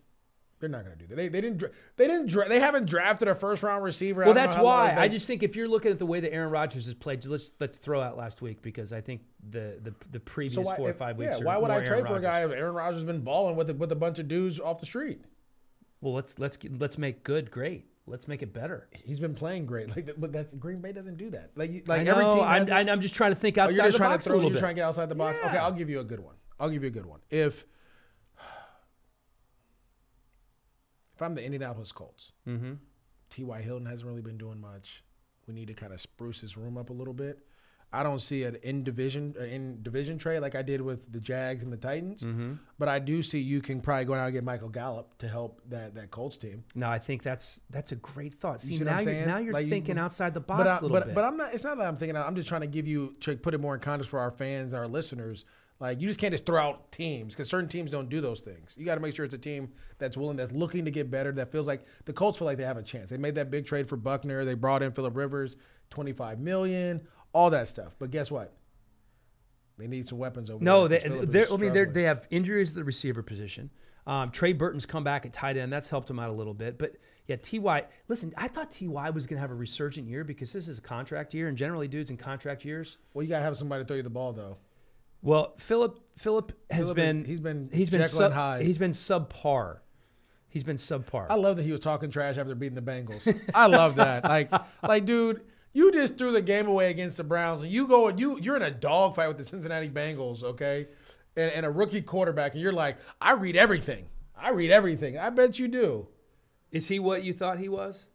They're 0.60 0.70
not 0.70 0.86
going 0.86 0.98
to 0.98 1.04
do 1.04 1.08
that. 1.10 1.16
They, 1.16 1.28
they 1.28 1.42
didn't. 1.42 1.64
They 1.98 2.08
didn't. 2.08 2.50
They 2.50 2.60
haven't 2.60 2.88
drafted 2.88 3.28
a 3.28 3.36
first 3.36 3.62
round 3.62 3.84
receiver. 3.84 4.26
Well, 4.26 4.34
that's 4.34 4.56
why 4.56 4.96
I 4.98 5.08
just 5.08 5.28
think 5.28 5.44
if 5.44 5.56
you're 5.56 5.68
looking 5.68 5.92
at 5.92 6.00
the 6.00 6.06
way 6.06 6.20
that 6.20 6.34
Aaron 6.34 6.50
Rodgers 6.50 6.86
has 6.86 6.96
played, 6.96 7.24
let's 7.26 7.52
let's 7.60 7.78
throw 7.78 8.02
out 8.02 8.18
last 8.18 8.42
week 8.42 8.64
because 8.64 8.92
I 8.92 9.02
think 9.02 9.22
the 9.50 9.80
the, 9.84 9.94
the 10.12 10.20
previous 10.20 10.56
So 10.56 10.62
why, 10.62 10.76
four 10.76 10.90
or 10.90 10.94
five 10.94 11.18
weeks. 11.18 11.40
are 11.40 11.44
why 11.44 11.58
would 11.58 11.70
I 11.70 11.84
trade 11.84 12.00
Aaron 12.00 12.08
for 12.08 12.18
a 12.18 12.22
guy 12.22 12.44
if 12.44 12.52
Aaron 12.52 12.74
Rodgers 12.74 13.00
has 13.00 13.06
been 13.06 13.22
balling 13.22 13.56
with 13.56 13.70
a, 13.70 13.74
with 13.76 13.92
a 13.92 13.96
bunch 13.96 14.18
of 14.18 14.28
dudes 14.28 14.60
off 14.60 14.80
the 14.80 14.88
street? 14.88 15.22
Well, 16.02 16.14
let's 16.14 16.40
let's 16.40 16.58
let's 16.80 16.98
make 16.98 17.24
good 17.24 17.52
great. 17.52 17.86
Let's 18.10 18.28
make 18.28 18.42
it 18.42 18.54
better. 18.54 18.88
He's 19.04 19.20
been 19.20 19.36
playing 19.36 19.66
great. 19.66 19.90
Like, 19.96 20.10
but 20.18 20.32
that's 20.32 20.54
Green 20.54 20.80
Bay 20.80 20.94
doesn't 20.94 21.18
do 21.18 21.30
that. 21.32 21.52
Like, 21.56 21.72
you- 21.72 21.84
I 21.88 21.98
like 21.98 22.06
know. 22.06 22.14
every 22.18 22.32
team. 22.32 22.40
I'm, 22.40 22.68
a- 22.88 22.92
I'm 22.92 23.02
just 23.02 23.14
trying 23.14 23.32
to 23.32 23.36
think 23.36 23.58
oh, 23.58 23.64
outside 23.64 23.76
you're 23.76 23.86
just 23.86 23.94
the 23.96 23.98
trying 24.00 24.12
box 24.12 24.26
to 24.26 24.32
a 24.32 24.36
little 24.36 24.50
You're 24.50 24.56
bit. 24.56 24.60
trying 24.62 24.76
to 24.76 24.80
get 24.80 24.86
outside 24.86 25.10
the 25.10 25.16
box. 25.16 25.40
Okay, 25.40 25.58
I'll 25.58 25.74
give 25.74 25.90
you 25.90 26.00
a 26.00 26.04
good 26.06 26.22
one. 26.22 26.36
I'll 26.60 26.70
give 26.70 26.84
you 26.84 26.88
a 26.88 26.92
good 26.92 27.06
one. 27.06 27.20
If 27.30 27.66
if 31.16 31.22
I'm 31.22 31.36
the 31.36 31.44
Indianapolis 31.44 31.92
Colts, 31.92 32.32
mm-hmm. 32.48 32.74
T.Y. 33.30 33.62
Hilton 33.62 33.86
hasn't 33.86 34.08
really 34.08 34.22
been 34.22 34.38
doing 34.38 34.62
much. 34.62 35.04
We 35.48 35.54
need 35.54 35.68
to 35.68 35.74
kind 35.74 35.92
of 35.94 36.00
spruce 36.00 36.42
this 36.42 36.56
room 36.58 36.78
up 36.78 36.90
a 36.90 36.94
little 36.94 37.14
bit. 37.14 37.40
I 37.94 38.04
don't 38.04 38.22
see 38.22 38.44
an 38.44 38.58
in 38.64 38.84
division 38.84 39.34
in 39.40 39.82
division 39.82 40.18
trade 40.18 40.40
like 40.40 40.56
I 40.56 40.62
did 40.62 40.82
with 40.82 41.12
the 41.12 41.20
Jags 41.22 41.64
and 41.64 41.72
the 41.72 41.78
Titans, 41.78 42.22
Mm-hmm. 42.22 42.54
but 42.78 42.90
I 42.90 43.00
do 43.00 43.22
see 43.24 43.40
you 43.40 43.62
can 43.62 43.80
probably 43.80 44.04
go 44.06 44.14
out 44.14 44.26
and 44.26 44.34
get 44.34 44.44
Michael 44.44 44.68
Gallup 44.70 45.18
to 45.20 45.28
help 45.28 45.62
that 45.70 45.96
that 45.96 46.12
Colts 46.12 46.36
team. 46.38 46.66
No, 46.76 46.90
I 46.90 47.00
think 47.00 47.24
that's 47.24 47.62
that's 47.70 47.94
a 47.94 47.96
great 47.96 48.34
thought. 48.42 48.62
You 48.64 48.72
See, 48.72 48.78
see 48.80 48.84
what 48.84 48.92
now 49.06 49.12
you're 49.12 49.26
now 49.26 49.38
you're 49.38 49.54
Like, 49.54 49.66
you- 49.66 49.70
thinking 49.70 49.98
outside 49.98 50.34
the 50.34 50.42
box 50.42 50.58
But 50.60 50.68
I, 50.68 50.72
a 50.72 50.82
little 50.82 50.90
but 50.90 51.06
bit. 51.06 51.16
but 51.16 51.24
I'm 51.24 51.38
not. 51.38 51.54
It's 51.54 51.64
not 51.64 51.78
that 51.78 51.88
I'm 51.88 51.96
thinking. 51.98 52.18
I'm 52.18 52.36
just 52.36 52.48
trying 52.50 52.62
to 52.62 52.68
give 52.68 52.88
you 52.88 53.16
to 53.22 53.38
put 53.38 53.54
it 53.54 53.60
more 53.62 53.74
in 53.74 53.80
context 53.80 54.10
for 54.10 54.20
our 54.20 54.32
fans, 54.32 54.74
our 54.74 54.88
listeners. 54.88 55.46
Like 55.80 56.02
you 56.02 56.08
just 56.08 56.20
can't 56.20 56.32
just 56.34 56.46
throw 56.46 56.60
out 56.60 56.92
teams 56.92 57.36
because 57.36 57.48
certain 57.50 57.70
teams 57.70 57.92
don't 57.92 58.10
do 58.10 58.20
those 58.20 58.42
things. 58.42 58.76
You 58.78 58.84
got 58.84 58.96
to 58.96 59.02
make 59.02 59.16
sure 59.16 59.24
it's 59.24 59.36
a 59.36 59.38
team 59.38 59.70
that's 60.00 60.18
willing, 60.18 60.36
that's 60.36 60.52
looking 60.52 60.84
to 60.86 60.92
get 60.92 61.12
better, 61.12 61.32
that 61.34 61.52
feels 61.52 61.68
like 61.68 61.86
the 62.06 62.14
Colts 62.14 62.40
feel 62.40 62.48
like 62.48 62.58
they 62.58 62.64
have 62.66 62.78
a 62.78 62.84
chance. 62.84 63.12
They 63.12 63.18
made 63.18 63.36
that 63.36 63.52
big 63.52 63.68
trade 63.68 63.88
for 63.88 63.96
Buckner. 63.96 64.44
They 64.44 64.56
brought 64.56 64.82
in 64.82 64.92
Philip 64.92 65.16
Rivers, 65.16 65.56
25 65.92 66.40
million, 66.40 67.02
all 67.34 67.50
that 67.52 67.68
stuff. 67.68 67.96
But 68.00 68.12
guess 68.12 68.32
what? 68.32 68.54
They 69.78 69.88
need 69.88 70.08
some 70.08 70.18
weapons 70.18 70.50
over 70.50 70.64
No, 70.64 70.88
there. 70.88 71.02
No, 71.08 71.26
they're, 71.26 71.52
I 71.54 71.58
mean, 71.58 71.94
they 71.94 72.04
have 72.04 72.28
injuries 72.32 72.70
at 72.70 72.76
the 72.76 72.84
receiver 72.84 73.22
position. 73.22 73.70
Um, 74.08 74.32
Trey 74.32 74.54
Burton's 74.54 74.86
come 74.86 75.04
back 75.04 75.26
at 75.26 75.34
tight 75.34 75.58
end. 75.58 75.72
That's 75.72 75.90
helped 75.90 76.10
him 76.10 76.18
out 76.18 76.30
a 76.30 76.34
little 76.34 76.54
bit. 76.54 76.80
But 76.80 76.96
yeah, 77.28 77.36
Ty. 77.36 77.86
Listen, 78.08 78.34
I 78.38 78.48
thought 78.48 78.72
Ty 78.72 79.10
was 79.12 79.28
going 79.28 79.38
to 79.38 79.42
have 79.42 79.52
a 79.52 79.56
resurgent 79.56 80.08
year 80.08 80.24
because 80.24 80.52
this 80.54 80.68
is 80.68 80.78
a 80.80 80.82
contract 80.82 81.34
year, 81.34 81.48
and 81.50 81.58
generally, 81.58 81.88
dudes 81.88 82.10
in 82.10 82.18
contract 82.18 82.64
years. 82.66 82.98
well, 83.14 83.22
you 83.24 83.30
got 83.30 83.40
to 83.40 83.46
have 83.46 83.58
somebody 83.58 83.84
to 83.84 83.88
throw 83.88 83.98
you 83.98 84.04
the 84.04 84.10
ball 84.10 84.34
though. 84.34 84.58
Well, 85.22 85.54
Philip 85.58 86.00
Philip 86.16 86.54
has 86.72 86.80
Phillip 86.86 86.98
is- 87.00 87.04
been 87.06 87.26
he's 87.26 87.40
been 87.42 87.70
he's 87.74 87.90
been 87.90 88.06
sub, 88.08 88.32
Hyde. 88.32 88.66
he's 88.66 88.78
been 88.78 88.92
subpar. 88.92 89.80
He's 90.50 90.64
been 90.64 90.78
subpar. 90.78 91.28
I 91.30 91.36
love 91.36 91.58
that 91.58 91.64
he 91.64 91.72
was 91.72 91.82
talking 91.82 92.10
trash 92.10 92.38
after 92.38 92.56
beating 92.56 92.76
the 92.76 92.82
Bengals. 92.82 93.28
I 93.54 93.68
love 93.68 93.96
that. 93.98 94.24
Like, 94.24 94.50
like, 94.82 95.06
dude, 95.06 95.42
you 95.78 95.92
just 95.92 96.18
threw 96.18 96.32
the 96.32 96.42
game 96.42 96.68
away 96.68 96.90
against 96.90 97.18
the 97.18 97.24
Browns, 97.24 97.62
and 97.62 97.72
you 97.72 97.88
go 97.88 98.08
and 98.08 98.20
you 98.20 98.40
you're 98.40 98.56
in 98.56 98.64
a 98.64 98.72
dogfight 98.72 99.28
with 99.28 99.38
the 99.38 99.44
Cincinnati 99.44 99.90
Bengals, 99.90 100.44
okay, 100.44 100.88
and, 101.36 101.52
and 101.52 101.66
a 101.66 101.70
rookie 101.70 102.02
quarterback, 102.02 102.54
and 102.54 102.62
you're 102.62 102.72
like, 102.74 102.98
I 103.22 103.34
read 103.34 103.56
everything. 103.56 104.08
I 104.36 104.50
read 104.50 104.72
everything. 104.72 105.18
I 105.18 105.30
bet 105.30 105.60
you 105.60 105.68
do. 105.68 106.08
is 106.72 106.88
he 106.88 107.00
what 107.00 107.24
you 107.24 107.34
thought 107.34 107.60
he 107.60 107.70
was? 107.70 108.06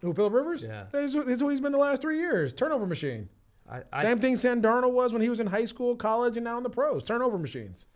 Who, 0.00 0.12
Philip 0.12 0.32
Rivers? 0.34 0.62
Yeah. 0.62 0.84
That's, 0.92 1.14
who- 1.14 1.22
who 1.22 1.48
he's 1.48 1.60
been 1.60 1.72
the 1.72 1.78
last 1.78 2.02
three 2.02 2.18
years. 2.18 2.52
Turnover 2.52 2.86
machine. 2.86 3.28
I, 3.70 3.80
I, 3.92 4.02
Same 4.02 4.18
thing 4.18 4.36
Sam 4.36 4.60
Darnold 4.60 4.92
was 4.92 5.12
when 5.14 5.22
he 5.22 5.30
was 5.30 5.40
in 5.40 5.46
high 5.46 5.64
school, 5.64 5.96
college, 5.96 6.36
and 6.36 6.44
now 6.44 6.58
in 6.58 6.62
the 6.62 6.68
pros. 6.70 7.02
Turnover 7.04 7.38
machines. 7.38 7.86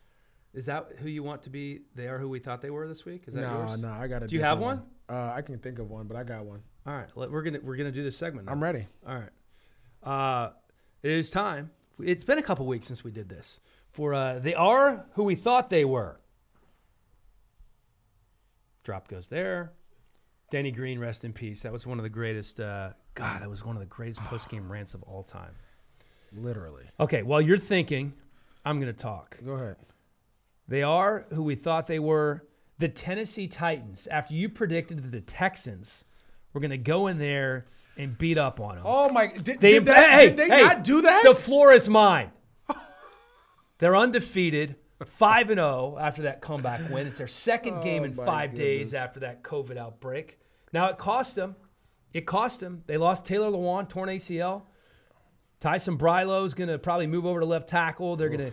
is 0.54 0.64
that 0.66 0.92
who 0.98 1.08
you 1.10 1.22
want 1.22 1.42
to 1.42 1.50
be? 1.50 1.80
They 1.94 2.08
are 2.08 2.18
who 2.18 2.28
we 2.30 2.38
thought 2.38 2.62
they 2.62 2.70
were 2.70 2.88
this 2.88 3.04
week. 3.04 3.24
Is 3.26 3.34
that 3.34 3.42
No, 3.42 3.66
yours? 3.68 3.78
no, 3.80 3.88
I 3.90 4.06
got 4.08 4.22
a. 4.22 4.26
Do 4.26 4.34
you 4.36 4.42
have 4.42 4.58
one? 4.58 4.82
Uh, 5.10 5.32
I 5.34 5.42
can 5.42 5.58
think 5.58 5.78
of 5.78 5.90
one, 5.90 6.06
but 6.06 6.16
I 6.16 6.22
got 6.24 6.44
one. 6.46 6.60
All 6.88 6.94
right, 6.94 7.08
let- 7.16 7.30
we're 7.30 7.42
gonna 7.42 7.60
we're 7.62 7.76
gonna 7.76 7.92
do 7.92 8.02
this 8.02 8.16
segment. 8.16 8.46
Now. 8.46 8.52
I'm 8.52 8.62
ready. 8.62 8.86
All 9.06 9.14
right. 9.14 9.30
Uh, 10.02 10.52
it 11.02 11.10
is 11.10 11.28
time. 11.28 11.70
It's 12.02 12.24
been 12.24 12.38
a 12.38 12.42
couple 12.42 12.66
weeks 12.66 12.86
since 12.86 13.04
we 13.04 13.10
did 13.10 13.28
this. 13.28 13.60
For 13.90 14.14
uh, 14.14 14.38
they 14.38 14.54
are 14.54 15.04
who 15.12 15.24
we 15.24 15.34
thought 15.34 15.68
they 15.68 15.84
were. 15.84 16.18
Drop 18.84 19.06
goes 19.06 19.28
there. 19.28 19.72
Denny 20.50 20.70
Green, 20.70 20.98
rest 20.98 21.24
in 21.24 21.34
peace. 21.34 21.62
That 21.62 21.72
was 21.72 21.86
one 21.86 21.98
of 21.98 22.04
the 22.04 22.08
greatest. 22.08 22.58
Uh, 22.58 22.92
God, 23.14 23.42
that 23.42 23.50
was 23.50 23.62
one 23.62 23.76
of 23.76 23.80
the 23.80 23.86
greatest 23.86 24.20
post 24.24 24.48
game 24.48 24.72
rants 24.72 24.94
of 24.94 25.02
all 25.02 25.22
time. 25.22 25.52
Literally. 26.32 26.84
Okay, 26.98 27.22
while 27.22 27.42
you're 27.42 27.58
thinking, 27.58 28.14
I'm 28.64 28.80
going 28.80 28.92
to 28.92 28.98
talk. 28.98 29.36
Go 29.44 29.52
ahead. 29.52 29.76
They 30.68 30.82
are 30.82 31.26
who 31.34 31.42
we 31.42 31.54
thought 31.54 31.86
they 31.86 31.98
were. 31.98 32.46
The 32.78 32.88
Tennessee 32.88 33.46
Titans. 33.46 34.06
After 34.06 34.32
you 34.32 34.48
predicted 34.48 35.02
that 35.02 35.12
the 35.12 35.20
Texans 35.20 36.04
were 36.58 36.60
going 36.60 36.70
to 36.70 36.78
go 36.78 37.06
in 37.06 37.18
there 37.18 37.66
and 37.96 38.16
beat 38.18 38.38
up 38.38 38.60
on 38.60 38.76
them. 38.76 38.84
Oh 38.86 39.08
my! 39.08 39.28
Did, 39.28 39.60
They, 39.60 39.70
did, 39.70 39.86
that, 39.86 40.10
hey, 40.10 40.26
did 40.26 40.36
they 40.36 40.48
hey, 40.48 40.62
not 40.62 40.84
do 40.84 41.02
that? 41.02 41.22
The 41.24 41.34
floor 41.34 41.72
is 41.72 41.88
mine. 41.88 42.30
They're 43.78 43.96
undefeated, 43.96 44.76
five 45.04 45.50
and 45.50 45.58
zero 45.58 45.96
after 46.00 46.22
that 46.22 46.40
comeback 46.40 46.90
win. 46.90 47.06
It's 47.06 47.18
their 47.18 47.28
second 47.28 47.74
oh 47.78 47.82
game 47.82 48.04
in 48.04 48.12
Oh, 48.12 48.16
my 48.16 48.24
five 48.24 48.54
days 48.54 48.94
after 48.94 49.20
that 49.20 49.42
COVID 49.42 49.76
outbreak. 49.76 50.38
Now 50.72 50.86
it 50.88 50.98
cost 50.98 51.36
them. 51.36 51.56
It 52.12 52.26
cost 52.26 52.60
them. 52.60 52.82
They 52.86 52.96
lost 52.96 53.24
Taylor 53.24 53.50
Lewan, 53.50 53.88
torn 53.88 54.08
ACL. 54.08 54.62
Ty 55.60 55.76
Sambrailo's 55.76 56.54
going 56.54 56.68
to 56.68 56.78
probably 56.78 57.06
move 57.06 57.26
over 57.26 57.40
to 57.40 57.46
left 57.46 57.68
tackle. 57.68 58.16
They're 58.16 58.28
going 58.28 58.52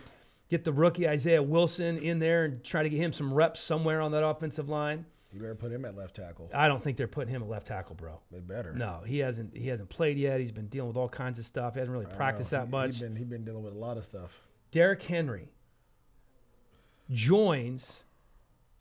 get 0.50 0.64
the 0.64 0.72
rookie 0.72 1.08
Isaiah 1.08 1.42
Wilson 1.42 1.98
in 1.98 2.18
there 2.18 2.44
and 2.44 2.64
try 2.64 2.82
to 2.82 2.88
get 2.88 3.00
him 3.00 3.12
some 3.12 3.32
reps 3.32 3.60
somewhere 3.60 4.00
on 4.00 4.12
that 4.12 4.24
offensive 4.24 4.68
line. 4.68 5.06
You 5.36 5.42
better 5.42 5.54
put 5.54 5.70
him 5.70 5.84
at 5.84 5.94
left 5.96 6.16
tackle. 6.16 6.50
I 6.54 6.66
don't 6.66 6.82
think 6.82 6.96
they're 6.96 7.06
putting 7.06 7.32
him 7.34 7.42
at 7.42 7.48
left 7.48 7.66
tackle, 7.66 7.94
bro. 7.94 8.18
They 8.32 8.40
better. 8.40 8.72
No, 8.72 9.02
he 9.06 9.18
hasn't. 9.18 9.56
He 9.56 9.68
hasn't 9.68 9.88
played 9.90 10.16
yet. 10.16 10.40
He's 10.40 10.50
been 10.52 10.68
dealing 10.68 10.88
with 10.88 10.96
all 10.96 11.08
kinds 11.08 11.38
of 11.38 11.44
stuff. 11.44 11.74
He 11.74 11.80
hasn't 11.80 11.96
really 11.96 12.12
practiced 12.14 12.52
No, 12.52 12.58
that 12.60 12.64
he- 12.66 12.70
much. 12.70 12.86
He's 12.92 13.00
been, 13.00 13.16
he 13.16 13.24
been 13.24 13.44
dealing 13.44 13.62
with 13.62 13.74
a 13.74 13.78
lot 13.78 13.96
of 13.98 14.04
stuff. 14.04 14.40
Derrick 14.70 15.02
Henry 15.02 15.48
joins 17.10 18.04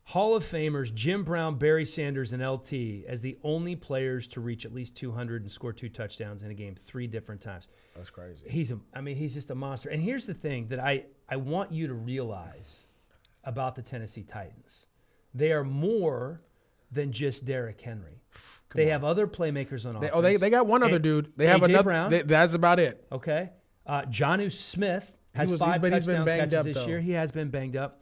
Hall 0.09 0.35
of 0.35 0.43
Famers 0.43 0.93
Jim 0.93 1.23
Brown, 1.23 1.57
Barry 1.57 1.85
Sanders, 1.85 2.31
and 2.31 2.41
LT 2.47 3.05
as 3.07 3.21
the 3.21 3.37
only 3.43 3.75
players 3.75 4.27
to 4.29 4.41
reach 4.41 4.65
at 4.65 4.73
least 4.73 4.95
200 4.95 5.41
and 5.41 5.51
score 5.51 5.73
two 5.73 5.89
touchdowns 5.89 6.43
in 6.43 6.51
a 6.51 6.53
game 6.53 6.75
three 6.75 7.07
different 7.07 7.41
times. 7.41 7.67
That's 7.95 8.09
crazy. 8.09 8.45
He's 8.47 8.71
a, 8.71 8.79
I 8.93 9.01
mean, 9.01 9.15
he's 9.15 9.33
just 9.33 9.49
a 9.51 9.55
monster. 9.55 9.89
And 9.89 10.01
here's 10.01 10.25
the 10.25 10.33
thing 10.33 10.67
that 10.67 10.79
I, 10.79 11.05
I 11.29 11.37
want 11.37 11.71
you 11.71 11.87
to 11.87 11.93
realize 11.93 12.87
about 13.43 13.75
the 13.75 13.81
Tennessee 13.81 14.23
Titans. 14.23 14.87
They 15.35 15.51
are 15.51 15.63
more 15.63 16.41
than 16.91 17.11
just 17.11 17.45
Derrick 17.45 17.79
Henry. 17.81 18.21
they 18.73 18.87
have 18.87 19.03
other 19.03 19.27
playmakers 19.27 19.85
on 19.85 19.93
They, 19.93 20.07
offense. 20.07 20.11
oh, 20.15 20.21
they, 20.21 20.37
they 20.37 20.49
got 20.49 20.65
one 20.65 20.81
other 20.81 20.95
A- 20.95 20.99
dude. 20.99 21.31
They 21.37 21.45
have 21.47 21.61
A.J. 21.61 21.73
another. 21.73 21.83
Brown. 21.83 22.09
they- 22.11 22.21
that's 22.23 22.53
about 22.53 22.79
it. 22.79 23.05
Okay. 23.11 23.51
Uh, 23.85 24.01
Jonnu 24.03 24.51
Smith 24.51 25.15
has 25.33 25.51
was- 25.51 25.59
five 25.59 25.81
but 25.81 25.93
he's 25.93 26.05
been 26.05 26.15
touchdown 26.17 26.25
banged 26.25 26.39
catches 26.51 26.53
up, 26.55 26.63
this 26.65 26.75
though. 26.77 26.87
year. 26.87 26.99
He 27.01 27.11
has 27.11 27.31
been 27.31 27.49
banged 27.49 27.75
up. 27.75 28.01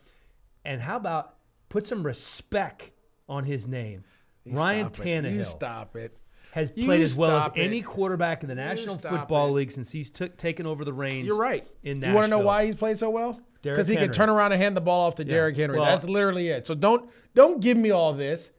And 0.63 0.79
how 0.81 0.95
about 0.97 1.35
put 1.69 1.85
some 1.87 2.03
respect 2.05 2.91
on 3.27 3.43
his 3.43 3.67
name? 3.67 4.03
Ryan 4.45 4.93
Stop 4.93 5.05
it. 5.05 5.09
Tannehill 5.09 5.33
You 5.33 5.43
stop 5.43 5.95
it. 5.95 6.17
has 6.51 6.71
You 6.75 6.85
played 6.85 7.01
as 7.01 7.17
well 7.17 7.31
as 7.31 7.47
it. 7.55 7.59
any 7.59 7.81
quarterback 7.81 8.43
in 8.43 8.49
the 8.49 8.55
National 8.55 8.97
Football 8.97 9.47
it. 9.49 9.51
League 9.51 9.71
since 9.71 9.91
he's 9.91 10.09
took 10.09 10.37
taken 10.37 10.65
over 10.65 10.85
the 10.85 10.93
reins. 10.93 11.25
You're 11.27 11.37
right. 11.37 11.65
In 11.83 12.01
you 12.01 12.13
want 12.13 12.25
to 12.25 12.29
know 12.29 12.39
why 12.39 12.65
he's 12.65 12.75
played 12.75 12.97
so 12.97 13.09
well? 13.09 13.39
Because 13.71 13.87
he 13.87 13.95
Henry. 13.95 14.09
can 14.09 14.13
turn 14.13 14.29
around 14.29 14.51
and 14.51 14.61
hand 14.61 14.75
the 14.75 14.81
ball 14.81 15.07
off 15.07 15.15
to 15.15 15.23
Derrick 15.23 15.55
Henry. 15.55 15.79
Well- 15.79 15.85
That's 15.89 16.05
literally 16.05 16.49
it. 16.49 16.67
So 16.67 16.75
don't 16.75 17.09
don't 17.33 17.61
give 17.61 17.77
me 17.77 17.91
all 17.91 18.13
this. 18.13 18.51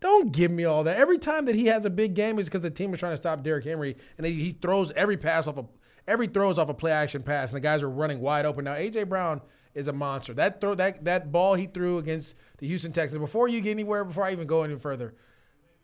Don't 0.00 0.32
give 0.32 0.50
me 0.50 0.64
all 0.64 0.84
that. 0.84 0.96
Every 0.96 1.18
time 1.18 1.44
that 1.44 1.54
he 1.54 1.66
has 1.66 1.84
a 1.84 1.90
big 1.90 2.14
game 2.14 2.38
is 2.38 2.46
because 2.46 2.62
the 2.62 2.70
team 2.70 2.92
is 2.94 3.00
trying 3.00 3.12
to 3.12 3.18
stop 3.18 3.42
Derrick 3.42 3.64
Henry, 3.64 3.96
and 4.16 4.26
he, 4.26 4.32
he 4.32 4.52
throws 4.52 4.92
every 4.92 5.16
pass 5.16 5.46
off 5.46 5.58
a 5.58 5.64
every 6.08 6.26
throws 6.26 6.58
off 6.58 6.68
a 6.68 6.74
play 6.74 6.92
action 6.92 7.22
pass, 7.22 7.50
and 7.50 7.56
the 7.56 7.60
guys 7.60 7.82
are 7.82 7.90
running 7.90 8.20
wide 8.20 8.46
open. 8.46 8.64
Now 8.64 8.74
AJ 8.74 9.08
Brown 9.08 9.40
is 9.74 9.88
a 9.88 9.92
monster. 9.92 10.32
That 10.34 10.60
throw 10.60 10.74
that 10.74 11.04
that 11.04 11.30
ball 11.30 11.54
he 11.54 11.66
threw 11.66 11.98
against 11.98 12.36
the 12.58 12.66
Houston 12.66 12.92
Texans. 12.92 13.20
Before 13.20 13.48
you 13.48 13.60
get 13.60 13.70
anywhere, 13.72 14.04
before 14.04 14.24
I 14.24 14.32
even 14.32 14.46
go 14.46 14.62
any 14.62 14.78
further. 14.78 15.14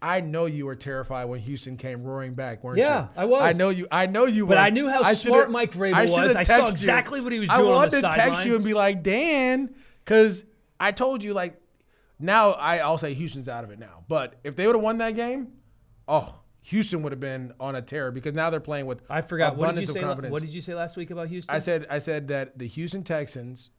I 0.03 0.21
know 0.21 0.47
you 0.47 0.67
were 0.67 0.77
terrified 0.77 1.25
when 1.25 1.41
Houston 1.41 1.77
came 1.77 2.05
roaring 2.05 2.35
back, 2.35 2.63
weren't 2.63 2.79
you? 2.79 2.85
Yeah, 2.85 3.09
I 3.17 3.25
was. 3.25 3.43
I 3.43 3.53
know 3.53 3.71
you. 3.71 3.89
I 3.91 4.07
know 4.07 4.27
you. 4.27 4.45
Were. 4.45 4.51
But 4.51 4.59
were. 4.59 4.65
I 4.65 4.71
knew 4.71 4.89
how 4.89 5.03
should've- 5.05 5.17
smart 5.19 5.51
Mike 5.51 5.73
Vrabel 5.73 6.03
was. 6.03 6.37
I 6.37 6.43
saw 6.43 6.59
texted 6.59 6.67
you. 6.67 6.71
exactly 6.73 7.21
what 7.21 7.33
he 7.33 7.41
was 7.41 7.51
I 7.51 7.57
doing 7.57 7.69
on 7.71 7.75
wanted 7.77 7.91
to 7.93 8.03
text 8.03 8.17
sideline. 8.17 8.47
you 8.47 8.57
and 8.57 8.65
be 8.65 8.75
like, 8.75 9.03
Dan, 9.03 9.75
because 10.05 10.45
I 10.79 10.93
told 10.93 11.23
you 11.23 11.33
like. 11.33 11.61
Now 12.19 12.53
I, 12.53 12.79
I'll 12.79 12.97
say 12.97 13.13
Houston's 13.13 13.49
out 13.49 13.63
of 13.65 13.71
it 13.71 13.79
now. 13.79 14.05
But 14.09 14.37
if 14.43 14.57
they 14.57 14.67
would 14.67 14.75
have 14.75 14.83
won 14.83 14.99
that 14.99 15.17
game, 15.17 15.49
oh, 16.09 16.41
Houston 16.63 17.03
would 17.03 17.13
have 17.13 17.21
been 17.21 17.53
on 17.61 17.77
a 17.77 17.83
tear 17.83 18.11
because 18.11 18.33
now 18.35 18.49
they're 18.51 18.59
playing 18.59 18.87
with 18.87 19.03
I 19.11 19.21
forgot. 19.21 19.57
What 19.57 19.67
did 19.67 19.85
abundance 19.85 19.89
you 19.89 19.93
say? 19.93 20.01
of 20.01 20.07
confidence. 20.07 20.33
What 20.33 20.43
did 20.43 20.55
you 20.55 20.61
say 20.63 20.75
last 20.75 20.97
week 20.97 21.11
about 21.11 21.29
Houston? 21.29 21.55
I 21.55 21.59
said 21.59 21.87
I 21.91 21.99
said 21.99 22.29
that 22.29 22.59
the 22.59 22.67
Houston 22.67 23.03
Texans 23.03 23.71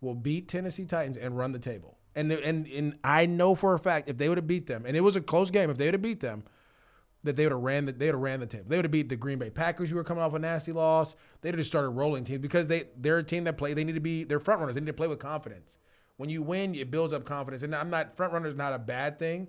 will 0.00 0.14
beat 0.14 0.48
Tennessee 0.48 0.86
Titans 0.86 1.16
and 1.18 1.36
run 1.36 1.52
the 1.52 1.58
table. 1.58 1.98
And 2.14 2.30
the, 2.30 2.44
and 2.44 2.66
and 2.66 2.98
I 3.04 3.26
know 3.26 3.54
for 3.54 3.74
a 3.74 3.78
fact 3.78 4.08
if 4.08 4.16
they 4.18 4.28
would 4.28 4.38
have 4.38 4.46
beat 4.46 4.66
them, 4.66 4.84
and 4.86 4.96
it 4.96 5.00
was 5.00 5.16
a 5.16 5.20
close 5.20 5.50
game, 5.50 5.70
if 5.70 5.76
they 5.78 5.84
would 5.86 5.94
have 5.94 6.02
beat 6.02 6.20
them, 6.20 6.42
that 7.22 7.36
they 7.36 7.44
would 7.44 7.52
have 7.52 7.60
ran 7.60 7.84
the 7.84 7.92
they 7.92 8.06
would 8.06 8.14
have 8.16 8.20
ran 8.22 8.40
the 8.40 8.46
table. 8.46 8.64
They 8.68 8.76
would 8.76 8.84
have 8.84 8.90
beat 8.92 9.08
the 9.08 9.16
Green 9.16 9.38
Bay 9.38 9.50
Packers, 9.50 9.90
who 9.90 9.96
were 9.96 10.04
coming 10.04 10.22
off 10.22 10.34
a 10.34 10.38
nasty 10.38 10.72
loss. 10.72 11.14
They'd 11.40 11.50
have 11.50 11.58
just 11.58 11.70
started 11.70 11.90
rolling 11.90 12.24
teams 12.24 12.40
because 12.40 12.66
they 12.66 12.84
they're 12.96 13.18
a 13.18 13.22
team 13.22 13.44
that 13.44 13.56
play. 13.58 13.74
They 13.74 13.84
need 13.84 13.94
to 13.94 14.00
be 14.00 14.24
they're 14.24 14.40
front 14.40 14.60
runners. 14.60 14.74
They 14.74 14.80
need 14.80 14.88
to 14.88 14.92
play 14.92 15.06
with 15.08 15.18
confidence. 15.20 15.78
When 16.16 16.28
you 16.28 16.42
win, 16.42 16.74
it 16.74 16.90
builds 16.90 17.12
up 17.14 17.24
confidence. 17.24 17.62
And 17.62 17.74
I'm 17.74 17.90
not 17.90 18.16
front 18.16 18.32
runner 18.32 18.48
is 18.48 18.56
not 18.56 18.72
a 18.74 18.78
bad 18.78 19.18
thing. 19.18 19.48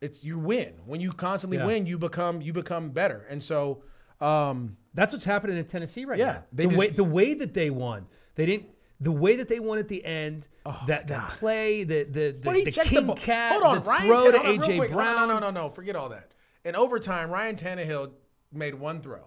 It's 0.00 0.24
you 0.24 0.38
win. 0.38 0.74
When 0.86 1.00
you 1.00 1.12
constantly 1.12 1.58
Yeah. 1.58 1.66
win, 1.66 1.86
you 1.86 1.98
become 1.98 2.40
you 2.40 2.52
become 2.52 2.90
better. 2.90 3.26
And 3.28 3.42
so. 3.42 3.82
Um, 4.20 4.76
That's 4.94 5.12
what's 5.12 5.24
happening 5.24 5.58
in 5.58 5.64
Tennessee 5.64 6.04
right 6.04 6.18
Yeah, 6.18 6.32
now. 6.32 6.44
they 6.52 6.66
the 6.66 6.76
way 6.78 6.88
the 6.88 7.04
way 7.04 7.34
that 7.34 7.52
they 7.52 7.68
won, 7.68 8.06
they 8.36 8.46
didn't. 8.46 8.68
The 9.04 9.12
way 9.12 9.36
that 9.36 9.48
they 9.48 9.60
won 9.60 9.78
at 9.78 9.88
the 9.88 10.04
end, 10.04 10.48
Oh, 10.66 10.80
that 10.86 11.08
that 11.08 11.28
play, 11.30 11.84
the 11.84 12.04
the 12.04 12.36
the, 12.40 12.62
the 12.64 12.70
king 12.70 13.06
ball. 13.06 13.16
cat, 13.16 13.52
Hold 13.52 13.62
on, 13.64 13.74
the 13.82 13.88
Ryan 13.88 14.06
throw 14.06 14.22
Tan- 14.22 14.32
to 14.32 14.38
hold 14.38 14.46
on, 14.46 14.52
real 14.60 14.68
AJ 14.70 14.76
quick. 14.78 14.90
Brown, 14.92 15.28
No, 15.28 15.34
no, 15.34 15.38
no, 15.38 15.50
no, 15.50 15.70
Forget 15.70 15.94
all 15.96 16.08
that. 16.08 16.32
In 16.64 16.74
overtime, 16.74 17.30
Ryan 17.30 17.56
Tannehill 17.56 18.12
made 18.52 18.74
one 18.74 19.00
throw. 19.02 19.26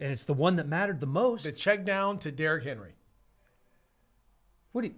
and 0.00 0.10
it's 0.12 0.24
the 0.24 0.32
one 0.34 0.56
that 0.56 0.66
mattered 0.66 1.00
the 1.00 1.06
most. 1.06 1.44
The 1.44 1.52
check 1.52 1.84
down 1.84 2.18
to 2.20 2.32
Derrick 2.32 2.64
Henry. 2.64 2.94
what 4.72 4.82
do 4.82 4.88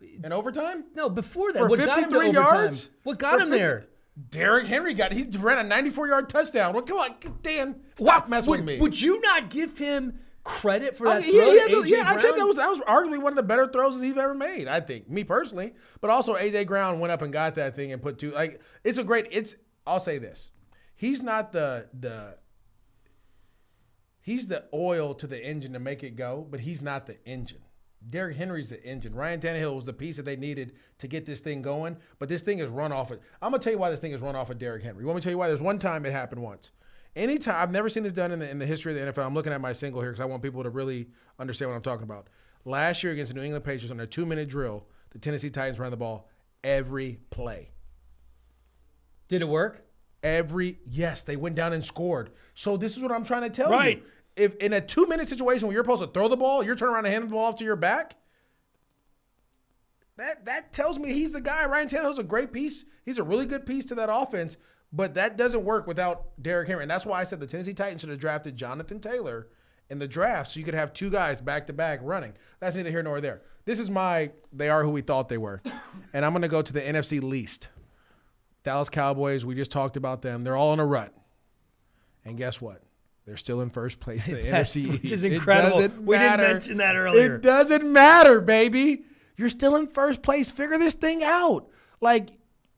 you, 0.00 0.20
In 0.22 0.32
overtime? 0.32 0.84
no 0.94 1.08
before 1.08 1.52
that? 1.52 1.58
For 1.58 1.68
what 1.68 1.78
got 1.78 1.88
him 1.98 2.04
53 2.04 2.28
overtime? 2.28 2.34
yards? 2.54 2.90
What 3.02 3.18
got 3.18 3.34
him 3.40 3.48
50 3.50 3.58
there? 3.58 3.86
Derrick 4.30 4.66
Henry 4.66 4.94
got 4.94 5.12
he 5.12 5.24
ran 5.24 5.58
a 5.58 5.68
94 5.68 6.08
yard 6.08 6.28
touchdown. 6.28 6.72
Well, 6.72 6.82
come 6.82 6.98
on, 6.98 7.14
Dan, 7.42 7.80
stop 7.96 8.22
What- 8.22 8.28
messing 8.30 8.50
would, 8.50 8.60
with 8.60 8.66
me. 8.66 8.78
Would 8.80 9.00
you 9.00 9.20
not 9.20 9.50
give 9.50 9.76
him 9.76 10.20
credit 10.44 10.96
for 10.96 11.08
I 11.08 11.14
that 11.20 11.26
mean, 11.26 11.34
throw 11.34 11.50
he 11.50 11.54
to 11.56 11.60
has 11.60 11.72
a- 11.72 11.76
AJ 11.76 11.88
yeah, 11.88 12.04
I 12.06 12.20
think 12.20 12.36
that 12.36 12.46
was 12.46 12.56
that 12.56 12.68
was 12.68 12.78
arguably 12.80 13.18
one 13.20 13.32
of 13.32 13.36
the 13.36 13.42
better 13.42 13.66
throws 13.66 14.00
he's 14.00 14.16
ever 14.16 14.34
made. 14.34 14.68
I 14.68 14.80
think, 14.80 15.08
me 15.08 15.24
personally, 15.24 15.72
but 16.00 16.10
also 16.10 16.34
AJ 16.36 16.66
Brown 16.66 17.00
went 17.00 17.12
up 17.12 17.22
and 17.22 17.32
got 17.32 17.54
that 17.56 17.74
thing 17.74 17.92
and 17.92 18.00
put 18.02 18.18
two. 18.18 18.30
Like 18.30 18.60
it's 18.84 18.98
a 18.98 19.04
great. 19.04 19.26
It's 19.30 19.56
I'll 19.86 20.00
say 20.00 20.18
this, 20.18 20.50
he's 20.94 21.22
not 21.22 21.52
the 21.52 21.88
the. 21.98 22.36
He's 24.20 24.46
the 24.46 24.64
oil 24.72 25.14
to 25.16 25.26
the 25.26 25.44
engine 25.44 25.74
to 25.74 25.78
make 25.78 26.02
it 26.02 26.16
go, 26.16 26.46
but 26.50 26.60
he's 26.60 26.80
not 26.80 27.04
the 27.06 27.16
engine. 27.26 27.60
Derrick 28.08 28.36
Henry's 28.36 28.70
the 28.70 28.82
engine. 28.82 29.14
Ryan 29.14 29.40
Tannehill 29.40 29.74
was 29.74 29.84
the 29.84 29.92
piece 29.92 30.16
that 30.16 30.22
they 30.24 30.36
needed 30.36 30.72
to 30.98 31.06
get 31.06 31.26
this 31.26 31.40
thing 31.40 31.60
going, 31.62 31.98
but 32.18 32.28
this 32.30 32.40
thing 32.42 32.58
is 32.58 32.70
run 32.70 32.90
off 32.92 33.10
of. 33.10 33.18
I'm 33.42 33.50
gonna 33.50 33.62
tell 33.62 33.72
you 33.74 33.78
why 33.78 33.90
this 33.90 34.00
thing 34.00 34.12
is 34.12 34.22
run 34.22 34.34
off 34.36 34.48
of 34.50 34.58
Derrick 34.58 34.82
Henry. 34.82 35.02
You 35.02 35.06
want 35.06 35.16
me 35.16 35.20
to 35.20 35.24
tell 35.24 35.32
you 35.32 35.38
why? 35.38 35.48
There's 35.48 35.60
one 35.60 35.78
time 35.78 36.06
it 36.06 36.12
happened 36.12 36.42
once. 36.42 36.70
Anytime 37.16 37.56
I've 37.62 37.70
never 37.70 37.88
seen 37.88 38.02
this 38.02 38.12
done 38.12 38.32
in 38.32 38.38
the 38.40 38.50
in 38.50 38.58
the 38.58 38.66
history 38.66 38.92
of 38.98 39.14
the 39.14 39.20
NFL. 39.20 39.24
I'm 39.26 39.34
looking 39.34 39.52
at 39.52 39.60
my 39.60 39.72
single 39.72 40.00
here 40.00 40.10
because 40.10 40.20
I 40.20 40.24
want 40.24 40.42
people 40.42 40.62
to 40.64 40.70
really 40.70 41.08
understand 41.38 41.70
what 41.70 41.76
I'm 41.76 41.82
talking 41.82 42.02
about. 42.04 42.28
Last 42.64 43.02
year 43.02 43.12
against 43.12 43.32
the 43.32 43.38
New 43.38 43.44
England 43.44 43.64
Patriots 43.64 43.90
on 43.92 44.00
a 44.00 44.06
two 44.06 44.26
minute 44.26 44.48
drill, 44.48 44.86
the 45.10 45.18
Tennessee 45.18 45.50
Titans 45.50 45.78
ran 45.78 45.90
the 45.90 45.96
ball 45.96 46.28
every 46.64 47.20
play. 47.30 47.70
Did 49.28 49.42
it 49.42 49.48
work? 49.48 49.84
Every 50.22 50.78
yes, 50.86 51.22
they 51.22 51.36
went 51.36 51.54
down 51.54 51.72
and 51.72 51.84
scored. 51.84 52.30
So 52.54 52.76
this 52.76 52.96
is 52.96 53.02
what 53.02 53.12
I'm 53.12 53.24
trying 53.24 53.42
to 53.42 53.50
tell 53.50 53.70
Right. 53.70 53.98
you. 53.98 54.04
If 54.36 54.56
in 54.56 54.72
a 54.72 54.80
two 54.80 55.06
minute 55.06 55.28
situation 55.28 55.68
where 55.68 55.74
you're 55.74 55.84
supposed 55.84 56.02
to 56.02 56.08
throw 56.08 56.26
the 56.28 56.36
ball, 56.36 56.64
you're 56.64 56.74
turning 56.74 56.94
around 56.94 57.04
and 57.06 57.12
handing 57.12 57.28
the 57.28 57.34
ball 57.34 57.44
off 57.44 57.56
to 57.56 57.64
your 57.64 57.76
back. 57.76 58.16
That 60.16 60.46
that 60.46 60.72
tells 60.72 60.98
me 60.98 61.12
he's 61.12 61.32
the 61.32 61.40
guy. 61.40 61.66
Ryan 61.66 61.88
Tannehill's 61.88 62.18
a 62.18 62.24
great 62.24 62.52
piece. 62.52 62.84
He's 63.04 63.18
a 63.18 63.22
really 63.22 63.46
good 63.46 63.66
piece 63.66 63.84
to 63.86 63.94
that 63.96 64.08
offense, 64.12 64.56
but 64.94 65.14
that 65.14 65.36
doesn't 65.36 65.64
work 65.64 65.88
without 65.88 66.40
Derrick 66.40 66.68
Henry. 66.68 66.84
And 66.84 66.90
that's 66.90 67.04
why 67.04 67.20
I 67.20 67.24
said 67.24 67.40
the 67.40 67.48
Tennessee 67.48 67.74
Titans 67.74 68.02
should 68.02 68.10
have 68.10 68.20
drafted 68.20 68.56
Jonathan 68.56 69.00
Taylor 69.00 69.48
in 69.90 69.98
the 69.98 70.06
draft 70.06 70.52
so 70.52 70.60
you 70.60 70.64
could 70.64 70.74
have 70.74 70.92
two 70.92 71.10
guys 71.10 71.40
back 71.40 71.66
to 71.66 71.72
back 71.72 71.98
running. 72.02 72.34
That's 72.60 72.76
neither 72.76 72.90
here 72.90 73.02
nor 73.02 73.20
there. 73.20 73.42
This 73.64 73.80
is 73.80 73.90
my 73.90 74.30
they 74.52 74.68
are 74.68 74.84
who 74.84 74.90
we 74.90 75.00
thought 75.00 75.28
they 75.28 75.38
were. 75.38 75.62
And 76.12 76.24
I'm 76.24 76.32
gonna 76.32 76.48
go 76.48 76.62
to 76.62 76.72
the 76.72 76.80
NFC 76.80 77.20
least. 77.20 77.68
Dallas 78.62 78.88
Cowboys, 78.88 79.44
we 79.44 79.56
just 79.56 79.72
talked 79.72 79.96
about 79.96 80.22
them. 80.22 80.44
They're 80.44 80.56
all 80.56 80.72
in 80.72 80.80
a 80.80 80.86
rut. 80.86 81.12
And 82.24 82.38
guess 82.38 82.60
what? 82.60 82.82
They're 83.26 83.36
still 83.36 83.60
in 83.62 83.70
first 83.70 83.98
place 83.98 84.28
in 84.28 84.34
the 84.34 84.42
NFC 84.44 84.90
which 84.90 85.10
is 85.10 85.24
incredible. 85.24 85.78
We 86.04 86.16
didn't 86.16 86.40
mention 86.40 86.76
that 86.76 86.94
earlier. 86.94 87.36
It 87.36 87.42
doesn't 87.42 87.90
matter, 87.90 88.40
baby. 88.40 89.04
You're 89.36 89.50
still 89.50 89.74
in 89.76 89.88
first 89.88 90.22
place. 90.22 90.50
Figure 90.50 90.78
this 90.78 90.94
thing 90.94 91.24
out. 91.24 91.68
Like, 92.00 92.30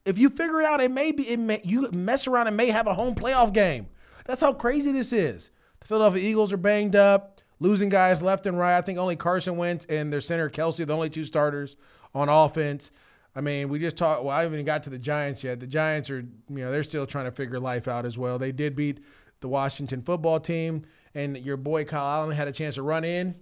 if 0.07 0.19
you 0.19 0.31
figure 0.31 0.61
it 0.61 0.67
out, 0.67 0.81
it 0.81 0.91
may 0.91 1.13
be 1.13 1.29
it 1.29 1.39
may 1.39 1.61
you 1.65 1.91
mess 1.91 2.27
around 2.27 2.47
and 2.47 2.57
may 2.57 2.69
have 2.69 2.87
a 2.87 2.95
home 2.95 3.15
playoff 3.15 3.53
game. 3.53 3.89
That's 4.25 4.41
how 4.41 4.53
crazy 4.53 4.93
this 4.93 5.13
is. 5.13 5.51
The 5.81 5.87
Philadelphia 5.87 6.23
Eagles 6.23 6.53
are 6.53 6.57
banged 6.57 6.97
up, 6.97 7.41
losing 7.61 7.89
guys 7.89 8.23
left 8.23 8.47
and 8.47 8.59
right. 8.59 8.77
I 8.77 8.81
think 8.81 8.99
only 8.99 9.17
Carson 9.17 9.57
Wentz 9.57 9.85
and 9.87 10.13
their 10.13 10.21
center 10.21 10.49
Kelce, 10.49 10.81
are 10.81 10.85
the 10.85 10.95
only 10.95 11.11
two 11.11 11.25
starters 11.25 11.77
on 12.15 12.29
offense. 12.29 12.91
I 13.35 13.43
mean, 13.43 13.69
we 13.69 13.79
just 13.79 13.97
talked. 13.97 14.25
Well, 14.25 14.35
I 14.35 14.43
haven't 14.43 14.55
even 14.55 14.65
got 14.67 14.85
to 14.85 14.91
the 14.91 14.99
Giants 14.99 15.45
yet. 15.45 15.61
The 15.61 15.67
Giants 15.67 16.09
are, 16.09 16.21
you 16.21 16.29
know, 16.49 16.71
they're 16.71 16.83
still 16.83 17.07
trying 17.07 17.27
to 17.27 17.33
figure 17.33 17.61
life 17.61 17.87
out 17.87 18.07
as 18.07 18.17
well. 18.17 18.39
They 18.39 18.53
did 18.53 18.75
beat 18.75 19.01
the 19.41 19.49
Washington 19.49 20.01
football 20.03 20.41
team, 20.41 20.87
and 21.15 21.37
your 21.37 21.59
boy 21.59 21.85
Kyle 21.85 22.23
Allen 22.23 22.35
had 22.35 22.49
a 22.49 22.53
chance 22.53 22.77
to 22.77 22.83
run 22.83 23.05
in 23.05 23.35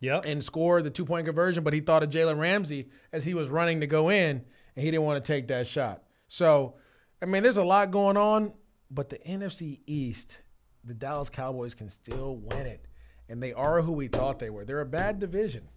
Yep. 0.00 0.24
and 0.26 0.42
score 0.42 0.82
the 0.82 0.90
two 0.90 1.04
point 1.04 1.26
conversion, 1.26 1.62
but 1.64 1.72
he 1.72 1.80
thought 1.80 2.02
of 2.02 2.10
Jalen 2.10 2.38
Ramsey 2.38 2.88
as 3.12 3.24
he 3.24 3.34
was 3.34 3.48
running 3.48 3.80
to 3.80 3.86
go 3.86 4.10
in, 4.10 4.44
and 4.78 4.84
he 4.84 4.92
didn't 4.92 5.04
want 5.04 5.24
to 5.24 5.32
take 5.32 5.48
that 5.48 5.66
shot. 5.66 6.04
So, 6.28 6.76
I 7.20 7.26
mean, 7.26 7.42
there's 7.42 7.56
a 7.56 7.64
lot 7.64 7.90
going 7.90 8.16
on, 8.16 8.52
but 8.92 9.08
the 9.08 9.18
NFC 9.18 9.80
East 9.86 10.38
the 10.84 10.94
Dallas 10.94 11.28
Cowboys 11.28 11.74
can 11.74 11.88
still 11.88 12.36
win 12.36 12.66
it, 12.66 12.86
and 13.28 13.42
they 13.42 13.52
are 13.52 13.82
who 13.82 13.90
we 13.90 14.06
thought 14.06 14.38
they 14.38 14.50
were. 14.50 14.64
They're 14.64 14.80
a 14.80 14.86
bad 14.86 15.18
division. 15.18 15.68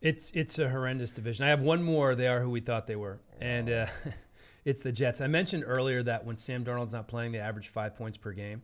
It's 0.00 0.32
it's 0.32 0.58
a 0.58 0.68
horrendous 0.68 1.12
division. 1.12 1.46
I 1.46 1.48
have 1.50 1.62
one 1.62 1.84
more. 1.84 2.16
They 2.16 2.26
are 2.26 2.40
who 2.40 2.50
we 2.50 2.60
thought 2.60 2.88
they 2.88 2.96
were, 2.96 3.20
and 3.40 3.70
uh, 3.70 3.86
it's 4.64 4.82
the 4.82 4.90
Jets. 4.90 5.20
I 5.20 5.28
mentioned 5.28 5.62
earlier 5.64 6.02
that 6.02 6.24
when 6.24 6.36
Sam 6.36 6.64
Darnold's 6.64 6.92
not 6.92 7.06
playing, 7.06 7.32
they 7.32 7.38
average 7.38 7.68
five 7.68 7.94
points 7.94 8.18
per 8.18 8.32
game. 8.32 8.62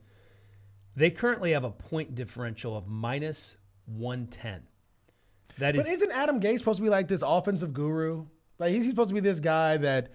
They 0.96 1.10
currently 1.10 1.52
have 1.52 1.64
a 1.64 1.70
point 1.70 2.16
differential 2.16 2.76
of 2.76 2.88
minus 2.88 3.56
one 3.86 4.26
ten. 4.26 4.64
That 5.58 5.76
is 5.76 5.84
But 5.84 5.92
isn't 5.92 6.10
Adam 6.10 6.40
Gase 6.40 6.58
supposed 6.58 6.78
to 6.78 6.82
be 6.82 6.90
like 6.90 7.06
this 7.08 7.22
offensive 7.24 7.72
guru? 7.72 8.26
Like 8.62 8.74
he's 8.74 8.88
supposed 8.88 9.08
to 9.08 9.14
be 9.14 9.20
this 9.20 9.40
guy 9.40 9.76
that, 9.78 10.12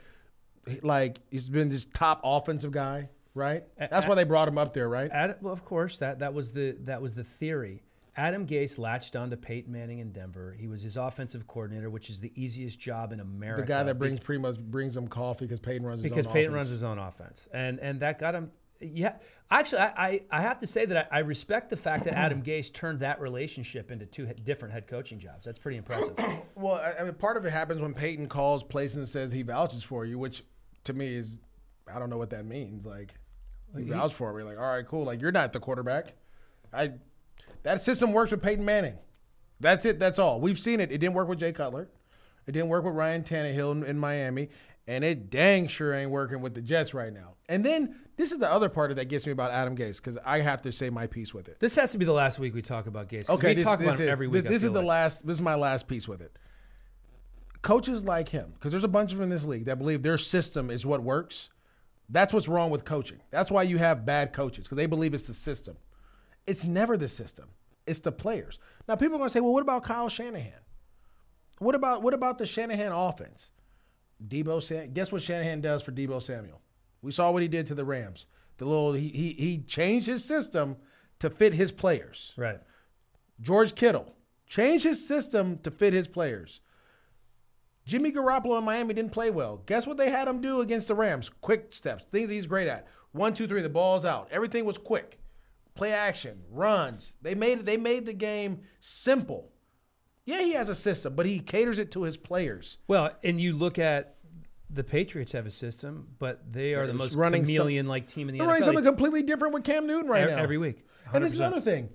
like, 0.82 1.20
he's 1.30 1.50
been 1.50 1.68
this 1.68 1.84
top 1.84 2.22
offensive 2.24 2.72
guy, 2.72 3.10
right? 3.34 3.66
That's 3.78 4.08
why 4.08 4.16
they 4.16 4.24
brought 4.24 4.48
him 4.48 4.58
up 4.58 4.74
there, 4.74 4.88
right? 4.88 5.12
Ad, 5.12 5.36
well, 5.42 5.52
of 5.52 5.66
course 5.66 5.98
that 5.98 6.20
that 6.20 6.34
was 6.34 6.54
the 6.54 6.78
that 6.86 7.02
was 7.02 7.14
the 7.14 7.26
theory. 7.26 7.84
Adam 8.16 8.48
Gase 8.48 8.80
latched 8.80 9.18
onto 9.18 9.36
Peyton 9.36 9.72
Manning 9.72 10.00
in 10.00 10.14
Denver. 10.14 10.56
He 10.58 10.68
was 10.70 10.82
his 10.82 10.96
offensive 10.96 11.46
coordinator, 11.46 11.90
which 11.90 12.10
is 12.10 12.22
the 12.22 12.32
easiest 12.36 12.80
job 12.80 13.12
in 13.12 13.20
America. 13.20 13.62
The 13.62 13.68
guy 13.68 13.84
that 13.84 14.00
brings 14.00 14.22
pretty 14.22 14.42
much 14.42 14.58
brings 14.58 14.96
him 14.96 15.10
coffee 15.10 15.46
because 15.46 15.60
Peyton 15.60 15.86
runs 15.86 16.02
his 16.02 16.10
because 16.10 16.26
own 16.26 16.34
Peyton 16.34 16.54
offense. 16.54 16.56
runs 16.56 16.70
his 16.70 16.84
own 16.84 17.00
offense, 17.00 17.50
and 17.54 17.80
and 17.80 18.00
that 18.00 18.18
got 18.18 18.34
him. 18.34 18.52
Yeah, 18.80 19.14
actually, 19.50 19.80
I 19.80 19.88
I, 19.98 20.22
I 20.32 20.42
have 20.42 20.60
to 20.60 20.68
say 20.68 20.86
that 20.86 21.10
I, 21.12 21.18
I 21.18 21.20
respect 21.20 21.70
the 21.70 21.78
fact 21.78 22.06
that 22.06 22.14
Adam 22.18 22.42
Gase 22.42 22.72
turned 22.72 23.00
that 23.00 23.20
relationship 23.20 23.92
into 23.92 24.06
two 24.06 24.26
different 24.44 24.74
head 24.74 24.88
coaching 24.88 25.20
jobs. 25.20 25.46
That's 25.46 25.60
pretty 25.60 25.78
impressive. 25.78 26.16
Well, 26.56 26.76
I, 26.76 27.02
I 27.02 27.04
mean, 27.04 27.14
part 27.14 27.38
of 27.38 27.46
it 27.46 27.52
happens 27.52 27.84
when 27.84 27.94
Peyton 27.94 28.28
calls 28.28 28.64
places 28.64 28.98
and 28.98 29.08
says 29.08 29.32
he 29.32 29.44
vouches 29.44 29.84
for 29.84 30.06
you, 30.06 30.18
which 30.18 30.44
to 30.86 30.94
me 30.94 31.14
is, 31.14 31.38
I 31.94 32.00
don't 32.00 32.10
know 32.10 32.18
what 32.18 32.32
that 32.32 32.46
means. 32.46 32.84
Like, 32.84 33.14
he 33.76 33.84
vouched 33.84 34.16
for 34.16 34.34
me. 34.34 34.42
Like, 34.42 34.58
all 34.58 34.66
right, 34.66 34.86
cool. 34.86 35.06
Like, 35.06 35.22
you're 35.22 35.32
not 35.32 35.54
the 35.54 35.60
quarterback. 35.60 36.16
I, 36.74 36.94
that 37.62 37.80
system 37.80 38.12
works 38.12 38.32
with 38.32 38.42
Peyton 38.42 38.66
Manning. 38.66 38.96
That's 39.60 39.86
it. 39.86 40.00
That's 40.00 40.18
all. 40.18 40.42
We've 40.42 40.60
seen 40.60 40.80
it. 40.80 40.92
It 40.92 40.98
didn't 40.98 41.14
work 41.14 41.28
with 41.28 41.40
Jay 41.40 41.52
Cutler. 41.52 41.90
It 42.48 42.54
didn't 42.54 42.70
work 42.70 42.86
with 42.86 42.94
Ryan 42.94 43.24
Tannehill 43.24 43.72
in, 43.74 43.84
in 43.84 44.00
Miami, 44.00 44.50
and 44.88 45.04
it 45.04 45.30
dang 45.30 45.68
sure 45.68 45.94
ain't 45.94 46.12
working 46.12 46.42
with 46.42 46.54
the 46.54 46.62
Jets 46.62 46.94
right 46.94 47.12
now. 47.12 47.36
And 47.50 47.64
then 47.64 47.96
this 48.18 48.32
is 48.32 48.40
the 48.40 48.52
other 48.52 48.68
part 48.68 48.90
of 48.90 48.98
that 48.98 49.06
gets 49.06 49.26
me 49.26 49.32
about 49.32 49.52
Adam 49.52 49.78
Gase 49.78 49.98
because 49.98 50.18
I 50.26 50.40
have 50.40 50.64
to 50.64 50.72
say 50.72 50.90
my 50.90 51.06
piece 51.06 51.34
with 51.34 51.48
it. 51.48 51.60
this 51.60 51.76
has 51.76 51.92
to 51.92 52.00
be 52.00 52.06
the 52.06 52.12
last 52.12 52.40
week 52.40 52.54
we 52.54 52.64
talk 52.64 52.88
about 52.88 53.10
Gase. 53.10 53.30
Okay, 53.30 53.50
we 53.50 53.54
this, 53.54 53.64
talk 53.64 53.80
this 53.80 53.88
about 53.88 54.00
is 54.02 54.10
every 54.10 54.28
week. 54.28 54.44
This, 54.44 54.52
this 54.52 54.64
is 54.64 54.72
the 54.72 54.80
like. 54.80 54.88
last. 54.88 55.26
This 55.26 55.36
is 55.36 55.42
my 55.42 55.56
last 55.56 55.88
piece 55.88 56.08
with 56.08 56.22
it. 56.22 56.36
Coaches 57.62 58.04
like 58.04 58.30
him, 58.30 58.54
because 58.54 58.72
there's 58.72 58.84
a 58.84 58.90
bunch 58.90 59.12
of 59.12 59.20
them 59.20 59.26
in 59.26 59.30
this 59.30 59.46
league 59.46 59.66
that 59.66 59.78
believe 59.78 60.02
their 60.02 60.18
system 60.18 60.70
is 60.70 60.86
what 60.86 61.04
works. 61.04 61.50
That's 62.10 62.34
what's 62.34 62.48
wrong 62.48 62.72
with 62.72 62.86
coaching. 62.86 63.20
That's 63.30 63.52
why 63.52 63.64
you 63.64 63.78
have 63.78 64.06
bad 64.06 64.34
coaches 64.34 64.66
because 64.66 64.78
they 64.78 64.86
believe 64.86 65.14
it's 65.14 65.28
the 65.28 65.34
system. 65.34 65.78
It's 66.48 66.66
never 66.66 66.98
the 66.98 67.08
system. 67.08 67.50
It's 67.86 68.00
the 68.00 68.12
players. 68.12 68.60
Now 68.88 68.96
people 68.96 69.16
are 69.16 69.20
going 69.20 69.30
to 69.30 69.34
say, 69.34 69.42
"Well, 69.42 69.54
what 69.54 69.62
about 69.62 69.84
Kyle 69.84 70.10
Shanahan? 70.10 70.62
What 71.60 71.76
about 71.76 72.02
what 72.02 72.14
about 72.14 72.38
the 72.38 72.46
Shanahan 72.46 72.92
offense?" 72.92 73.52
Deebo 74.26 74.64
Sam. 74.64 74.92
Guess 74.94 75.12
what 75.12 75.22
Shanahan 75.22 75.62
does 75.62 75.84
for 75.84 75.92
Deebo 75.92 76.22
Samuel? 76.22 76.62
We 77.08 77.14
saw 77.14 77.32
what 77.32 77.42
he 77.42 77.48
did 77.48 77.66
to 77.68 77.74
the 77.74 77.86
Rams. 77.86 78.28
The 78.58 78.66
little 78.66 78.92
he 78.92 79.08
he, 79.08 79.32
he 79.32 79.60
changed 79.60 80.08
his 80.08 80.26
system 80.26 80.76
to 81.20 81.30
fit 81.30 81.54
his 81.54 81.72
players. 81.72 82.34
Right. 82.36 82.60
George 83.40 83.76
Kittle 83.76 84.14
changed 84.46 84.84
his 84.84 85.08
system 85.08 85.60
to 85.60 85.72
fit 85.72 85.94
his 85.94 86.10
players. 86.10 86.60
Jimmy 87.86 88.12
Garoppolo 88.12 88.58
in 88.58 88.66
Miami 88.66 88.94
didn't 88.94 89.14
play 89.14 89.30
well. 89.30 89.62
Guess 89.66 89.88
what 89.88 89.96
they 89.96 90.10
had 90.10 90.28
him 90.28 90.42
do 90.42 90.60
against 90.60 90.90
the 90.90 90.96
Rams? 90.96 91.30
Quick 91.30 91.68
steps, 91.70 92.04
things 92.12 92.30
he's 92.30 92.46
great 92.46 92.68
at. 92.68 92.88
One, 93.14 93.34
two, 93.34 93.48
three, 93.48 93.62
the 93.62 93.70
ball's 93.70 94.04
out. 94.04 94.28
Everything 94.30 94.66
was 94.66 94.78
quick. 94.78 95.18
Play 95.76 95.94
action, 95.94 96.42
runs. 96.52 97.16
They 97.22 97.36
made 97.36 97.60
they 97.60 97.78
made 97.78 98.06
the 98.06 98.12
game 98.12 98.64
simple. 98.82 99.54
Yeah, 100.26 100.42
he 100.42 100.52
has 100.56 100.68
a 100.68 100.76
system, 100.76 101.16
but 101.16 101.26
he 101.26 101.40
caters 101.40 101.80
it 101.80 101.90
to 101.92 102.04
his 102.04 102.18
players. 102.18 102.80
Well, 102.90 103.12
and 103.24 103.40
you 103.40 103.54
look 103.54 103.80
at 103.80 104.17
the 104.70 104.84
Patriots 104.84 105.32
have 105.32 105.46
a 105.46 105.52
system, 105.52 106.08
but 106.20 106.52
they 106.52 106.74
are 106.76 106.86
the 106.88 106.94
most 106.94 107.16
running 107.16 107.44
chameleon-like 107.44 108.08
team 108.08 108.28
in 108.30 108.34
the 108.34 108.40
They're 108.40 108.48
running 108.48 108.62
NFL. 108.62 108.66
something 108.66 108.84
completely 108.84 109.22
different 109.22 109.54
with 109.54 109.64
Cam 109.64 109.88
Newton 109.88 110.10
right 110.10 110.30
now. 110.30 110.38
every 110.38 110.58
week. 110.58 110.86
And 111.14 111.24
this 111.24 111.34
is 111.34 111.40
another 111.40 111.62
thing. 111.62 111.90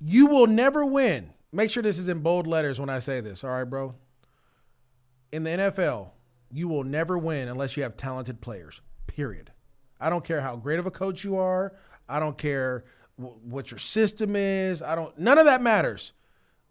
You 0.00 0.26
will 0.26 0.46
never 0.46 0.84
win. 0.84 1.32
Make 1.52 1.70
sure 1.70 1.82
this 1.82 1.98
is 1.98 2.08
in 2.08 2.18
bold 2.20 2.46
letters 2.46 2.78
when 2.80 2.88
I 2.90 2.98
say 2.98 3.20
this. 3.20 3.44
All 3.44 3.50
right, 3.50 3.64
bro. 3.64 3.94
In 5.32 5.44
the 5.44 5.50
NFL, 5.50 6.10
you 6.50 6.68
will 6.68 6.84
never 6.84 7.16
win 7.18 7.48
unless 7.48 7.76
you 7.76 7.82
have 7.84 7.96
talented 7.96 8.40
players. 8.40 8.80
Period. 9.06 9.52
I 10.00 10.10
don't 10.10 10.24
care 10.24 10.40
how 10.40 10.56
great 10.56 10.78
of 10.78 10.86
a 10.86 10.90
coach 10.90 11.24
you 11.24 11.36
are. 11.36 11.74
I 12.08 12.18
don't 12.20 12.38
care 12.38 12.84
wh- 13.16 13.44
what 13.44 13.70
your 13.70 13.78
system 13.78 14.34
is. 14.36 14.82
I 14.82 14.94
don't. 14.94 15.16
None 15.18 15.38
of 15.38 15.44
that 15.44 15.60
matters. 15.62 16.12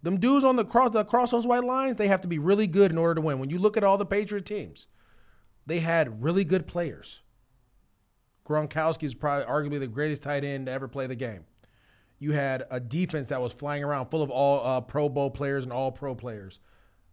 Them 0.03 0.19
dudes 0.19 0.45
on 0.45 0.55
the 0.55 0.63
cross, 0.65 0.91
the 0.91 1.03
cross 1.03 1.31
those 1.31 1.45
white 1.47 1.63
lines, 1.63 1.97
they 1.97 2.07
have 2.07 2.21
to 2.21 2.27
be 2.27 2.39
really 2.39 2.67
good 2.67 2.91
in 2.91 2.97
order 2.97 3.15
to 3.15 3.21
win. 3.21 3.39
When 3.39 3.49
you 3.49 3.59
look 3.59 3.77
at 3.77 3.83
all 3.83 3.97
the 3.97 4.05
Patriot 4.05 4.45
teams, 4.45 4.87
they 5.67 5.79
had 5.79 6.23
really 6.23 6.45
good 6.45 6.65
players. 6.65 7.21
Gronkowski 8.45 9.03
is 9.03 9.13
probably 9.13 9.45
arguably 9.45 9.79
the 9.79 9.87
greatest 9.87 10.23
tight 10.23 10.43
end 10.43 10.65
to 10.65 10.71
ever 10.71 10.87
play 10.87 11.05
the 11.05 11.15
game. 11.15 11.45
You 12.19 12.31
had 12.31 12.65
a 12.71 12.79
defense 12.79 13.29
that 13.29 13.41
was 13.41 13.53
flying 13.53 13.83
around 13.83 14.07
full 14.07 14.23
of 14.23 14.31
all 14.31 14.65
uh, 14.65 14.81
Pro 14.81 15.09
Bowl 15.09 15.29
players 15.29 15.65
and 15.65 15.73
all 15.73 15.91
pro 15.91 16.15
players. 16.15 16.61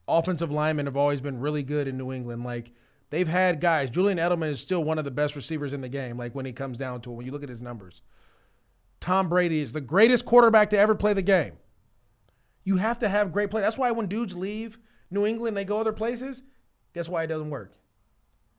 Offensive 0.07 0.51
linemen 0.51 0.87
have 0.87 0.97
always 0.97 1.21
been 1.21 1.41
really 1.41 1.63
good 1.63 1.89
in 1.89 1.99
New 1.99 2.13
England. 2.13 2.45
Like 2.45 2.73
they've 3.11 3.29
had 3.29 3.61
guys. 3.61 3.91
Julian 3.91 4.19
Edelman 4.19 4.51
is 4.51 4.61
still 4.61 4.85
one 4.85 4.99
of 4.99 5.05
the 5.05 5.11
best 5.11 5.35
receivers 5.35 5.73
in 5.73 5.81
the 5.81 5.89
game. 5.89 6.17
Like 6.17 6.35
when 6.35 6.47
he 6.47 6.53
comes 6.53 6.79
down 6.79 7.01
to 7.03 7.11
it, 7.11 7.15
when 7.15 7.27
you 7.27 7.33
look 7.33 7.43
at 7.43 7.49
his 7.49 7.61
numbers, 7.61 8.01
Tom 9.01 9.29
Brady 9.29 9.61
is 9.61 9.73
the 9.73 9.81
greatest 9.81 10.25
quarterback 10.25 10.71
to 10.71 10.79
ever 10.79 10.95
play 10.95 11.13
the 11.13 11.23
game. 11.23 11.55
You 12.63 12.77
have 12.77 12.99
to 13.01 13.09
have 13.09 13.33
great 13.33 13.51
play. 13.51 13.61
That's 13.61 13.77
why 13.77 13.91
when 13.91 14.07
dudes 14.07 14.35
leave 14.35 14.79
New 15.11 15.27
England, 15.27 15.57
they 15.57 15.65
go 15.65 15.79
other 15.79 15.93
places. 15.93 16.45
Guess 16.95 17.09
why 17.09 17.25
it 17.25 17.27
doesn't 17.27 17.51
work? 17.51 17.75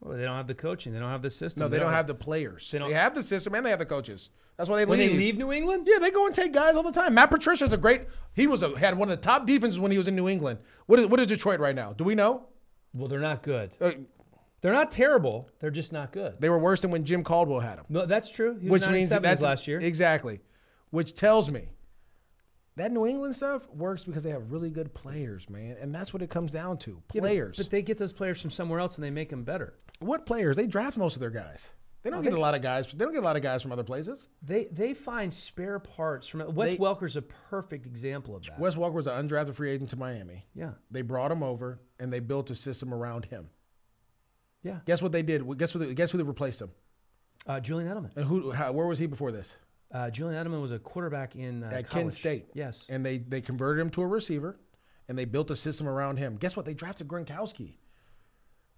Well, 0.00 0.16
they 0.16 0.24
don't 0.24 0.36
have 0.36 0.46
the 0.46 0.54
coaching. 0.54 0.92
They 0.92 0.98
don't 0.98 1.10
have 1.10 1.22
the 1.22 1.30
system. 1.30 1.62
No, 1.62 1.68
they 1.68 1.78
don't 1.78 1.90
have 1.92 2.06
the 2.06 2.14
players. 2.14 2.70
They 2.70 2.78
They, 2.78 2.84
don't- 2.84 2.92
have 2.92 3.14
the 3.14 3.22
system 3.22 3.54
and 3.54 3.64
they 3.64 3.70
have 3.70 3.78
the 3.78 3.86
coaches. 3.86 4.30
That's 4.56 4.70
why 4.70 4.76
they 4.76 4.86
When 4.86 4.98
leave. 4.98 5.10
they 5.12 5.18
leave 5.18 5.36
New 5.36 5.52
England, 5.52 5.86
Yeah, 5.90 5.98
they 5.98 6.10
go 6.10 6.24
and 6.26 6.34
take 6.34 6.52
guys 6.52 6.76
all 6.76 6.82
the 6.82 6.92
time. 6.92 7.12
Matt 7.14 7.30
Patricia's 7.30 7.72
a 7.74 7.76
great. 7.76 8.02
He 8.34 8.46
was 8.46 8.62
a, 8.62 8.76
had 8.78 8.96
one 8.96 9.10
of 9.10 9.16
the 9.18 9.22
top 9.22 9.46
defenses 9.46 9.78
when 9.80 9.90
he 9.90 9.98
was 9.98 10.08
in 10.08 10.16
New 10.16 10.28
England. 10.28 10.60
What 10.86 10.98
is 10.98 11.06
what 11.06 11.20
is 11.20 11.26
Detroit 11.26 11.60
right 11.60 11.74
now? 11.74 11.92
Do 11.92 12.04
we 12.04 12.14
know? 12.14 12.46
well, 12.94 13.08
they're 13.08 13.20
not 13.20 13.42
good. 13.42 13.74
Uh, 13.80 13.92
They're 14.62 14.72
not 14.72 14.90
terrible. 14.90 15.50
They're 15.60 15.70
just 15.70 15.92
not 15.92 16.10
good. 16.12 16.36
they 16.40 16.48
were 16.48 16.58
worse 16.58 16.80
than 16.80 16.90
when 16.90 17.04
Jim 17.04 17.22
Caldwell 17.22 17.60
had 17.60 17.76
them. 17.78 17.84
No, 17.90 18.06
that's 18.06 18.30
true. 18.30 18.56
He 18.58 18.70
was 18.70 18.80
Which 18.82 18.90
means 18.90 19.10
that's 19.10 19.42
last 19.42 19.68
year. 19.68 19.78
exactly. 19.80 20.40
Which 20.90 21.14
tells 21.14 21.50
me 21.50 21.68
that 22.76 22.92
New 22.92 23.06
England 23.06 23.34
stuff 23.34 23.68
works 23.70 24.04
because 24.04 24.22
they 24.22 24.30
have 24.30 24.52
really 24.52 24.70
good 24.70 24.92
players, 24.94 25.48
man, 25.50 25.76
and 25.80 25.94
that's 25.94 26.12
what 26.12 26.22
it 26.22 26.30
comes 26.30 26.50
down 26.50 26.76
to. 26.78 26.90
Yeah, 27.12 27.20
but- 27.20 27.20
Players. 27.20 27.56
but, 27.56 27.70
they 27.70 27.82
get 27.82 27.98
those 27.98 28.12
players 28.12 28.40
from 28.40 28.50
somewhere 28.50 28.78
else 28.80 28.96
and 28.96 29.04
they 29.04 29.10
make 29.10 29.30
them 29.30 29.44
better. 29.44 29.74
what 29.98 30.26
players? 30.26 30.56
They 30.56 30.66
draft 30.66 30.96
most 30.96 31.14
of 31.16 31.20
their 31.20 31.30
guys. 31.30 31.68
They 32.02 32.10
don't 32.10 32.22
get 32.22 32.34
a 32.34 32.38
lot 32.38 32.54
of 32.54 32.62
guys. 32.62 32.92
They 32.92 33.04
don't 33.04 33.12
get 33.12 33.22
a 33.22 33.26
lot 33.26 33.34
of 33.34 33.42
guys 33.42 33.62
from 33.62 33.72
other 33.72 33.82
places. 33.82 34.28
They 34.40 34.66
they 34.70 34.94
find 34.94 35.34
spare 35.34 35.80
parts 35.80 36.28
from 36.28 36.54
Wes 36.54 36.70
They- 36.70 36.76
Welker's 36.76 37.16
a 37.16 37.22
perfect 37.22 37.84
example 37.84 38.36
of 38.36 38.44
that. 38.44 38.60
Wes 38.60 38.76
Welker 38.76 38.92
was 38.92 39.08
an 39.08 39.26
undrafted 39.28 39.54
free 39.56 39.70
agent 39.72 39.90
to 39.90 39.96
Miami. 39.96 40.46
yeah, 40.54 40.72
They 40.92 41.02
brought 41.02 41.32
him 41.32 41.42
over 41.42 41.80
and 41.98 42.12
they 42.12 42.20
built 42.20 42.48
a 42.50 42.54
system 42.54 42.94
around 42.94 43.24
him. 43.24 43.48
yeah. 44.62 44.78
Guess 44.86 45.02
what 45.02 45.10
they 45.10 45.22
did? 45.22 45.42
Guess 45.58 45.72
who? 45.72 45.80
They, 45.80 45.94
guess 45.94 46.12
who 46.12 46.18
they 46.18 46.24
replaced 46.24 46.60
him? 46.60 46.70
Uh, 47.44 47.58
Julian 47.58 47.90
Edelman. 47.90 48.10
And 48.16 48.24
who? 48.24 48.52
How, 48.52 48.70
where 48.70 48.86
was 48.86 48.98
he 49.00 49.06
before 49.06 49.32
this? 49.32 49.56
Uh, 49.92 50.10
Julian 50.10 50.44
Edelman 50.44 50.60
was 50.60 50.72
a 50.72 50.78
quarterback 50.78 51.36
in 51.36 51.62
uh, 51.62 51.68
At 51.72 51.88
Kent. 51.90 52.12
State. 52.12 52.46
Yes. 52.54 52.84
And 52.88 53.04
they 53.06 53.18
they 53.18 53.40
converted 53.40 53.80
him 53.80 53.90
to 53.90 54.02
a 54.02 54.06
receiver, 54.06 54.58
and 55.08 55.16
they 55.18 55.24
built 55.24 55.50
a 55.50 55.56
system 55.56 55.88
around 55.88 56.16
him. 56.18 56.36
Guess 56.36 56.56
what? 56.56 56.66
They 56.66 56.74
drafted 56.74 57.06
Gronkowski. 57.08 57.74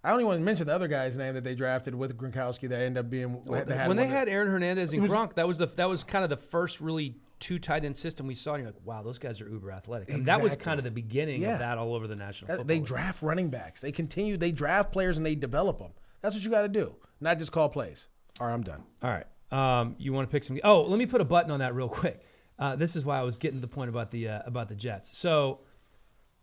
I 0.03 0.11
don't 0.11 0.19
even 0.19 0.27
want 0.27 0.39
to 0.39 0.45
mention 0.45 0.65
the 0.67 0.73
other 0.73 0.87
guy's 0.87 1.17
name 1.17 1.33
that 1.33 1.43
they 1.43 1.55
drafted 1.55 1.93
with 1.93 2.15
Gronkowski 2.17 2.69
that 2.69 2.79
ended 2.79 3.03
up 3.03 3.09
being 3.09 3.43
Well, 3.43 3.65
that 3.65 3.87
when 3.89 3.97
they 3.97 4.03
one 4.03 4.11
of- 4.11 4.17
had 4.17 4.29
Aaron 4.29 4.49
Hernandez 4.49 4.93
and 4.93 5.01
was- 5.01 5.11
Gronk, 5.11 5.33
that 5.35 5.45
was 5.47 5.57
the 5.57 5.65
that 5.75 5.89
was 5.89 6.03
kind 6.05 6.23
of 6.23 6.29
the 6.29 6.37
first 6.37 6.79
really 6.79 7.17
two 7.39 7.57
tight 7.59 7.83
end 7.83 7.97
system 7.97 8.25
we 8.27 8.35
saw. 8.35 8.53
And 8.53 8.63
you're 8.63 8.71
like, 8.71 8.85
wow, 8.85 9.01
those 9.01 9.17
guys 9.19 9.41
are 9.41 9.49
uber 9.49 9.71
athletic. 9.71 10.09
And 10.11 10.25
that 10.27 10.41
was 10.41 10.55
kind 10.55 10.77
of 10.79 10.83
the 10.85 10.91
beginning 10.91 11.41
Yeah. 11.41 11.53
of 11.53 11.59
that 11.59 11.77
all 11.77 11.93
over 11.95 12.07
the 12.07 12.15
national 12.15 12.47
that- 12.47 12.57
football. 12.59 12.67
they 12.67 12.75
League. 12.75 12.85
draft 12.85 13.21
running 13.21 13.49
backs. 13.49 13.81
They 13.81 13.91
continue. 13.91 14.37
They 14.37 14.51
draft 14.53 14.91
players 14.93 15.17
and 15.17 15.25
they 15.25 15.35
develop 15.35 15.79
them. 15.79 15.91
That's 16.21 16.35
what 16.35 16.43
you 16.45 16.49
got 16.51 16.61
to 16.61 16.69
do. 16.69 16.95
Not 17.19 17.37
just 17.39 17.51
call 17.51 17.67
plays. 17.69 18.07
All 18.39 18.47
right, 18.47 18.53
I'm 18.53 18.63
done. 18.63 18.83
All 19.03 19.09
right. 19.09 19.25
Um, 19.51 19.95
you 19.97 20.13
want 20.13 20.29
to 20.29 20.31
pick 20.31 20.43
some? 20.43 20.59
Oh, 20.63 20.81
let 20.81 20.99
me 20.99 21.05
put 21.05 21.21
a 21.21 21.25
button 21.25 21.51
on 21.51 21.59
that 21.59 21.73
real 21.75 21.89
quick. 21.89 22.21
Uh, 22.57 22.75
this 22.75 22.95
is 22.95 23.05
why 23.05 23.17
I 23.17 23.23
was 23.23 23.37
getting 23.37 23.59
to 23.59 23.61
the 23.61 23.73
point 23.73 23.89
about 23.89 24.11
the 24.11 24.27
uh, 24.27 24.41
about 24.45 24.69
the 24.69 24.75
Jets. 24.75 25.17
So 25.17 25.61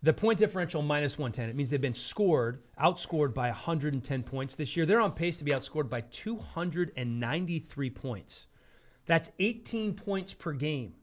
the 0.02 0.12
point 0.12 0.38
differential 0.38 0.82
minus 0.82 1.18
110. 1.18 1.48
It 1.48 1.56
means 1.56 1.70
they've 1.70 1.80
been 1.80 1.94
scored, 1.94 2.62
outscored 2.80 3.34
by 3.34 3.48
110 3.48 4.22
points 4.22 4.54
this 4.54 4.76
year. 4.76 4.86
They're 4.86 5.00
on 5.00 5.12
pace 5.12 5.38
to 5.38 5.44
be 5.44 5.52
outscored 5.52 5.88
by 5.88 6.02
293 6.02 7.90
points. 7.90 8.46
That's 9.06 9.30
18 9.38 9.94
points 9.94 10.34
per 10.34 10.52
game. 10.52 10.94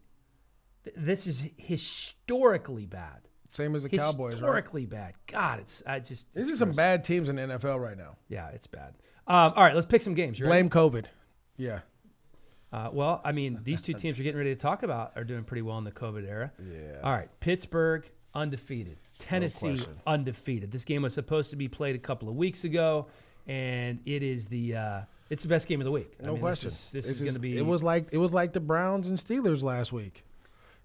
This 0.96 1.28
is 1.28 1.50
historically 1.58 2.86
bad. 2.86 3.28
Same 3.52 3.76
as 3.76 3.84
the 3.84 3.90
Cowboys, 3.90 4.34
right? 4.34 4.40
Historically 4.42 4.86
bad. 4.86 5.14
God, 5.28 5.60
it's 5.60 5.84
I 5.86 6.00
just 6.00 6.34
These 6.34 6.50
are 6.50 6.56
some 6.56 6.72
bad 6.72 7.04
teams 7.04 7.30
in 7.30 7.36
the 7.36 7.44
NFL 7.44 7.80
right 7.80 7.98
now. 7.98 8.18
Yeah, 8.28 8.48
it's 8.50 8.68
bad. 8.68 8.96
Um, 9.28 9.54
all 9.56 9.64
right, 9.64 9.76
let's 9.76 9.86
pick 9.86 10.02
some 10.02 10.16
games. 10.16 10.40
You 10.40 10.46
ready? 10.46 10.68
Blame 10.68 10.70
COVID. 10.70 11.06
Yeah. 11.56 11.82
Uh, 12.74 12.90
well, 12.92 13.22
I 13.24 13.32
mean, 13.32 13.60
these 13.64 13.82
two 13.82 13.94
teams 13.94 14.18
we're 14.18 14.24
getting 14.24 14.38
ready 14.40 14.50
to 14.50 14.60
talk 14.60 14.82
about 14.82 15.12
are 15.16 15.24
doing 15.24 15.44
pretty 15.44 15.62
well 15.62 15.78
in 15.78 15.84
the 15.84 15.92
COVID 15.92 16.28
era. 16.28 16.52
Yeah. 16.60 17.00
All 17.04 17.12
right, 17.12 17.30
Pittsburgh 17.40 18.10
undefeated, 18.34 18.98
Tennessee 19.20 19.76
question. 19.76 20.00
undefeated. 20.08 20.72
This 20.72 20.84
game 20.84 21.04
was 21.04 21.14
supposed 21.14 21.52
to 21.52 21.56
be 21.56 21.68
played 21.68 21.96
a 21.96 22.00
couple 22.00 22.30
of 22.30 22.36
weeks 22.36 22.64
ago, 22.64 23.06
and 23.46 24.00
it 24.08 24.24
is 24.24 24.48
the 24.48 24.76
uh, 24.76 25.02
it's 25.30 25.44
the 25.44 25.50
best 25.50 25.68
game 25.68 25.82
of 25.82 25.86
the 25.86 25.92
week. 25.92 26.16
I 26.20 26.26
No 26.26 26.34
mean, 26.34 26.42
question. 26.42 26.72
This 26.72 26.86
is, 26.86 26.92
this 26.92 27.08
is 27.10 27.22
going 27.22 27.36
to 27.36 27.40
be. 27.40 27.56
It 27.56 27.66
was 27.66 27.84
like 27.84 28.08
it 28.12 28.18
was 28.18 28.34
like 28.34 28.54
the 28.54 28.60
Browns 28.60 29.08
and 29.08 29.20
Steelers 29.20 29.62
last 29.62 29.94
week. 29.94 30.26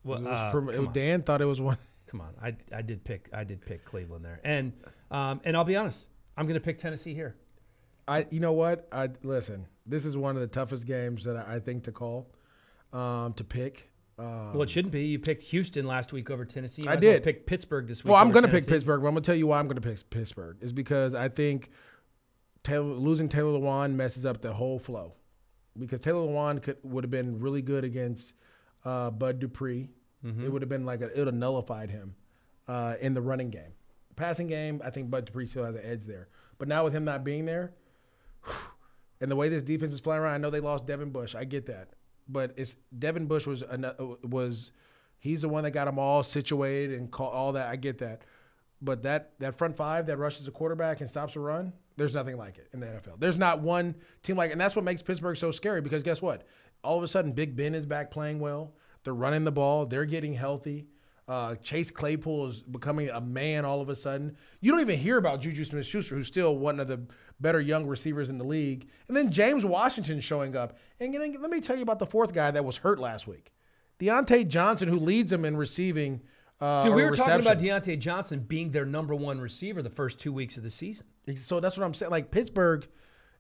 well, 0.05 0.29
uh. 0.29 0.53
Dan 0.93 1.23
thought 1.23 1.41
it 1.41 1.47
was 1.47 1.61
one. 1.61 1.79
Come 2.09 2.21
on, 2.21 2.35
I, 2.43 2.55
I 2.75 2.83
did 2.83 3.03
pick 3.03 3.31
I 3.33 3.45
did 3.45 3.65
pick 3.65 3.87
Cleveland 3.87 4.27
there, 4.27 4.41
and 4.45 4.73
um, 5.11 5.41
and 5.45 5.57
I'll 5.57 5.65
be 5.65 5.77
honest, 5.77 6.07
I'm 6.37 6.45
going 6.45 6.55
to 6.55 6.65
pick 6.65 6.77
Tennessee 6.77 7.15
here. 7.15 7.35
I 8.07 8.27
you 8.31 8.41
know 8.41 8.53
what? 8.53 8.89
I 8.93 9.09
listen. 9.23 9.67
This 9.89 10.05
is 10.05 10.17
one 10.17 10.37
of 10.37 10.41
the 10.41 10.49
toughest 10.49 10.87
games 10.87 11.25
that 11.25 11.37
I, 11.37 11.57
I 11.57 11.59
think 11.61 11.85
to 11.85 11.93
call, 11.93 12.31
um, 12.93 13.33
to 13.35 13.45
pick. 13.45 13.91
Um, 14.19 14.53
Well, 14.53 14.63
it 14.63 14.71
shouldn't 14.71 14.93
be. 14.93 15.05
You 15.05 15.19
picked 15.19 15.43
Houston 15.45 15.87
last 15.87 16.13
week 16.13 16.31
over 16.31 16.45
Tennessee. 16.45 16.83
You 16.83 16.91
I 16.91 16.95
as 16.95 17.03
well 17.03 17.13
did. 17.13 17.23
Pick 17.23 17.47
Pittsburgh 17.47 17.87
this 17.87 18.05
week. 18.05 18.11
well, 18.13 18.21
I'm 18.21 18.31
going 18.33 18.45
to 18.45 18.51
pick 18.51 18.67
Pittsburgh, 18.67 19.01
but 19.01 19.09
I'm 19.09 19.15
going 19.15 19.23
to 19.23 19.27
tell 19.27 19.37
you 19.37 19.47
why 19.47 19.59
I'm 19.59 19.69
going 19.69 19.81
to 19.81 19.89
pick 19.89 20.11
Pittsburgh 20.11 20.57
is 20.61 20.73
because 20.73 21.15
I 21.15 21.29
think 21.29 21.71
Taylor, 22.65 22.93
losing 22.93 23.29
Taylor 23.29 23.59
Lewan 23.59 23.95
messes 23.95 24.27
up 24.27 24.43
the 24.43 24.53
whole 24.53 24.79
flow. 24.79 25.15
Because 25.79 26.01
Taylor 26.01 26.27
Lewan 26.27 26.61
could 26.61 26.79
would 26.83 27.05
have 27.05 27.11
been 27.11 27.39
really 27.39 27.63
good 27.63 27.85
against 27.85 28.35
uh, 28.85 29.11
Bud 29.11 29.39
Dupree. 29.39 29.89
Mm-hmm. 30.25 30.45
It 30.45 30.53
would 30.53 30.63
have 30.63 30.69
been 30.69 30.85
like 30.85 31.01
a, 31.01 31.07
it 31.13 31.19
would 31.19 31.29
have 31.29 31.37
nullified 31.37 31.91
him 31.91 32.17
uh, 32.67 32.95
in 33.01 33.15
the 33.15 33.23
running 33.23 33.51
game. 33.51 33.73
Passing 34.17 34.49
game, 34.49 34.83
I 34.85 34.91
think 34.91 35.09
Bud 35.11 35.27
Dupree 35.27 35.47
still 35.47 35.65
has 35.65 35.77
an 35.77 35.83
edge 35.85 36.05
there. 36.05 36.29
But 36.59 36.67
now 36.67 36.83
with 36.83 36.93
him 36.93 37.05
not 37.05 37.23
being 37.23 37.45
there, 37.47 37.75
and 39.21 39.31
the 39.31 39.37
way 39.37 39.49
this 39.49 39.63
defense 39.63 39.93
is 39.93 40.01
flying 40.01 40.23
around, 40.23 40.35
I 40.35 40.39
know 40.39 40.51
they 40.51 40.61
lost 40.61 40.87
Devin 40.87 41.11
Bush. 41.11 41.35
I 41.35 41.45
get 41.45 41.67
that, 41.67 41.91
but 42.29 42.55
it's 42.57 42.77
Devin 42.97 43.27
Bush 43.27 43.47
was 43.47 43.65
was 44.23 44.73
he's 45.19 45.43
the 45.43 45.49
one 45.49 45.65
that 45.65 45.73
got 45.73 45.87
them 45.87 45.99
all 45.99 46.23
situated 46.23 46.99
and 46.99 47.11
call, 47.11 47.29
all 47.29 47.53
that. 47.53 47.69
I 47.69 47.77
get 47.77 47.99
that, 47.99 48.23
but 48.81 49.03
that 49.03 49.33
that 49.41 49.57
front 49.57 49.77
five 49.77 50.07
that 50.07 50.17
rushes 50.19 50.45
the 50.45 50.51
quarterback 50.51 51.01
and 51.01 51.09
stops 51.09 51.37
a 51.37 51.41
run, 51.41 51.73
there's 51.97 52.15
nothing 52.15 52.37
like 52.37 52.59
it 52.59 52.69
in 52.73 52.81
the 52.81 52.87
NFL. 52.87 53.19
There's 53.19 53.37
not 53.37 53.61
one 53.61 53.95
team 54.23 54.37
like, 54.37 54.53
and 54.53 54.61
that's 54.61 54.77
what 54.77 54.85
makes 54.85 55.03
Pittsburgh 55.03 55.37
so 55.37 55.51
scary 55.51 55.81
because 55.81 56.03
guess 56.03 56.23
what? 56.23 56.45
All 56.85 56.97
of 56.97 57.03
a 57.03 57.09
sudden, 57.09 57.33
Big 57.33 57.57
Ben 57.57 57.75
is 57.75 57.87
back 57.87 58.11
playing 58.11 58.39
well. 58.39 58.75
They're 59.03 59.15
running 59.15 59.45
the 59.45 59.53
ball. 59.53 59.87
They're 59.87 60.05
getting 60.05 60.35
healthy. 60.35 60.87
Uh, 61.29 61.55
Chase 61.57 61.91
Claypool 61.91 62.47
is 62.47 62.63
becoming 62.63 63.11
a 63.11 63.21
man 63.21 63.67
all 63.67 63.83
of 63.83 63.91
a 63.91 63.95
sudden. 63.95 64.35
You 64.63 64.71
don't 64.71 64.81
even 64.81 64.99
hear 64.99 65.19
about 65.19 65.43
Juju 65.43 65.63
Smith 65.65 65.87
Schuster, 65.87 66.15
who's 66.15 66.27
still 66.27 66.57
one 66.57 66.81
of 66.81 66.89
the 66.89 67.03
better 67.39 67.61
young 67.61 67.87
receivers 67.87 68.31
in 68.31 68.39
the 68.39 68.47
league. 68.47 68.89
And 69.09 69.17
then 69.17 69.31
James 69.31 69.65
Washington 69.65 70.21
showing 70.21 70.57
up. 70.57 70.79
And 70.99 71.13
then 71.13 71.37
let 71.39 71.51
me 71.51 71.61
tell 71.61 71.77
you 71.77 71.83
about 71.83 71.99
the 71.99 72.07
fourth 72.07 72.33
guy 72.33 72.51
that 72.51 72.65
was 72.65 72.79
hurt 72.79 72.99
last 72.99 73.27
week 73.27 73.53
Diontae 74.01 74.49
Johnson, 74.49 74.89
who 74.89 74.99
leads 74.99 75.31
them 75.31 75.45
in 75.45 75.57
receiving. 75.57 76.23
Uh, 76.61 76.85
Dude, 76.85 76.95
we 76.95 77.05
were 77.05 77.11
talking 77.11 77.41
about. 77.41 77.59
Diontae 77.59 77.99
Johnson 77.99 78.41
being 78.41 78.71
their 78.71 78.87
number 78.87 79.15
one 79.15 79.41
receiver 79.41 79.83
the 79.83 79.91
first 79.91 80.19
two 80.19 80.33
weeks 80.33 80.57
of 80.57 80.63
the 80.63 80.71
season. 80.71 81.07
So 81.37 81.61
that's 81.61 81.77
what 81.77 81.85
I'm 81.85 81.95
saying. 81.95 82.11
Like 82.11 82.31
Pittsburgh, 82.31 82.89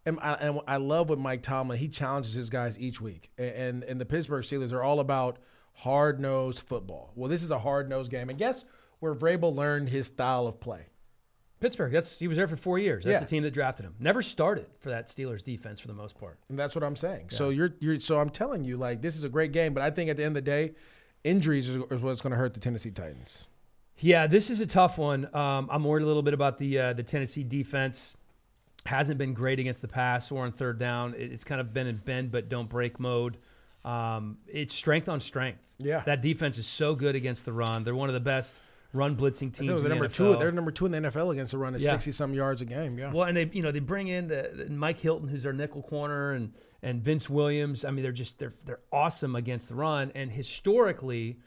and 0.05 0.18
I, 0.20 0.34
and 0.34 0.61
I 0.68 0.76
love 0.76 1.09
what 1.09 1.18
Mike 1.18 1.43
Tomlin. 1.43 1.78
He 1.78 1.89
challenges 1.89 2.34
his 2.34 2.51
guys 2.51 2.78
each 2.78 3.01
week, 3.01 3.30
and 3.39 3.49
and, 3.49 3.84
and 3.84 4.01
the 4.01 4.05
Pittsburgh 4.05 4.45
Steelers 4.45 4.72
are 4.72 4.82
all 4.82 5.01
about 5.01 5.39
hard 5.79 6.20
nosed 6.20 6.61
football. 6.61 7.12
Well, 7.14 7.29
this 7.29 7.43
is 7.43 7.51
a 7.51 7.59
hard 7.59 7.89
nosed 7.89 8.11
game, 8.11 8.29
and 8.31 8.39
guess 8.39 8.64
where 9.01 9.14
Vrabel 9.14 9.55
learned 9.55 9.89
his 9.89 10.07
style 10.09 10.47
of 10.47 10.61
play. 10.61 10.87
Pittsburgh, 11.61 11.91
that's 11.93 12.18
he 12.18 12.29
was 12.29 12.37
there 12.37 12.47
for 12.47 12.57
four 12.57 12.79
years. 12.79 13.05
That's 13.05 13.14
Yeah. 13.14 13.24
the 13.24 13.26
team 13.31 13.43
that 13.43 13.53
drafted 13.53 13.85
him. 13.85 13.95
Never 13.99 14.22
started 14.22 14.66
for 14.79 14.91
that 14.91 15.09
Steelers 15.09 15.43
defense 15.43 15.81
for 15.81 15.89
the 15.89 15.95
most 15.95 16.16
part. 16.18 16.39
And 16.49 16.57
that's 16.59 16.74
what 16.76 16.85
I'm 16.85 16.95
saying. 16.97 17.31
So 17.31 17.49
you're 17.51 17.74
you're 17.81 17.99
so 17.99 18.20
I'm 18.20 18.31
telling 18.31 18.64
you, 18.64 18.76
like 18.76 19.03
this 19.03 19.16
is 19.16 19.24
a 19.24 19.29
great 19.29 19.51
game, 19.53 19.74
but 19.74 19.83
I 19.83 19.91
think 19.91 20.09
at 20.09 20.16
the 20.16 20.22
end 20.24 20.37
of 20.37 20.45
the 20.45 20.49
day, 20.51 20.74
injuries 21.24 21.68
is, 21.68 21.76
is 21.91 22.01
what's 22.01 22.20
going 22.20 22.31
to 22.31 22.37
hurt 22.37 22.55
the 22.55 22.61
Tennessee 22.61 22.93
Titans. 22.93 23.45
Yeah, 23.99 24.29
this 24.29 24.51
is 24.51 24.61
a 24.61 24.66
tough 24.66 24.99
one. 24.99 25.24
Um, 25.35 25.68
I'm 25.72 25.83
worried 25.83 26.05
a 26.05 26.07
little 26.07 26.22
bit 26.22 26.33
about 26.35 26.59
the 26.59 26.79
uh, 26.79 26.93
the 26.93 27.03
Tennessee 27.03 27.43
defense. 27.43 28.14
Hasn't 28.87 29.18
been 29.18 29.35
great 29.35 29.59
against 29.59 29.83
the 29.83 29.89
pass 29.89 30.31
or 30.31 30.45
on 30.45 30.53
third 30.53 30.79
down. 30.79 31.14
It- 31.14 31.33
It's 31.33 31.45
kind 31.45 31.61
of 31.61 31.74
been 31.74 31.89
in 31.89 31.97
bend 31.97 32.31
but 32.31 32.49
don't 32.49 32.68
break 32.68 33.01
mode. 33.01 33.37
Um, 33.85 34.39
it's 34.47 34.74
strength 34.74 35.09
on 35.09 35.20
strength. 35.20 35.61
Yeah. 35.81 36.01
that 36.07 36.22
defense 36.22 36.59
is 36.59 36.66
so 36.66 36.95
good 36.97 37.14
against 37.14 37.45
the 37.45 37.53
run. 37.53 37.85
They're 37.85 37.95
one 37.95 38.09
of 38.09 38.12
the 38.14 38.18
best 38.20 38.61
run 38.93 39.16
blitzing 39.16 39.53
teams. 39.53 39.59
They're 39.68 39.76
in 39.76 39.83
the 39.85 39.89
number 39.91 40.09
NFL. 40.09 40.12
two. 40.14 40.37
They're 40.37 40.51
number 40.51 40.70
two 40.72 40.87
in 40.87 40.93
the 40.93 40.99
NFL 40.99 41.31
against 41.33 41.53
the 41.53 41.59
run 41.59 41.74
at 41.74 41.81
Yeah. 41.81 41.91
sixty 41.93 42.11
some 42.11 42.35
yards 42.35 42.61
a 42.62 42.64
game. 42.64 42.99
Yeah. 42.99 43.12
Well, 43.12 43.29
and 43.29 43.37
they 43.37 43.49
you 43.53 43.62
know 43.62 43.70
they 43.70 43.79
bring 43.79 44.09
in 44.09 44.26
the, 44.29 44.66
Mike 44.70 44.99
Hilton, 44.99 45.29
who's 45.29 45.45
their 45.45 45.53
nickel 45.53 45.83
corner, 45.83 46.33
and 46.33 46.53
and 46.83 47.01
Vince 47.03 47.31
Williams. 47.31 47.85
I 47.85 47.91
mean, 47.93 48.03
they're 48.03 48.11
just 48.12 48.39
they're 48.41 48.55
they're 48.64 48.81
awesome 48.93 49.37
against 49.37 49.68
the 49.68 49.76
run. 49.76 50.11
And 50.16 50.33
historically, 50.33 51.39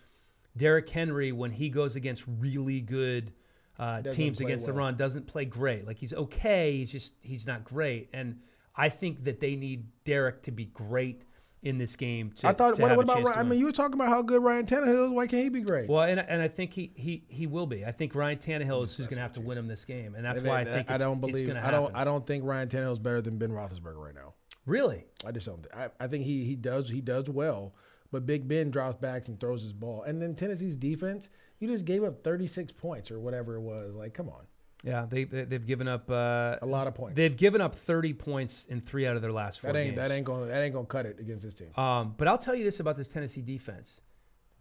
Derrick 0.56 0.88
Henry, 0.90 1.32
when 1.32 1.52
he 1.52 1.70
goes 1.70 1.96
against 1.98 2.24
really 2.40 2.80
good 2.80 3.34
uh, 3.80 4.02
teams 4.04 4.40
against 4.40 4.66
the 4.66 4.74
run, 4.74 4.96
doesn't 4.96 5.28
play 5.28 5.44
great. 5.46 5.86
Like 5.86 5.98
he's 5.98 6.14
okay, 6.14 6.78
he's 6.78 6.92
just 6.92 7.16
he's 7.22 7.46
not 7.48 7.64
great. 7.66 8.10
And 8.14 8.40
I 8.76 8.88
think 8.90 9.26
that 9.26 9.40
they 9.42 9.56
need 9.56 9.88
Derrick 10.06 10.44
to 10.44 10.52
be 10.52 10.66
great 10.66 11.24
in 11.64 11.78
this 11.78 11.96
game. 11.96 12.32
To, 12.38 12.48
I 12.48 12.54
thought. 12.54 12.76
to 12.76 12.82
What, 12.82 12.90
have 12.90 12.98
what 12.98 13.08
a 13.10 13.12
about? 13.12 13.24
Ryan? 13.24 13.40
I 13.40 13.44
mean, 13.44 13.60
you 13.60 13.66
were 13.66 13.72
talking 13.72 13.94
about 13.96 14.10
how 14.10 14.22
good 14.22 14.44
Ryan 14.44 14.66
Tannehill 14.66 15.06
is. 15.06 15.12
Why 15.12 15.28
can't 15.28 15.44
he 15.44 15.50
be 15.50 15.62
great? 15.62 15.90
Well, 15.90 16.04
and, 16.04 16.20
and 16.20 16.42
I 16.42 16.48
think 16.48 16.74
he 16.74 16.92
he 16.96 17.24
he 17.28 17.48
will 17.48 17.68
be. 17.68 17.86
I 17.86 17.92
think 17.92 18.16
Ryan 18.16 18.38
Tannehill 18.38 18.84
is 18.84 18.96
who's 18.96 19.08
going 19.08 19.18
to 19.18 19.22
have 19.22 19.34
to 19.34 19.42
win 19.42 19.58
him 19.58 19.68
this 19.68 19.86
game, 19.86 20.16
and 20.16 20.26
that's 20.26 20.40
And 20.40 20.48
why 20.48 20.62
I 20.62 20.64
then, 20.64 20.74
think 20.74 20.90
I 20.92 20.96
it's, 20.96 21.04
don't 21.04 21.20
believe. 21.22 21.46
going 21.46 21.58
I 21.58 21.72
don't. 21.72 21.96
I 21.96 22.04
don't 22.04 22.26
think 22.26 22.44
Ryan 22.46 22.68
Tannehill 22.68 22.94
is 22.94 23.00
better 23.00 23.22
than 23.22 23.38
Ben 23.38 23.50
Roethlisberger 23.52 23.98
right 24.04 24.16
now. 24.16 24.34
really. 24.66 25.06
I 25.26 25.32
just 25.32 25.46
don't. 25.46 25.66
I, 25.76 25.90
I 26.00 26.08
think 26.08 26.26
he 26.26 26.46
he 26.46 26.56
does 26.56 26.90
he 26.90 27.02
does 27.02 27.30
well, 27.30 27.76
but 28.12 28.26
Big 28.26 28.48
Ben 28.48 28.72
drops 28.72 29.00
back 29.00 29.28
and 29.28 29.40
throws 29.40 29.62
his 29.62 29.74
ball. 29.74 30.04
And 30.04 30.22
then 30.22 30.36
Tennessee's 30.36 30.76
defense, 30.76 31.30
you 31.60 31.68
just 31.68 31.86
gave 31.86 32.04
up 32.04 32.24
36 32.24 32.72
points 32.74 33.12
or 33.12 33.20
whatever 33.20 33.56
it 33.56 33.62
was. 33.62 33.94
Like, 33.94 34.14
come 34.16 34.30
on, 34.30 34.46
Yeah, 34.84 35.06
they, 35.10 35.26
they 35.26 35.44
they've 35.44 35.66
given 35.66 35.88
up 35.88 36.10
uh, 36.10 36.58
a 36.62 36.66
lot 36.66 36.88
of 36.88 36.96
points. 36.96 37.16
they've 37.16 37.36
given 37.36 37.62
up 37.62 37.76
30 37.76 38.14
points 38.14 38.66
in 38.66 38.82
three 38.82 39.06
out 39.06 39.16
of 39.16 39.22
their 39.22 39.32
last 39.32 39.60
four 39.60 39.72
that 39.72 39.80
ain't 39.80 39.96
games. 39.96 39.98
that 39.98 40.12
ain't 40.12 40.26
going 40.26 40.48
that 40.48 40.62
ain't 40.62 40.74
going 40.74 40.86
to 40.86 40.92
cut 40.92 41.06
it 41.06 41.20
against 41.20 41.44
this 41.44 41.54
team. 41.54 41.70
Um, 41.78 42.16
but 42.18 42.28
I'll 42.28 42.38
tell 42.38 42.56
you 42.56 42.64
this 42.64 42.80
about 42.80 42.98
this 42.98 43.08
Tennessee 43.08 43.42
defense. 43.42 44.02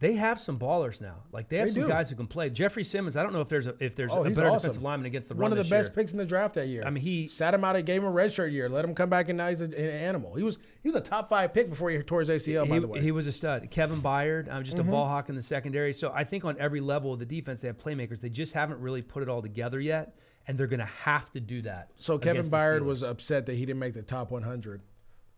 They 0.01 0.15
have 0.15 0.41
some 0.41 0.59
ballers 0.59 1.01
now. 1.03 1.17
Like 1.31 1.49
they 1.51 1.59
have 1.59 1.69
They 1.69 1.73
some 1.75 1.83
do. 1.83 1.89
guys 1.89 2.09
who 2.11 2.17
can 2.17 2.27
play. 2.27 2.49
Jeffery 2.49 2.85
Simmons. 2.85 3.17
I 3.19 3.23
don't 3.23 3.35
know 3.35 3.43
if 3.43 3.51
there's 3.51 3.67
a, 3.67 3.75
if 3.81 3.95
there's 3.95 4.11
Oh, 4.11 4.25
a 4.25 4.31
better 4.31 4.49
awesome. 4.49 4.59
defensive 4.61 4.83
lineman 4.83 5.05
against 5.07 5.29
the 5.29 5.35
One 5.35 5.43
run 5.51 5.53
of 5.53 5.59
the 5.59 5.65
best 5.69 5.91
year. 5.91 5.95
picks 5.95 6.13
in 6.13 6.17
the 6.19 6.25
draft 6.25 6.55
that 6.55 6.69
year. 6.69 6.83
I 6.87 6.91
mean, 6.91 7.03
he- 7.05 7.29
sat 7.29 7.53
him 7.53 7.63
out, 7.65 7.77
and 7.77 7.85
gave 7.85 8.01
him 8.03 8.09
a 8.09 8.11
red 8.11 8.33
shirt 8.33 8.51
year, 8.51 8.69
let 8.71 8.83
him 8.85 8.95
come 8.95 9.11
back, 9.11 9.29
and 9.29 9.37
now 9.37 9.49
he's 9.51 9.61
a- 9.61 9.65
an 9.67 9.75
animal. 9.75 10.35
He 10.35 10.43
was 10.43 10.59
he 10.83 10.89
was 10.89 10.97
a 10.97 11.01
top 11.03 11.29
five 11.29 11.53
pick 11.53 11.69
before 11.69 11.91
he 11.91 12.03
tore 12.03 12.21
his 12.21 12.31
ACL. 12.31 12.67
by 12.67 12.79
the 12.79 12.89
way, 12.89 12.99
Mm-hmm. 12.99 13.05
he 13.05 13.13
was 13.13 13.27
a 13.27 13.33
stud. 13.33 13.71
Kevin 13.71 14.01
Byard, 14.01 14.49
I'm 14.49 14.57
um, 14.59 14.65
just 14.65 14.79
a 14.79 14.83
ball 14.83 15.07
hawk 15.07 15.29
in 15.29 15.35
the 15.37 15.43
secondary. 15.43 15.93
So 15.93 16.11
I 16.15 16.25
think 16.25 16.47
on 16.47 16.57
every 16.59 16.81
level 16.81 17.13
of 17.13 17.19
the 17.19 17.27
defense, 17.27 17.61
they 17.61 17.69
have 17.69 17.77
playmakers. 17.79 18.21
They 18.21 18.31
just 18.31 18.55
haven't 18.55 18.81
really 18.81 19.03
put 19.03 19.23
it 19.23 19.29
all 19.29 19.43
together 19.43 19.79
yet, 19.81 20.17
and 20.49 20.57
they're 20.57 20.67
going 20.67 20.81
to 20.81 20.87
have 20.87 21.31
to 21.33 21.41
do 21.41 21.61
that. 21.63 21.91
So 21.97 22.17
Kevin 22.19 22.47
Byard 22.47 22.85
was 22.85 23.03
upset 23.03 23.45
that 23.47 23.55
he 23.57 23.67
didn't 23.67 23.81
make 23.81 23.93
the 23.93 24.03
top 24.03 24.31
100. 24.31 24.81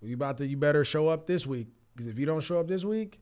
Well, 0.00 0.08
you 0.08 0.14
about 0.14 0.38
to 0.38 0.46
you 0.46 0.56
better 0.56 0.84
show 0.84 1.08
up 1.08 1.26
this 1.26 1.44
week 1.46 1.66
because 1.94 2.06
if 2.06 2.16
you 2.16 2.26
don't 2.26 2.42
show 2.42 2.60
up 2.60 2.68
this 2.68 2.84
week, 2.84 3.18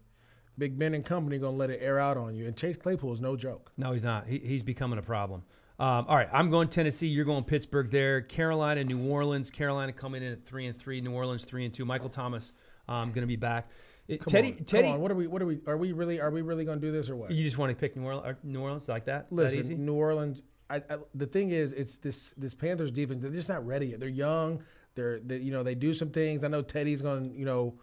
Big 0.61 0.79
Ben 0.79 0.95
and 0.95 1.05
company 1.05 1.39
gonna 1.39 1.57
let 1.57 1.71
it 1.71 1.81
air 1.83 1.99
out 1.99 2.17
on 2.17 2.37
you. 2.37 2.47
And 2.47 2.57
Chase 2.57 2.77
Claypool 2.77 3.13
is 3.15 3.21
no 3.21 3.35
joke. 3.35 3.73
No, 3.77 3.93
he's 3.93 4.05
not. 4.05 4.29
He, 4.29 4.39
he's 4.39 4.63
becoming 4.63 4.99
a 4.99 5.03
problem. 5.03 5.43
Um, 5.81 6.05
all 6.07 6.17
right, 6.17 6.29
I'm 6.31 6.51
going 6.51 6.69
Tennessee. 6.69 7.07
You're 7.07 7.25
going 7.25 7.43
Pittsburgh. 7.45 7.91
There, 7.91 8.21
Carolina, 8.21 8.85
New 8.85 9.09
Orleans. 9.11 9.51
Carolina 9.51 9.95
coming 9.95 10.23
in 10.23 10.33
at 10.33 10.45
three 10.45 10.67
and 10.67 10.77
three. 10.77 11.01
New 11.01 11.13
Orleans 11.13 11.47
three 11.47 11.65
and 11.65 11.73
two. 11.73 11.87
Michael 11.87 12.11
Thomas 12.11 12.53
um, 12.87 13.09
going 13.13 13.23
to 13.23 13.27
be 13.27 13.37
back. 13.37 13.71
It- 14.07 14.27
Teddy, 14.27 14.57
on, 14.59 14.65
Teddy, 14.65 14.89
on. 14.89 15.01
What 15.01 15.11
are 15.11 15.15
we? 15.15 15.27
What 15.27 15.41
are 15.41 15.47
we? 15.47 15.61
Are 15.67 15.79
we 15.79 15.93
really? 15.93 16.21
Are 16.21 16.31
we 16.31 16.43
really 16.43 16.67
gonna 16.67 16.81
do 16.81 16.93
this 16.93 17.09
or 17.09 17.17
what? 17.17 17.31
you 17.31 17.43
just 17.43 17.57
want 17.57 17.71
to 17.71 17.77
pick 17.77 17.97
New 17.97 18.05
Orleans? 18.05 18.37
New 18.43 18.61
Orleans 18.61 18.87
like 18.87 19.07
that? 19.07 19.31
that 19.31 19.35
Listen, 19.35 19.61
easy? 19.61 19.75
New 19.77 19.95
Orleans. 19.95 20.43
I, 20.69 20.77
I, 20.77 20.99
the 21.15 21.27
thing 21.27 21.51
is, 21.51 21.73
it's 21.73 21.97
this 21.97 22.35
this 22.37 22.53
Panthers 22.53 22.91
defense. 22.91 23.23
They're 23.23 23.31
just 23.31 23.49
not 23.49 23.67
ready 23.67 23.87
yet. 23.87 24.01
They're 24.01 24.09
young. 24.09 24.63
They're 24.97 25.21
they, 25.21 25.39
you 25.39 25.53
know 25.53 25.63
they 25.63 25.75
do 25.75 25.95
some 25.95 26.11
things. 26.11 26.45
I 26.45 26.49
know 26.49 26.61
Teddy's 26.61 27.01
gonna 27.01 27.31
you 27.33 27.47
know 27.47 27.79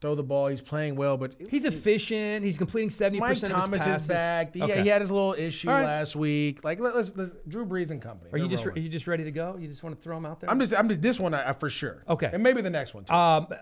throw 0.00 0.14
the 0.14 0.22
ball. 0.22 0.48
He's 0.48 0.62
playing 0.62 0.96
well, 0.96 1.16
but 1.16 1.34
He's 1.50 1.64
efficient. 1.64 2.44
He's 2.44 2.58
completing 2.58 2.90
seventy 2.90 3.20
percent. 3.20 3.52
of 3.52 3.60
Thomas 3.60 3.80
his 3.82 3.86
passes. 3.88 4.02
is 4.02 4.08
back. 4.08 4.54
He, 4.54 4.62
Okay. 4.62 4.82
he 4.82 4.88
had 4.88 5.00
his 5.02 5.10
little 5.10 5.34
issue 5.34 5.68
right. 5.68 5.84
last 5.84 6.16
week. 6.16 6.64
Like 6.64 6.80
let, 6.80 6.94
let's, 6.96 7.14
let's 7.16 7.34
Drew 7.48 7.66
Brees 7.66 7.90
and 7.90 8.00
company. 8.00 8.30
Are 8.32 8.38
you 8.38 8.44
They're 8.48 8.56
just 8.56 8.66
are 8.66 8.78
you 8.78 8.88
just 8.88 9.06
ready 9.06 9.24
to 9.24 9.30
go? 9.30 9.56
You 9.58 9.68
just 9.68 9.82
want 9.82 9.96
to 9.96 10.02
throw 10.02 10.16
him 10.16 10.26
out 10.26 10.40
there? 10.40 10.50
I'm 10.50 10.60
just 10.60 10.74
I'm 10.74 10.88
just 10.88 11.02
this 11.02 11.20
one 11.20 11.34
I, 11.34 11.50
I- 11.50 11.52
for 11.52 11.70
sure. 11.70 12.02
Okay. 12.08 12.30
and 12.32 12.42
maybe 12.42 12.62
the 12.62 12.70
next 12.70 12.94
one 12.94 13.04
too. 13.04 13.14
um, 13.14 13.46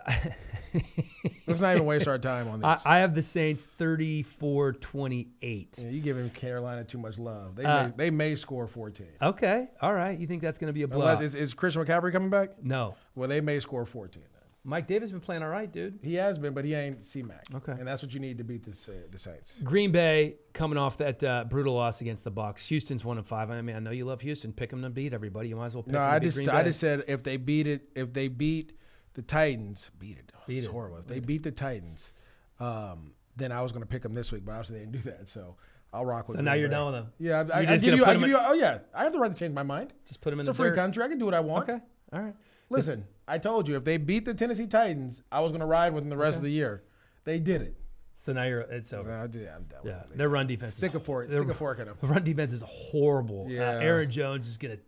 Let's 1.47 1.61
not 1.61 1.74
even 1.74 1.86
waste 1.86 2.07
our 2.07 2.18
time 2.18 2.49
on 2.49 2.61
this. 2.61 2.84
I 2.84 2.99
have 2.99 3.14
the 3.14 3.22
Saints 3.22 3.66
34-28. 3.78 5.82
yeah, 5.82 5.89
you 5.91 6.01
giving 6.01 6.28
Carolina 6.30 6.84
too 6.84 6.99
much 6.99 7.18
love. 7.18 7.57
They 7.57 7.64
Uh, 7.64 7.86
may, 7.89 7.93
they 7.97 8.11
may 8.11 8.36
score 8.36 8.66
14 8.66 9.07
Okay, 9.22 9.68
all 9.80 9.95
right. 9.95 10.18
You 10.18 10.26
think 10.26 10.43
that's 10.43 10.59
going 10.59 10.68
to 10.68 10.72
be 10.74 10.82
a 10.82 10.86
unless 10.86 11.20
is, 11.20 11.34
is 11.34 11.55
Christian 11.55 11.84
McCaffrey 11.84 12.12
coming 12.12 12.30
back? 12.30 12.62
No, 12.62 12.95
Well, 13.14 13.28
they 13.28 13.41
may 13.41 13.61
score 13.61 13.86
14. 13.86 14.22
Mike 14.69 14.87
Davis 14.87 15.11
been 15.11 15.21
playing 15.21 15.43
all 15.43 15.49
right, 15.49 15.73
dude. 15.73 15.99
He 16.03 16.14
has 16.16 16.39
been, 16.39 16.53
but 16.53 16.64
he 16.64 16.75
ain't 16.75 17.03
C 17.03 17.23
Mac. 17.23 17.47
Okay. 17.55 17.73
and 17.73 17.89
that's 17.89 18.03
what 18.03 18.12
you 18.12 18.21
need 18.21 18.37
to 18.37 18.45
beat 18.45 18.62
this, 18.64 18.89
uh, 18.89 18.93
the 19.11 19.16
Saints. 19.19 19.59
Green 19.64 19.91
Bay 19.93 20.37
coming 20.53 20.77
off 20.77 20.99
that 20.99 21.25
uh, 21.25 21.45
brutal 21.49 21.75
loss 21.75 22.03
against 22.03 22.23
the 22.23 22.31
Bucks. 22.31 22.66
Houston's 22.66 23.03
one 23.03 23.16
and 23.16 23.27
five. 23.27 23.51
I 23.51 23.62
mean, 23.62 23.75
I 23.77 23.79
know 23.79 23.93
you 23.93 24.05
love 24.05 24.21
Houston. 24.21 24.53
Pick 24.53 24.69
them 24.69 24.83
to 24.83 24.91
beat 24.91 25.14
everybody. 25.14 25.49
You 25.49 25.57
might 25.57 25.66
as 25.66 25.75
well 25.75 25.85
pick 25.85 25.95
No, 25.95 26.01
I 26.03 26.19
just 26.19 26.47
I 26.49 26.62
just 26.62 26.81
said 26.81 27.05
if 27.09 27.23
they 27.23 27.39
beat 27.39 27.66
it, 27.66 27.89
if 27.97 28.12
they 28.12 28.29
beat 28.29 28.73
the 29.14 29.23
Titans 29.23 29.91
beat 29.99 30.19
it. 30.19 30.33
Beat 30.47 30.59
it's 30.59 30.66
it. 30.66 30.71
horrible. 30.71 30.99
If 30.99 31.07
they 31.07 31.21
beat 31.21 31.43
the 31.43 31.51
Titans, 31.51 32.12
um, 32.61 33.12
then 33.37 33.53
I 33.53 33.62
was 33.62 33.73
going 33.73 33.83
to 33.83 33.89
pick 33.89 34.03
them 34.03 34.14
this 34.14 34.31
week, 34.33 34.45
but 34.45 34.53
obviously 34.53 34.79
they 34.81 34.85
didn't 34.85 35.03
do 35.03 35.11
that. 35.11 35.29
So 35.29 35.57
I'll 35.95 36.05
rock 36.05 36.29
with. 36.29 36.37
Them. 36.37 36.45
So 36.45 36.51
now 36.51 36.55
you're 36.57 36.69
Bay. 36.69 36.75
done 36.75 36.93
with 36.93 36.95
them. 37.03 37.12
Yeah, 37.19 37.45
I, 37.55 37.61
I, 37.61 37.73
I 37.73 37.77
give 37.79 37.97
you. 37.97 38.05
I 38.05 38.12
give 38.14 38.23
in- 38.25 38.29
you. 38.31 38.37
Oh 38.39 38.53
yeah, 38.53 38.79
I 38.95 39.05
have 39.05 39.12
the 39.12 39.19
right 39.19 39.33
to 39.33 39.39
change 39.39 39.55
my 39.55 39.62
mind. 39.62 39.95
Just 40.05 40.21
put 40.21 40.31
them 40.31 40.41
in 40.41 40.45
It's 40.45 40.51
a 40.51 40.53
the 40.53 40.57
free 40.57 40.69
dirt. 40.71 40.77
country. 40.77 41.03
I 41.03 41.09
can 41.09 41.19
do 41.19 41.25
what 41.25 41.35
I 41.35 41.41
want. 41.41 41.69
Okay. 41.71 41.81
All 42.12 42.21
right. 42.21 42.35
Listen, 42.71 43.05
I 43.27 43.39
told 43.39 43.69
you 43.69 43.77
if 43.77 43.85
they 43.85 43.97
beat 43.97 44.25
the 44.25 44.35
Tennessee 44.35 44.66
Titans, 44.66 45.23
I 45.33 45.41
was 45.41 45.53
going 45.53 45.61
to 45.61 45.66
ride 45.66 45.95
with 45.95 46.03
them 46.05 46.11
the 46.11 46.16
rest 46.16 46.37
of 46.39 46.45
the 46.45 46.51
year. 46.51 46.83
They 47.25 47.39
did 47.39 47.62
it. 47.62 47.75
So 48.16 48.33
now 48.33 48.45
you're 48.45 48.61
it's 48.62 48.93
over. 48.93 49.12
I 49.12 49.27
did, 49.29 49.49
I'm 49.49 49.62
done 49.64 49.81
Yeah. 49.85 50.03
Their 50.12 50.29
run 50.29 50.49
defense. 50.49 50.75
Stick 50.75 50.91
is 50.91 50.97
a 50.97 51.01
fork. 51.01 51.31
Stick 51.31 51.49
a 51.49 51.55
fork 51.55 51.79
in 51.79 51.87
them. 51.87 51.97
The 52.01 52.09
run 52.09 52.25
defense 52.25 52.53
is 52.53 52.64
horrible. 52.66 53.47
Uh, 53.47 53.51
Yeah. 53.51 53.79
Aaron 53.81 54.11
Jones 54.11 54.49
is 54.49 54.59
gonna 54.59 54.79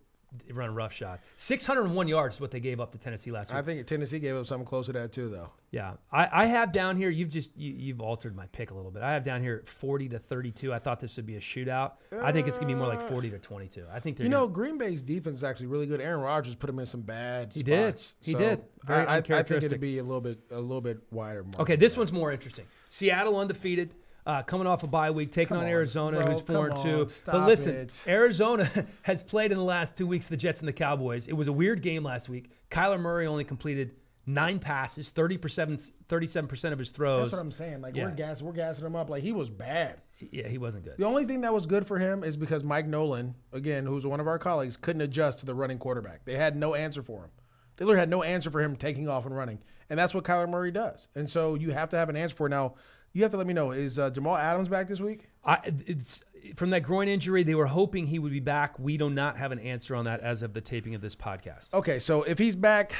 run 0.53 0.73
roughshod. 0.73 1.19
601 1.37 2.07
yards 2.07 2.35
is 2.35 2.41
what 2.41 2.51
they 2.51 2.59
gave 2.59 2.79
up 2.79 2.91
to 2.93 2.97
Tennessee 2.97 3.31
last 3.31 3.51
week. 3.51 3.57
I 3.59 3.61
think 3.61 3.85
Tennessee 3.85 4.19
gave 4.19 4.35
up 4.35 4.45
something 4.45 4.65
close 4.65 4.85
to 4.87 4.93
that 4.93 5.11
too, 5.11 5.27
though. 5.29 5.49
Yeah, 5.71 5.93
I, 6.11 6.27
I 6.43 6.45
have 6.47 6.71
down 6.73 6.97
here. 6.97 7.09
You've 7.09 7.29
just 7.29 7.55
you, 7.57 7.73
you've 7.73 8.01
altered 8.01 8.35
my 8.35 8.45
pick 8.47 8.71
a 8.71 8.73
little 8.73 8.91
bit. 8.91 9.03
I 9.03 9.13
have 9.13 9.23
down 9.23 9.41
here 9.41 9.63
forty 9.65 10.09
to 10.09 10.19
thirty-two. 10.19 10.73
I 10.73 10.79
thought 10.79 10.99
this 10.99 11.15
would 11.15 11.25
be 11.25 11.37
a 11.37 11.39
shootout. 11.39 11.93
I 12.21 12.31
think 12.31 12.47
it's 12.47 12.57
gonna 12.57 12.67
be 12.67 12.77
more 12.77 12.87
like 12.87 13.01
forty 13.07 13.29
to 13.29 13.39
twenty-two. 13.39 13.85
I 13.91 13.99
think 13.99 14.19
You 14.19 14.27
know, 14.29 14.41
gonna- 14.41 14.53
Green 14.53 14.77
Bay's 14.77 15.01
defense 15.01 15.37
is 15.37 15.43
actually 15.43 15.67
really 15.67 15.85
good. 15.85 16.01
Aaron 16.01 16.19
Rodgers 16.21 16.55
put 16.55 16.69
him 16.69 16.79
in 16.79 16.85
some 16.85 17.01
bad 17.01 17.53
He 17.53 17.63
did. 17.63 17.95
He 18.21 18.31
So 18.33 18.37
did. 18.37 18.61
I, 18.87 19.17
I 19.17 19.21
think 19.21 19.63
it'd 19.63 19.79
be 19.79 19.99
a 19.99 20.03
little 20.03 20.21
bit 20.21 20.39
a 20.49 20.59
little 20.59 20.81
bit 20.81 20.99
wider. 21.11 21.45
okay. 21.59 21.75
This 21.77 21.95
one's 21.95 22.11
more 22.11 22.31
interesting. 22.31 22.65
Seattle 22.89 23.37
undefeated. 23.37 23.91
Uh, 24.25 24.43
coming 24.43 24.67
off 24.67 24.83
a 24.83 24.87
bye 24.87 25.09
week, 25.09 25.31
taking 25.31 25.57
on 25.57 25.63
on, 25.63 25.69
Arizona, 25.69 26.17
bro, 26.17 26.27
who's 26.27 26.41
four 26.41 26.67
and 26.69 26.77
two. 26.77 27.01
on, 27.01 27.07
but 27.25 27.47
listen, 27.47 27.75
it. 27.75 28.03
Arizona 28.07 28.69
has 29.01 29.23
played 29.23 29.51
in 29.51 29.57
the 29.57 29.63
last 29.63 29.97
two 29.97 30.05
weeks 30.05 30.27
the 30.27 30.37
Jets 30.37 30.59
and 30.59 30.67
the 30.67 30.73
Cowboys. 30.73 31.27
It 31.27 31.33
was 31.33 31.47
a 31.47 31.51
weird 31.53 31.81
game 31.81 32.03
last 32.03 32.29
week. 32.29 32.51
Kyler 32.69 32.99
Murray 32.99 33.25
only 33.25 33.43
completed 33.43 33.95
nine 34.27 34.59
passes, 34.59 35.09
30 35.09 35.37
percent, 35.37 35.91
thirty-seven 36.07 36.47
percent 36.47 36.71
of 36.71 36.77
his 36.77 36.89
throws. 36.89 37.21
That's 37.23 37.33
what 37.33 37.39
I'm 37.39 37.51
saying. 37.51 37.81
Like 37.81 37.95
Yeah. 37.95 38.05
we're 38.05 38.11
gas, 38.11 38.43
we're 38.43 38.51
gassing 38.53 38.85
him 38.85 38.95
up. 38.95 39.09
Like 39.09 39.23
he 39.23 39.31
was 39.31 39.49
bad. 39.49 40.01
yeah, 40.31 40.47
he 40.47 40.59
wasn't 40.59 40.83
good. 40.85 40.97
The 40.97 41.05
only 41.05 41.25
thing 41.25 41.41
that 41.41 41.51
was 41.53 41.65
good 41.65 41.87
for 41.87 41.97
him 41.97 42.23
is 42.23 42.37
because 42.37 42.63
Mike 42.63 42.85
Nolan, 42.85 43.33
again, 43.51 43.87
who's 43.87 44.05
one 44.05 44.19
of 44.19 44.27
our 44.27 44.37
colleagues, 44.37 44.77
couldn't 44.77 45.01
adjust 45.01 45.39
to 45.39 45.47
the 45.47 45.55
running 45.55 45.79
quarterback. 45.79 46.25
They 46.25 46.35
had 46.35 46.55
no 46.55 46.75
answer 46.75 47.01
for 47.01 47.23
him. 47.23 47.31
They 47.77 47.85
literally 47.85 48.01
had 48.01 48.09
no 48.09 48.21
answer 48.21 48.51
for 48.51 48.61
him 48.61 48.75
taking 48.75 49.09
off 49.09 49.25
and 49.25 49.35
running, 49.35 49.57
and 49.89 49.97
that's 49.97 50.13
what 50.13 50.23
Kyler 50.25 50.47
Murray 50.47 50.69
does. 50.69 51.07
And 51.15 51.27
so 51.27 51.55
you 51.55 51.71
have 51.71 51.89
to 51.89 51.97
have 51.97 52.09
an 52.09 52.15
answer 52.15 52.35
for 52.35 52.45
it. 52.45 52.51
Now, 52.51 52.75
you 53.13 53.23
have 53.23 53.31
to 53.31 53.37
let 53.37 53.47
me 53.47 53.53
know: 53.53 53.71
is 53.71 53.99
uh, 53.99 54.09
Jamal 54.09 54.37
Adams 54.37 54.69
back 54.69 54.87
this 54.87 54.99
week? 54.99 55.27
I, 55.43 55.59
it's 55.85 56.23
from 56.55 56.69
that 56.71 56.81
groin 56.81 57.07
injury. 57.07 57.43
They 57.43 57.55
were 57.55 57.67
hoping 57.67 58.07
he 58.07 58.19
would 58.19 58.31
be 58.31 58.39
back. 58.39 58.77
We 58.79 58.97
do 58.97 59.09
not 59.09 59.37
have 59.37 59.51
an 59.51 59.59
answer 59.59 59.95
on 59.95 60.05
that 60.05 60.21
as 60.21 60.41
of 60.41 60.53
the 60.53 60.61
taping 60.61 60.95
of 60.95 61.01
this 61.01 61.15
podcast. 61.15 61.73
Okay, 61.73 61.99
so 61.99 62.23
if 62.23 62.37
he's 62.37 62.55
back, 62.55 62.93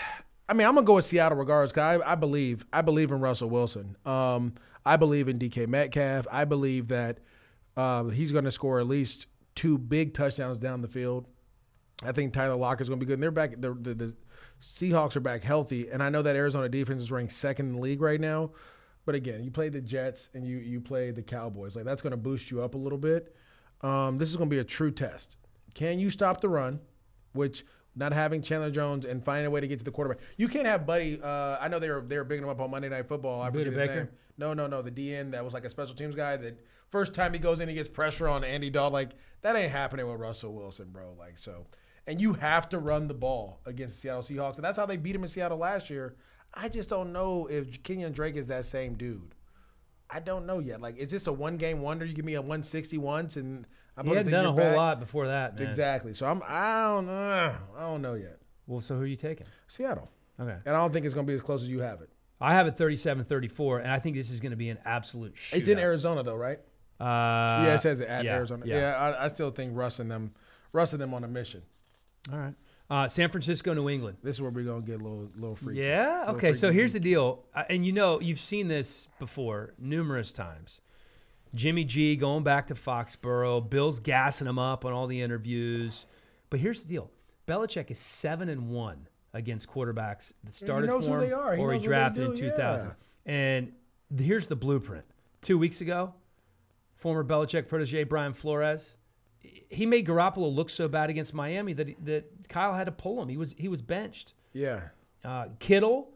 I 0.49 0.53
mean, 0.53 0.68
I'm 0.68 0.76
gonna 0.76 0.86
go 0.86 0.95
with 0.95 1.05
Seattle 1.05 1.38
regardless. 1.38 1.72
Cause 1.72 2.01
I, 2.01 2.12
I 2.12 2.16
believe, 2.16 2.66
I 2.74 2.82
believe 2.82 3.12
in 3.12 3.20
Russell 3.20 3.49
Wilson. 3.49 3.95
Um, 4.05 4.53
I 4.86 4.97
believe 4.97 5.28
in 5.28 5.39
DK 5.39 5.68
Metcalf. 5.68 6.28
I 6.32 6.45
believe 6.45 6.88
that 6.89 7.20
uh, 7.78 8.05
he's 8.05 8.32
gonna 8.32 8.51
score 8.51 8.80
at 8.80 8.88
least 8.88 9.28
two 9.55 9.78
big 9.78 10.14
touchdowns 10.14 10.57
down 10.57 10.82
the 10.82 10.88
field. 10.88 11.28
I 12.03 12.12
think 12.12 12.34
Tyler 12.34 12.55
Lockett's 12.55 12.89
gonna 12.89 12.99
be 12.99 13.05
good. 13.05 13.14
And 13.14 13.24
they're 13.24 13.32
back. 13.32 13.51
The, 13.59 13.74
the, 13.74 13.93
the 13.93 14.16
Seahawks 14.59 15.16
are 15.16 15.22
back 15.22 15.43
healthy, 15.43 15.89
and 15.89 16.03
I 16.03 16.09
know 16.09 16.22
that 16.22 16.36
Arizona 16.36 16.70
defense 16.70 17.01
is 17.01 17.12
ranked 17.12 17.34
second 17.34 17.68
in 17.68 17.76
the 17.76 17.82
league 17.82 18.01
right 18.01 18.20
now. 18.20 18.51
But 19.06 19.16
again, 19.16 19.43
you 19.43 19.52
play 19.52 19.70
the 19.70 19.82
Jets 19.82 20.30
and 20.34 20.45
you 20.45 20.58
you 20.58 20.80
play 20.80 21.12
the 21.12 21.24
Cowboys. 21.24 21.76
Like 21.76 21.86
that's 21.86 22.02
gonna 22.02 22.18
boost 22.18 22.52
you 22.52 22.62
up 22.62 22.76
a 22.76 22.78
little 22.78 22.97
bit. 22.97 23.36
Um, 23.82 24.18
this 24.18 24.30
is 24.30 24.36
gonna 24.36 24.49
be 24.49 24.60
a 24.60 24.64
true 24.64 24.91
test. 24.91 25.38
Can 25.74 25.99
you 25.99 26.10
stop 26.10 26.41
the 26.41 26.49
run? 26.49 26.80
Which 27.34 27.64
not 27.95 28.14
having 28.14 28.41
Chandler 28.41 28.72
Jones 28.72 29.06
and 29.06 29.24
finding 29.24 29.47
a 29.47 29.49
way 29.49 29.60
to 29.60 29.68
get 29.68 29.80
to 29.80 29.86
the 29.86 29.91
quarterback. 29.91 30.24
You 30.38 30.47
can't 30.47 30.66
have 30.66 30.86
Buddy. 30.86 31.20
Uh, 31.22 31.58
I 31.60 31.68
know 31.68 31.80
they 31.80 31.89
were 31.89 32.02
they 32.02 32.18
were 32.18 32.24
bigging 32.24 32.43
him 32.43 32.49
up 32.49 32.60
on 32.60 32.72
Monday 32.72 32.89
Night 32.89 33.08
Football. 33.08 33.41
I 33.41 33.49
forget 33.52 33.68
his 33.68 33.76
Baker? 33.76 33.95
name. 33.95 34.10
No, 34.38 34.54
no, 34.54 34.68
no. 34.68 34.82
The 34.82 34.91
DN 34.91 35.32
that 35.32 35.43
was 35.43 35.54
like 35.54 35.66
a 35.66 35.70
special 35.70 35.95
teams 35.95 36.16
guy. 36.16 36.38
That 36.38 36.60
first 36.89 37.14
time 37.14 37.34
he 37.34 37.39
goes 37.39 37.60
in, 37.60 37.70
he 37.70 37.76
gets 37.76 37.89
pressure 37.89 38.28
on 38.28 38.43
Andy 38.43 38.70
Dalton. 38.70 38.93
Like 38.93 39.12
that 39.41 39.56
ain't 39.56 39.72
happening 39.72 40.08
with 40.08 40.20
Russell 40.20 40.54
Wilson, 40.54 40.89
bro. 40.91 41.14
Like 41.18 41.38
so, 41.38 41.66
and 42.08 42.22
you 42.22 42.34
have 42.34 42.70
to 42.70 42.80
run 42.80 43.08
the 43.08 43.14
ball 43.14 43.60
against 43.66 43.95
the 43.95 44.02
Seattle 44.02 44.22
Seahawks, 44.22 44.56
and 44.56 44.64
that's 44.64 44.78
how 44.78 44.86
they 44.86 44.97
beat 44.97 45.16
him 45.16 45.24
in 45.24 45.30
Seattle 45.30 45.58
last 45.58 45.89
year. 45.89 46.16
I 46.54 46.68
just 46.70 46.89
don't 46.89 47.14
know 47.14 47.47
if 47.47 47.82
Kenyan 47.84 48.14
Drake 48.14 48.36
is 48.36 48.47
that 48.49 48.66
same 48.66 48.95
dude. 48.95 49.36
I 50.10 50.20
don't 50.20 50.45
know 50.45 50.60
yet. 50.60 50.82
Like, 50.82 50.97
is 50.97 51.10
this 51.10 51.28
a 51.28 51.34
one 51.34 51.58
game 51.58 51.82
wonder? 51.82 52.06
You 52.06 52.14
give 52.14 52.26
me 52.26 52.34
a 52.34 52.41
160 52.41 52.97
once, 52.97 53.38
and 53.38 53.66
I'm 53.95 54.06
He 54.06 54.14
hadn't 54.14 54.32
done 54.32 54.45
a 54.45 54.49
whole 54.52 54.58
back? 54.58 54.76
lot 54.76 54.99
before 54.99 55.28
that. 55.28 55.58
Man. 55.58 55.66
Exactly. 55.68 56.14
So 56.14 56.26
I'm. 56.26 56.41
I 56.45 56.84
don't 56.88 57.06
know. 57.06 57.56
I 57.78 57.82
don't 57.82 58.02
know 58.02 58.16
yet. 58.16 58.39
Well, 58.68 58.82
so 58.82 58.95
who 58.95 59.02
are 59.02 59.06
you 59.06 59.16
taking? 59.16 59.47
Seattle, 59.68 60.10
Okay. 60.39 60.58
and 60.66 60.76
I 60.76 60.80
don't 60.80 60.91
think 60.91 61.06
it's 61.06 61.14
gonna 61.16 61.28
be 61.28 61.34
as 61.34 61.41
close 61.41 61.64
as 61.64 61.70
you 61.70 61.80
have 61.80 62.02
it. 62.02 62.10
I 62.43 62.54
have 62.56 62.66
it 62.68 62.76
37-34, 62.76 63.82
and 63.84 63.91
I 63.91 63.99
think 63.99 64.16
this 64.16 64.32
is 64.32 64.39
going 64.39 64.49
to 64.49 64.58
be 64.58 64.70
an 64.70 64.80
absolute 64.84 65.36
shootout. 65.36 65.58
It's 65.58 65.68
in 65.68 65.78
Arizona 65.78 66.24
though, 66.24 66.36
right? 66.36 66.58
Uh, 66.99 67.04
yeah, 67.66 67.74
it 67.76 67.80
says 67.80 67.99
it 67.99 68.08
at 68.08 68.26
yeah, 68.26 68.36
Arizona. 68.36 68.66
Yeah. 68.66 68.78
Yeah, 68.80 68.95
I, 68.97 69.26
I 69.26 69.28
still 69.28 69.52
think 69.52 69.76
Russ 69.78 69.99
and 69.99 70.10
them, 70.10 70.34
Russ 70.74 70.93
and 70.93 70.99
them 71.02 71.14
on 71.14 71.24
a 71.24 71.28
mission. 71.28 71.62
All 72.34 72.39
right. 72.39 72.56
Uh, 72.92 73.08
San 73.08 73.30
Francisco, 73.30 73.74
New 73.74 73.88
England. 73.89 74.18
This 74.22 74.36
is 74.36 74.42
where 74.42 74.52
we're 74.52 74.66
gonna 74.66 74.82
get 74.82 75.00
a 75.00 75.04
little, 75.04 75.30
little 75.36 75.56
freaky. 75.56 75.80
Yeah. 75.80 76.20
Little 76.20 76.36
Okay. 76.36 76.52
So 76.52 76.68
freaky 76.68 76.80
here's 76.80 76.94
the 76.94 77.00
deal, 77.00 77.46
uh, 77.56 77.64
and 77.70 77.86
you 77.86 77.94
know 77.94 78.20
you've 78.20 78.39
seen 78.39 78.68
this 78.68 79.08
before 79.18 79.74
numerous 79.80 80.34
times. 80.34 80.82
Jimmy 81.56 81.86
G 81.86 82.18
going 82.18 82.44
back 82.44 82.68
to 82.68 82.76
Foxborough. 82.76 83.70
Bill's 83.70 84.02
gassing 84.02 84.46
him 84.46 84.60
up 84.60 84.84
on 84.84 84.92
all 84.92 85.08
the 85.08 85.22
interviews. 85.22 86.06
But 86.50 86.60
here's 86.60 86.84
the 86.84 86.89
deal: 86.89 87.10
Belichick 87.48 87.89
is 87.92 87.98
seven 87.98 88.50
and 88.50 88.70
one 88.70 89.08
against 89.34 89.70
quarterbacks 89.70 90.34
that 90.44 90.54
started 90.54 90.89
for 90.92 91.02
him 91.02 91.20
they 91.22 91.32
are. 91.32 91.56
He 91.56 91.62
or 91.62 91.72
he 91.72 91.78
knows 91.78 91.82
what 91.82 91.82
they 91.82 91.88
drafted 91.88 92.24
in 92.26 92.36
2000. 92.36 92.88
yeah. 92.88 93.32
And 93.34 93.72
here's 94.20 94.48
the 94.48 94.58
blueprint. 94.58 95.06
Two 95.42 95.58
weeks 95.58 95.80
ago, 95.80 96.14
former 96.98 97.24
Belichick 97.24 97.70
protege 97.70 98.04
Brian 98.04 98.34
Flores, 98.34 98.98
he 99.42 99.86
made 99.86 100.08
Garoppolo 100.08 100.54
look 100.54 100.70
so 100.70 100.88
bad 100.88 101.10
against 101.10 101.34
Miami 101.34 101.74
that 101.74 101.88
he, 101.88 101.96
that 102.04 102.48
Kyle 102.50 102.74
had 102.74 102.86
to 102.86 102.92
pull 102.92 103.22
him. 103.22 103.30
He 103.30 103.38
was 103.38 103.56
he 103.58 103.68
was 103.68 103.82
benched. 103.82 104.34
Yeah. 104.54 104.82
Uh, 105.24 105.46
Kittle, 105.60 106.10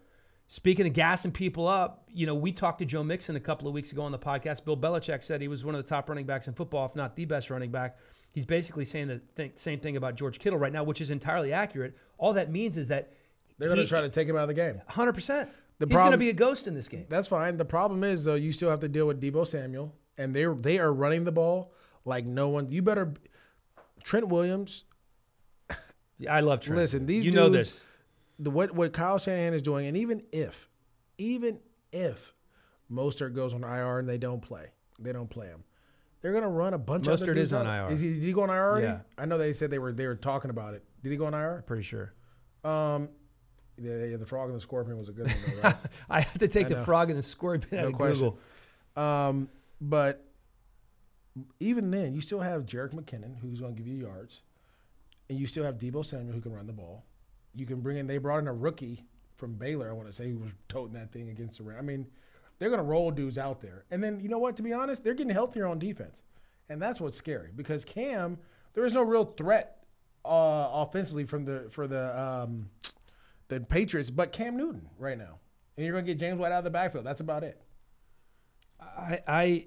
speaking 0.47 0.87
of 0.87 0.93
gassing 0.93 1.31
people 1.31 1.67
up, 1.67 2.03
you 2.11 2.25
know, 2.25 2.35
we 2.35 2.51
talked 2.51 2.79
to 2.79 2.85
Joe 2.85 3.03
Mixon 3.03 3.35
a 3.35 3.39
couple 3.39 3.67
of 3.67 3.73
weeks 3.73 3.91
ago 3.91 4.01
on 4.03 4.11
the 4.11 4.19
podcast. 4.19 4.65
Bill 4.65 4.77
Belichick 4.77 5.23
said 5.23 5.41
he 5.41 5.47
was 5.47 5.63
one 5.63 5.75
of 5.75 5.83
the 5.83 5.87
top 5.87 6.09
running 6.09 6.25
backs 6.25 6.47
in 6.47 6.53
football, 6.53 6.85
if 6.85 6.95
not 6.95 7.15
the 7.15 7.25
best 7.25 7.49
running 7.49 7.71
back. 7.71 7.97
He's 8.31 8.45
basically 8.45 8.83
saying 8.83 9.07
the 9.07 9.21
th- 9.37 9.53
same 9.55 9.79
thing 9.79 9.95
about 9.95 10.15
George 10.15 10.39
Kittle 10.39 10.59
right 10.59 10.73
now, 10.73 10.83
which 10.83 10.99
is 10.99 11.09
entirely 11.09 11.53
accurate. 11.53 11.95
All 12.17 12.33
that 12.33 12.51
means 12.51 12.77
is 12.77 12.89
that 12.89 13.13
They're 13.57 13.69
gonna 13.69 13.87
try 13.87 14.01
to 14.01 14.09
take 14.09 14.27
him 14.27 14.35
out 14.35 14.43
of 14.43 14.47
the 14.49 14.53
game. 14.53 14.81
100%. 14.89 15.47
The 15.77 15.87
He's 15.87 15.97
going 15.97 16.11
to 16.11 16.17
be 16.17 16.29
a 16.29 16.33
ghost 16.33 16.67
in 16.67 16.73
this 16.73 16.87
game. 16.87 17.05
That's 17.09 17.27
fine. 17.27 17.57
The 17.57 17.65
problem 17.65 18.03
is 18.03 18.23
though, 18.23 18.35
you 18.35 18.53
still 18.53 18.69
have 18.69 18.79
to 18.79 18.87
deal 18.87 19.07
with 19.07 19.21
Deebo 19.21 19.45
Samuel, 19.45 19.93
and 20.17 20.33
they 20.33 20.45
they 20.45 20.79
are 20.79 20.93
running 20.93 21.25
the 21.25 21.33
ball 21.33 21.73
like 22.05 22.25
no 22.25 22.49
one. 22.49 22.71
You 22.71 22.81
better. 22.81 23.13
Trent 24.03 24.27
Williams, 24.27 24.83
I 26.29 26.39
love 26.41 26.61
Trent. 26.61 26.77
Listen, 26.77 27.05
these 27.05 27.25
you 27.25 27.31
know 27.31 27.49
dudes- 27.49 27.79
this. 27.79 27.85
the 28.39 28.51
what 28.51 28.73
what 28.73 28.93
Kyle 28.93 29.17
Shanahan 29.17 29.53
is 29.53 29.61
doing, 29.61 29.87
and 29.87 29.97
even 29.97 30.23
if, 30.31 30.69
even 31.17 31.59
if 31.91 32.33
Mostert 32.91 33.33
goes 33.35 33.53
on 33.53 33.63
IR 33.63 33.99
and 33.99 34.07
they 34.07 34.17
don't 34.17 34.41
play, 34.41 34.67
they 34.99 35.11
don't 35.11 35.29
play 35.29 35.47
him. 35.47 35.63
They're 36.21 36.33
gonna 36.33 36.49
run 36.49 36.73
a 36.73 36.77
bunch 36.77 37.07
of 37.07 37.13
other 37.13 37.33
Mostert 37.33 37.37
is 37.37 37.53
on. 37.53 37.65
IR. 37.67 37.91
Is 37.91 37.99
he? 38.01 38.13
Did 38.13 38.23
he 38.23 38.33
go 38.33 38.43
on 38.43 38.49
IR 38.49 38.55
already? 38.69 38.85
Yeah. 38.87 38.99
I 39.17 39.25
know 39.25 39.37
they 39.37 39.53
said 39.53 39.71
they 39.71 39.79
were 39.79 39.91
they 39.91 40.07
were 40.07 40.15
talking 40.15 40.49
about 40.51 40.73
it. 40.75 40.83
Did 41.03 41.11
he 41.11 41.17
go 41.17 41.25
on 41.25 41.33
IR? 41.33 41.63
Pretty 41.67 41.83
sure. 41.83 42.13
Um, 42.63 43.09
yeah, 43.77 44.05
yeah, 44.05 44.17
the 44.17 44.25
frog 44.25 44.47
and 44.49 44.55
the 44.55 44.61
scorpion 44.61 44.97
was 44.97 45.09
a 45.09 45.11
good 45.11 45.27
one, 45.27 45.35
though, 45.55 45.61
right? 45.69 45.75
I 46.09 46.21
have 46.21 46.37
to 46.39 46.47
take 46.47 46.67
the 46.67 46.75
know. 46.75 46.83
frog 46.83 47.09
and 47.09 47.17
the 47.19 47.21
scorpion 47.23 47.77
out 47.79 47.81
No 47.83 47.87
of 47.89 47.93
question. 47.95 48.29
Google. 48.95 49.03
Um, 49.03 49.49
but 49.81 50.24
even 51.59 51.91
then, 51.91 52.13
you 52.13 52.21
still 52.21 52.39
have 52.39 52.65
Jerick 52.65 52.93
McKinnon, 52.93 53.37
who's 53.39 53.59
going 53.59 53.75
to 53.75 53.81
give 53.81 53.91
you 53.91 53.97
yards, 54.05 54.41
and 55.29 55.39
you 55.39 55.47
still 55.47 55.63
have 55.63 55.77
Deebo 55.77 56.05
Samuel, 56.05 56.33
who 56.33 56.41
can 56.41 56.53
run 56.53 56.67
the 56.67 56.73
ball. 56.73 57.03
You 57.55 57.65
can 57.65 57.81
bring 57.81 57.97
in. 57.97 58.07
They 58.07 58.17
brought 58.17 58.39
in 58.39 58.47
a 58.47 58.53
rookie 58.53 59.03
from 59.37 59.53
Baylor, 59.53 59.89
I 59.89 59.93
want 59.93 60.07
to 60.07 60.13
say, 60.13 60.29
who 60.29 60.39
was 60.39 60.51
toting 60.69 60.93
that 60.93 61.11
thing 61.11 61.29
against 61.29 61.57
the 61.57 61.63
rim. 61.63 61.77
I 61.77 61.81
mean, 61.81 62.05
they're 62.57 62.69
going 62.69 62.79
to 62.79 62.85
roll 62.85 63.11
dudes 63.11 63.37
out 63.37 63.61
there, 63.61 63.85
and 63.91 64.03
then 64.03 64.19
you 64.19 64.29
know 64.29 64.39
what? 64.39 64.55
To 64.57 64.63
be 64.63 64.73
honest, 64.73 65.03
they're 65.03 65.13
getting 65.13 65.33
healthier 65.33 65.67
on 65.67 65.77
defense, 65.79 66.23
and 66.69 66.81
that's 66.81 67.01
what's 67.01 67.17
scary 67.17 67.51
because 67.55 67.83
Cam, 67.83 68.37
there 68.73 68.85
is 68.85 68.93
no 68.93 69.03
real 69.03 69.25
threat 69.25 69.83
uh, 70.23 70.69
offensively 70.71 71.25
from 71.25 71.43
the 71.43 71.67
for 71.69 71.85
the 71.85 72.17
um, 72.19 72.69
the 73.49 73.59
Patriots, 73.59 74.09
but 74.09 74.31
Cam 74.31 74.55
Newton 74.55 74.89
right 74.97 75.17
now, 75.17 75.39
and 75.75 75.85
you're 75.85 75.93
going 75.93 76.05
to 76.05 76.11
get 76.11 76.17
James 76.17 76.39
White 76.39 76.53
out 76.53 76.59
of 76.59 76.63
the 76.63 76.71
backfield. 76.71 77.05
That's 77.05 77.21
about 77.21 77.43
it. 77.43 77.61
I, 78.79 79.19
I 79.27 79.65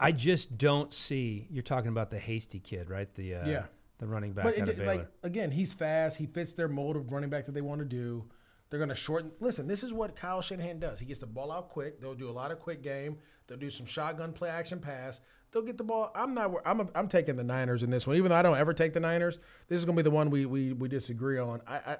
I 0.00 0.12
just 0.12 0.56
don't 0.58 0.92
see. 0.92 1.46
You're 1.50 1.62
talking 1.62 1.88
about 1.88 2.10
the 2.10 2.18
Hasty 2.18 2.58
kid, 2.58 2.88
right? 2.90 3.12
The 3.14 3.34
uh, 3.36 3.46
Yeah. 3.46 3.62
the 3.98 4.06
running 4.06 4.32
back 4.32 4.44
But 4.44 4.58
out 4.58 4.68
it, 4.68 4.78
of 4.80 4.86
like 4.86 5.06
again, 5.22 5.50
he's 5.50 5.72
fast. 5.74 6.16
He 6.16 6.26
fits 6.26 6.54
their 6.54 6.68
mold 6.68 6.96
of 6.96 7.12
running 7.12 7.30
back 7.30 7.44
that 7.46 7.52
they 7.52 7.60
want 7.60 7.80
to 7.80 7.84
do. 7.84 8.24
They're 8.70 8.78
going 8.78 8.88
to 8.88 8.94
shorten. 8.94 9.32
Listen, 9.40 9.66
this 9.66 9.82
is 9.82 9.92
what 9.92 10.14
Kyle 10.16 10.40
Shanahan 10.40 10.78
does. 10.78 11.00
He 11.00 11.04
gets 11.06 11.20
the 11.20 11.26
ball 11.26 11.50
out 11.52 11.68
quick. 11.68 12.00
They'll 12.00 12.14
do 12.14 12.30
a 12.30 12.32
lot 12.32 12.50
of 12.52 12.60
quick 12.60 12.82
game. 12.82 13.18
They'll 13.46 13.58
do 13.58 13.68
some 13.68 13.84
shotgun 13.84 14.32
play 14.32 14.48
action 14.48 14.78
pass. 14.78 15.20
They'll 15.50 15.62
get 15.64 15.76
the 15.76 15.82
ball. 15.84 16.12
I'm 16.14 16.32
not. 16.34 16.52
I'm. 16.64 16.88
I'm 16.94 17.08
taking 17.08 17.34
the 17.36 17.42
Niners 17.44 17.82
in 17.82 17.90
this 17.90 18.06
one, 18.06 18.16
even 18.16 18.28
though 18.30 18.36
I 18.36 18.42
don't 18.42 18.56
ever 18.56 18.72
take 18.72 18.92
the 18.92 19.00
Niners. 19.00 19.38
This 19.68 19.78
is 19.80 19.84
going 19.84 19.96
to 19.96 20.02
be 20.02 20.08
the 20.08 20.14
one 20.14 20.30
we 20.30 20.46
we, 20.46 20.72
we 20.72 20.88
disagree 20.88 21.38
on. 21.38 21.60
I. 21.66 21.74
I, 21.74 21.96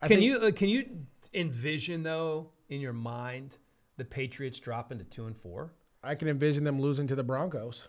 I 0.00 0.08
can 0.08 0.16
think- 0.16 0.22
you 0.22 0.36
uh, 0.38 0.50
can 0.50 0.68
you 0.70 0.86
envision 1.34 2.02
though 2.02 2.50
in 2.68 2.80
your 2.80 2.92
mind 2.94 3.58
the 3.98 4.04
Patriots 4.04 4.58
dropping 4.58 4.98
to 4.98 5.04
two 5.04 5.26
and 5.26 5.36
four? 5.36 5.72
I 6.02 6.14
can 6.14 6.28
envision 6.28 6.64
them 6.64 6.80
losing 6.80 7.06
to 7.08 7.14
the 7.14 7.22
Broncos, 7.22 7.86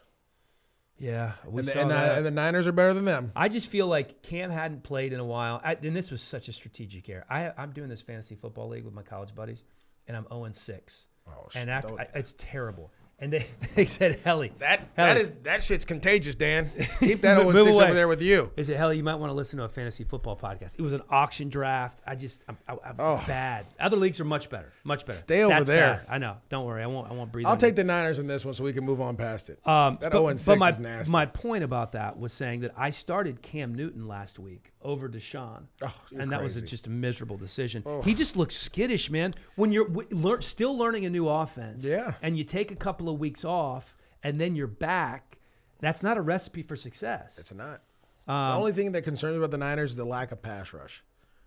Yeah, 0.99 1.33
we 1.47 1.59
and, 1.59 1.67
the, 1.67 1.71
saw 1.71 1.79
and, 1.79 1.91
that. 1.91 2.17
and 2.17 2.25
the 2.25 2.31
Niners 2.31 2.67
are 2.67 2.71
better 2.71 2.93
than 2.93 3.05
them. 3.05 3.31
I 3.35 3.49
just 3.49 3.67
feel 3.67 3.87
like 3.87 4.21
Cam 4.21 4.51
hadn't 4.51 4.83
played 4.83 5.13
in 5.13 5.19
a 5.19 5.25
while, 5.25 5.59
I, 5.63 5.73
and 5.81 5.95
this 5.95 6.11
was 6.11 6.21
such 6.21 6.47
a 6.47 6.53
strategic 6.53 7.09
error. 7.09 7.25
I, 7.29 7.51
I'm 7.57 7.71
doing 7.71 7.89
this 7.89 8.01
fantasy 8.01 8.35
football 8.35 8.69
league 8.69 8.85
with 8.85 8.93
my 8.93 9.01
college 9.01 9.33
buddies, 9.33 9.63
and 10.07 10.15
I'm 10.15 10.27
0 10.29 10.45
and 10.45 10.55
6, 10.55 11.05
Oh, 11.27 11.47
and 11.55 11.69
after 11.69 11.99
I, 11.99 12.07
it's 12.15 12.35
terrible. 12.37 12.91
And 13.23 13.31
they, 13.31 13.47
they 13.75 13.85
said, 13.85 14.19
"Helly, 14.25 14.51
that 14.59 14.79
Hell, 14.79 15.07
that 15.07 15.17
is 15.17 15.31
that 15.43 15.63
shit's 15.63 15.85
contagious, 15.85 16.35
Dan. 16.35 16.69
Keep 16.99 17.21
that 17.21 17.41
Move 17.41 17.53
0 17.55 17.65
6 17.67 17.77
away. 17.77 17.85
over 17.85 17.93
there 17.93 18.07
with 18.09 18.21
you. 18.21 18.51
They 18.57 18.63
said, 18.63 18.75
Helly, 18.75 18.97
you 18.97 19.03
might 19.03 19.15
want 19.15 19.29
to 19.29 19.33
listen 19.33 19.59
to 19.59 19.63
a 19.63 19.69
fantasy 19.69 20.03
football 20.03 20.35
podcast. 20.35 20.75
It 20.77 20.81
was 20.81 20.91
an 20.91 21.03
auction 21.09 21.47
draft. 21.47 22.01
I 22.05 22.15
just, 22.15 22.43
I'm, 22.49 22.57
I, 22.67 22.73
I, 22.73 22.89
it's 22.89 22.99
Oh. 22.99 23.23
bad. 23.25 23.65
Other 23.79 23.95
leagues 23.95 24.19
are 24.19 24.25
much 24.25 24.49
better, 24.49 24.73
much 24.83 25.05
better. 25.05 25.17
Stay 25.17 25.41
over 25.43 25.53
That's 25.53 25.67
there. 25.67 26.03
bad. 26.05 26.13
I 26.13 26.17
know. 26.17 26.35
Don't 26.49 26.65
worry. 26.65 26.83
I 26.83 26.87
won't. 26.87 27.09
I 27.09 27.13
won't 27.13 27.31
breathe. 27.31 27.45
I'll 27.45 27.55
take 27.55 27.77
the 27.77 27.85
Niners 27.85 28.19
in 28.19 28.27
this 28.27 28.43
one 28.43 28.53
so 28.55 28.63
we 28.65 28.73
can 28.73 28.83
move 28.83 28.99
on 28.99 29.15
past 29.15 29.49
it. 29.49 29.57
Um, 29.65 29.99
That 30.01 30.11
but, 30.11 30.17
0 30.17 30.27
and 30.27 30.35
but 30.37 30.41
6 30.41 30.59
my, 30.59 30.69
is 30.69 30.79
nasty. 30.79 31.11
my 31.13 31.25
point 31.25 31.63
about 31.63 31.93
that 31.93 32.19
was 32.19 32.33
saying 32.33 32.59
that 32.61 32.73
I 32.75 32.89
started 32.89 33.41
Cam 33.41 33.73
Newton 33.73 34.05
last 34.05 34.37
week 34.37 34.72
over 34.83 35.07
Deshaun, 35.09 35.63
Oh, 35.81 35.93
and 36.17 36.31
that 36.31 36.41
was 36.43 36.57
a, 36.57 36.61
just 36.61 36.87
a 36.87 36.89
miserable 36.89 37.37
decision. 37.37 37.83
He 38.03 38.13
just 38.13 38.35
looks 38.35 38.55
skittish, 38.55 39.09
man. 39.09 39.33
When 39.55 39.71
you're 39.71 39.87
w- 39.87 40.07
lear- 40.11 40.41
still 40.41 40.77
learning 40.77 41.05
a 41.05 41.09
new 41.09 41.27
offense, 41.27 41.83
Yeah. 41.83 42.13
and 42.21 42.37
you 42.37 42.43
take 42.43 42.71
a 42.71 42.75
couple 42.75 43.09
of 43.09 43.19
weeks 43.19 43.43
off, 43.45 43.97
and 44.23 44.39
then 44.39 44.55
you're 44.55 44.67
back. 44.67 45.37
That's 45.79 46.03
not 46.03 46.17
a 46.17 46.21
recipe 46.21 46.61
for 46.63 46.75
success. 46.75 47.37
It's 47.37 47.53
not. 47.53 47.81
Um, 48.27 48.51
the 48.51 48.57
only 48.57 48.71
thing 48.71 48.91
that 48.93 49.01
concerns 49.03 49.33
me 49.33 49.37
about 49.39 49.51
the 49.51 49.57
Niners 49.57 49.91
is 49.91 49.97
the 49.97 50.05
lack 50.05 50.31
of 50.31 50.41
pass 50.41 50.71
rush. 50.73 51.03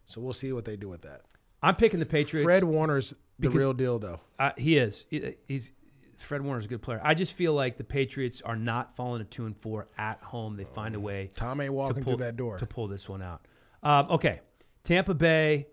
So 0.07 0.21
we'll 0.21 0.33
see 0.35 0.53
what 0.53 0.65
they 0.67 0.77
do 0.77 0.89
with 0.89 1.03
that. 1.03 1.23
I'm 1.63 1.75
picking 1.77 2.01
the 2.01 2.07
Patriots. 2.07 2.45
Fred 2.45 2.65
Warner's 2.65 3.15
the 3.39 3.51
real 3.51 3.73
deal, 3.73 3.99
though. 3.99 4.21
Uh, 4.39 4.53
he 4.59 4.77
is. 4.77 5.07
He- 5.09 5.37
he's 5.49 5.73
Fred 6.19 6.43
Warner's 6.43 6.65
a 6.65 6.69
good 6.69 6.83
player. 6.83 7.01
I 7.03 7.15
just 7.15 7.33
feel 7.33 7.53
like 7.53 7.77
the 7.77 7.85
Patriots 7.85 8.41
are 8.43 8.57
not 8.57 8.95
falling 8.97 9.21
to 9.21 9.25
two 9.25 9.47
and 9.47 9.57
four 9.57 9.89
at 9.99 10.21
home. 10.23 10.57
They 10.57 10.65
find 10.65 10.95
a 10.95 11.01
way 11.01 11.31
Tom 11.35 11.61
ain't 11.61 11.69
to 11.69 11.73
walking 11.73 12.03
pull 12.05 12.15
through 12.15 12.25
that 12.25 12.37
door. 12.37 12.57
to 12.59 12.67
pull 12.67 12.89
this 12.89 13.09
one 13.09 13.23
out. 13.23 13.43
Um, 13.83 14.11
okay, 14.11 14.41
Tampa 14.83 15.15
Bay 15.15 15.67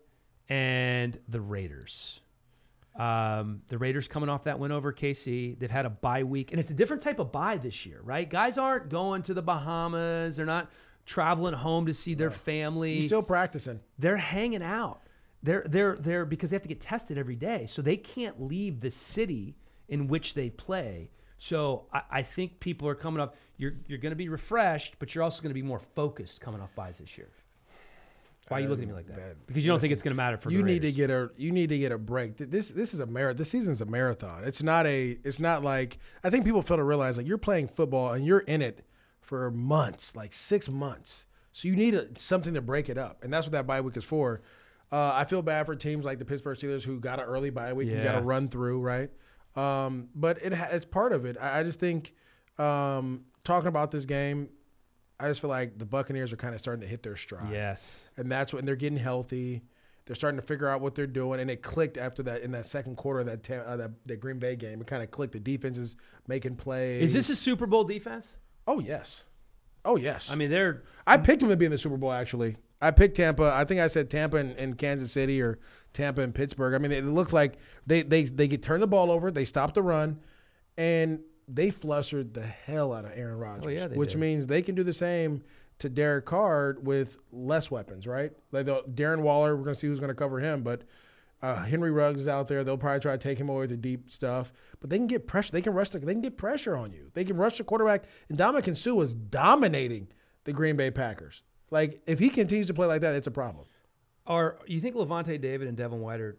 and 0.50 1.18
the 1.28 1.42
Raiders. 1.42 2.22
Um, 2.96 3.62
the 3.68 3.78
Raiders 3.80 4.08
coming 4.08 4.30
off 4.30 4.44
that 4.44 4.60
win 4.60 4.72
over 4.72 4.94
KC. 4.94 5.58
They've 5.58 5.72
had 5.72 5.86
a 5.86 5.90
bye 5.90 6.24
week, 6.24 6.52
and 6.52 6.60
it's 6.60 6.70
a 6.70 6.76
different 6.76 7.02
type 7.02 7.20
of 7.20 7.32
bye 7.32 7.58
this 7.58 7.86
year, 7.86 8.00
right? 8.04 8.30
Guys 8.30 8.58
aren't 8.58 8.90
going 8.90 9.24
to 9.24 9.34
the 9.34 9.42
Bahamas. 9.42 10.36
They're 10.36 10.46
not 10.46 10.70
traveling 11.06 11.54
home 11.56 11.88
to 11.88 11.94
see 11.94 12.14
their 12.14 12.30
family 12.32 12.96
He's 12.96 13.08
still 13.08 13.24
practicing. 13.24 13.80
they're 13.98 14.18
hanging 14.18 14.62
out. 14.64 15.02
They're 15.42 15.66
they're 15.68 15.96
they're 15.98 16.26
because 16.26 16.52
they 16.52 16.56
have 16.56 16.62
to 16.62 16.70
get 16.70 16.80
tested 16.80 17.18
every 17.18 17.36
day, 17.36 17.66
so 17.66 17.82
they 17.82 17.98
can't 17.98 18.42
leave 18.42 18.80
the 18.80 18.92
city 18.92 19.56
in 19.90 20.08
which 20.08 20.34
they 20.34 20.50
play. 20.50 21.10
So 21.38 21.86
I, 21.94 22.02
I 22.12 22.22
think 22.24 22.60
people 22.60 22.88
are 22.88 22.96
coming 22.96 23.20
up. 23.22 23.36
You're 23.58 23.74
you're 23.88 23.98
going 24.00 24.12
to 24.12 24.16
be 24.18 24.30
refreshed, 24.30 24.96
but 25.00 25.14
you're 25.14 25.24
also 25.24 25.42
going 25.42 25.50
to 25.52 25.54
be 25.62 25.62
more 25.62 25.80
focused 25.80 26.42
coming 26.42 26.62
off 26.62 26.74
byes 26.76 27.00
this 27.00 27.18
year. 27.18 27.30
Why 28.50 28.58
are 28.58 28.62
you 28.62 28.68
looking 28.68 28.84
at 28.84 28.90
me 28.90 28.94
like 28.96 29.08
that? 29.08 29.16
that- 29.16 29.48
because 29.48 29.66
you 29.66 29.72
don't 29.72 29.80
think 29.80 29.94
it's 29.94 30.04
going 30.04 30.12
to 30.12 30.18
matter 30.18 30.38
for 30.38 30.52
you 30.52 30.64
need 30.64 30.82
to 30.82 30.92
get 30.92 31.10
a 31.10 31.30
you 31.38 31.52
need 31.52 31.70
to 31.70 31.78
get 31.78 31.92
a 31.94 31.98
break. 31.98 32.36
This 32.38 32.70
this 32.70 32.94
is 32.94 33.00
a 33.00 33.06
marathon. 33.06 33.38
This 33.38 33.50
season's 33.50 33.80
a 33.82 33.86
marathon. 33.86 34.44
It's 34.44 34.62
not 34.62 34.86
a. 34.86 35.18
It's 35.24 35.40
not 35.40 35.64
like 35.64 35.98
I 36.24 36.30
think 36.30 36.44
people 36.46 36.62
fail 36.62 36.78
to 36.78 36.84
realize 36.84 37.18
like 37.18 37.28
you're 37.28 37.38
playing 37.38 37.70
football 37.70 38.12
and 38.14 38.26
you're 38.26 38.40
in 38.40 38.62
it 38.62 38.86
for 39.22 39.50
months, 39.50 40.16
like 40.16 40.34
six 40.34 40.68
months. 40.70 41.26
So 41.54 41.68
you 41.70 41.76
need 41.76 41.94
a, 41.94 42.08
something 42.20 42.54
to 42.56 42.62
break 42.62 42.90
it 42.90 42.98
up, 42.98 43.24
and 43.24 43.32
that's 43.32 43.46
what 43.48 43.54
that 43.54 43.66
bye 43.66 43.80
week 43.80 43.96
is 43.96 44.04
for. 44.04 44.42
Uh, 44.92 45.12
I 45.14 45.24
feel 45.26 45.42
bad 45.42 45.66
for 45.66 45.76
teams 45.76 46.04
like 46.04 46.20
the 46.20 46.26
Pittsburgh 46.26 46.58
Steelers 46.58 46.84
who 46.84 47.00
got 47.00 47.20
an 47.20 47.26
early 47.26 47.50
bye 47.50 47.72
week 47.74 47.88
and 47.90 47.98
got 48.04 48.14
Yeah. 48.16 48.20
to 48.20 48.26
run 48.26 48.48
through, 48.50 48.82
right? 48.82 49.10
Um, 49.56 50.10
but 50.16 50.42
it 50.44 50.54
ha- 50.54 50.70
it's 50.72 50.86
part 50.86 51.14
of 51.14 51.26
it. 51.26 51.38
I, 51.40 51.60
I 51.60 51.64
just 51.64 51.80
think 51.80 52.14
um, 52.58 53.26
talking 53.44 53.68
about 53.68 53.92
this 53.92 54.06
game, 54.06 54.50
I 55.20 55.28
just 55.28 55.42
feel 55.42 55.50
like 55.50 55.78
the 55.78 55.86
Buccaneers 55.86 56.34
are 56.34 56.38
kind 56.38 56.54
of 56.54 56.60
starting 56.60 56.82
to 56.82 56.88
hit 56.88 57.04
their 57.04 57.16
stride 57.16 57.52
yes. 57.52 58.00
and 58.18 58.32
that's 58.32 58.54
when 58.54 58.66
they're 58.66 58.76
getting 58.76 58.98
healthy. 58.98 59.62
They're 60.06 60.18
starting 60.18 60.40
to 60.40 60.46
figure 60.46 60.68
out 60.68 60.82
what 60.82 60.96
they're 60.96 61.08
doing, 61.08 61.40
and 61.40 61.50
it 61.50 61.62
clicked 61.62 61.98
after 61.98 62.24
that 62.24 62.42
in 62.42 62.52
that 62.52 62.66
second 62.66 62.98
quarter 62.98 63.22
of 63.22 63.26
that 63.28 63.50
uh, 63.50 63.78
that, 63.78 63.92
that 64.06 64.20
Green 64.20 64.38
Bay 64.38 64.58
game. 64.58 64.82
It 64.82 64.88
kind 64.88 65.02
of 65.02 65.12
clicked. 65.12 65.32
The 65.32 65.40
defense 65.40 65.78
is 65.78 65.96
making 66.28 66.58
plays. 66.58 67.04
Is 67.04 67.14
this 67.14 67.30
a 67.30 67.38
Super 67.38 67.66
Bowl 67.66 67.86
defense? 67.86 68.36
Oh 68.68 68.80
yes, 68.80 69.24
oh 69.86 69.96
yes. 69.96 70.30
I 70.30 70.36
mean, 70.36 70.50
they're 70.50 70.84
I 71.08 71.16
picked 71.16 71.40
them 71.40 71.48
to 71.48 71.56
be 71.56 71.64
in 71.64 71.72
the 71.72 71.78
Super 71.78 71.96
Bowl. 71.96 72.12
Actually, 72.12 72.58
I 72.84 72.92
picked 72.92 73.16
Tampa. 73.16 73.54
I 73.56 73.64
think 73.64 73.80
I 73.80 73.88
said 73.88 74.10
Tampa 74.10 74.38
and, 74.38 74.52
and 74.60 74.78
Kansas 74.78 75.12
City 75.12 75.42
or 75.42 75.58
Tampa 75.94 76.22
and 76.22 76.36
Pittsburgh. 76.36 76.74
I 76.74 76.80
mean, 76.80 76.92
it 76.92 77.06
looks 77.06 77.32
like 77.32 77.58
they 77.88 78.02
they 78.02 78.24
they 78.24 78.48
get 78.48 78.62
turn 78.62 78.82
the 78.82 78.88
ball 78.88 79.10
over. 79.10 79.32
They 79.32 79.46
stop 79.46 79.74
the 79.74 79.82
run, 79.82 80.20
and 80.78 81.22
they 81.48 81.70
flustered 81.70 82.34
the 82.34 82.46
hell 82.46 82.92
out 82.92 83.06
of 83.06 83.12
Aaron 83.16 83.38
Rodgers. 83.38 83.66
Oh, 83.66 83.70
yeah, 83.70 83.88
which 83.88 84.12
did. 84.12 84.20
means 84.20 84.48
they 84.48 84.62
can 84.62 84.76
do 84.76 84.84
the 84.84 84.94
same 84.94 85.44
to 85.80 85.88
Derek 85.88 86.26
Carr 86.26 86.78
with 86.82 87.18
less 87.32 87.72
weapons, 87.72 88.06
right? 88.06 88.34
Like 88.52 88.66
the, 88.66 88.84
Darren 88.84 89.22
Waller, 89.22 89.56
we're 89.56 89.64
gonna 89.64 89.76
see 89.76 89.88
who's 89.88 90.00
gonna 90.00 90.14
cover 90.14 90.40
him, 90.40 90.62
but. 90.62 90.84
Uh, 91.42 91.62
Henry 91.66 91.92
Ruggs 91.92 92.22
is 92.22 92.28
out 92.30 92.48
there. 92.48 92.64
They'll 92.64 92.78
probably 92.78 93.02
try 93.02 93.12
to 93.12 93.18
take 93.18 93.38
him 93.38 93.50
away 93.50 93.60
with 93.60 93.72
the 93.72 93.76
deep 93.76 94.10
stuff, 94.10 94.54
but 94.80 94.90
they 94.90 94.96
can 94.96 95.08
get 95.08 95.28
pressure. 95.28 95.52
They 95.52 95.62
can 95.62 95.74
rush. 95.74 95.90
The, 95.90 96.00
they 96.00 96.14
can 96.14 96.22
get 96.22 96.38
pressure 96.38 96.74
on 96.74 96.94
you. 96.94 97.12
They 97.16 97.26
can 97.26 97.36
rush 97.36 97.58
the 97.58 97.66
quarterback. 97.66 98.06
And 98.30 98.38
Ndamukong 98.38 98.78
Suh 98.78 98.96
was 98.96 99.14
dominating 99.14 100.08
the 100.46 100.54
Green 100.54 100.78
Bay 100.78 100.90
Packers. 100.90 101.44
Like 101.74 102.02
if 102.06 102.20
he 102.20 102.30
continues 102.30 102.68
to 102.68 102.74
play 102.76 102.86
like 102.86 103.02
that, 103.02 103.16
it's 103.16 103.26
a 103.26 103.32
problem. 103.32 103.66
are 104.28 104.60
you 104.68 104.80
think 104.80 104.96
Lavonte 104.96 105.42
David 105.42 105.68
and 105.68 105.76
Devin 105.76 106.00
White 106.02 106.22
are 106.22 106.38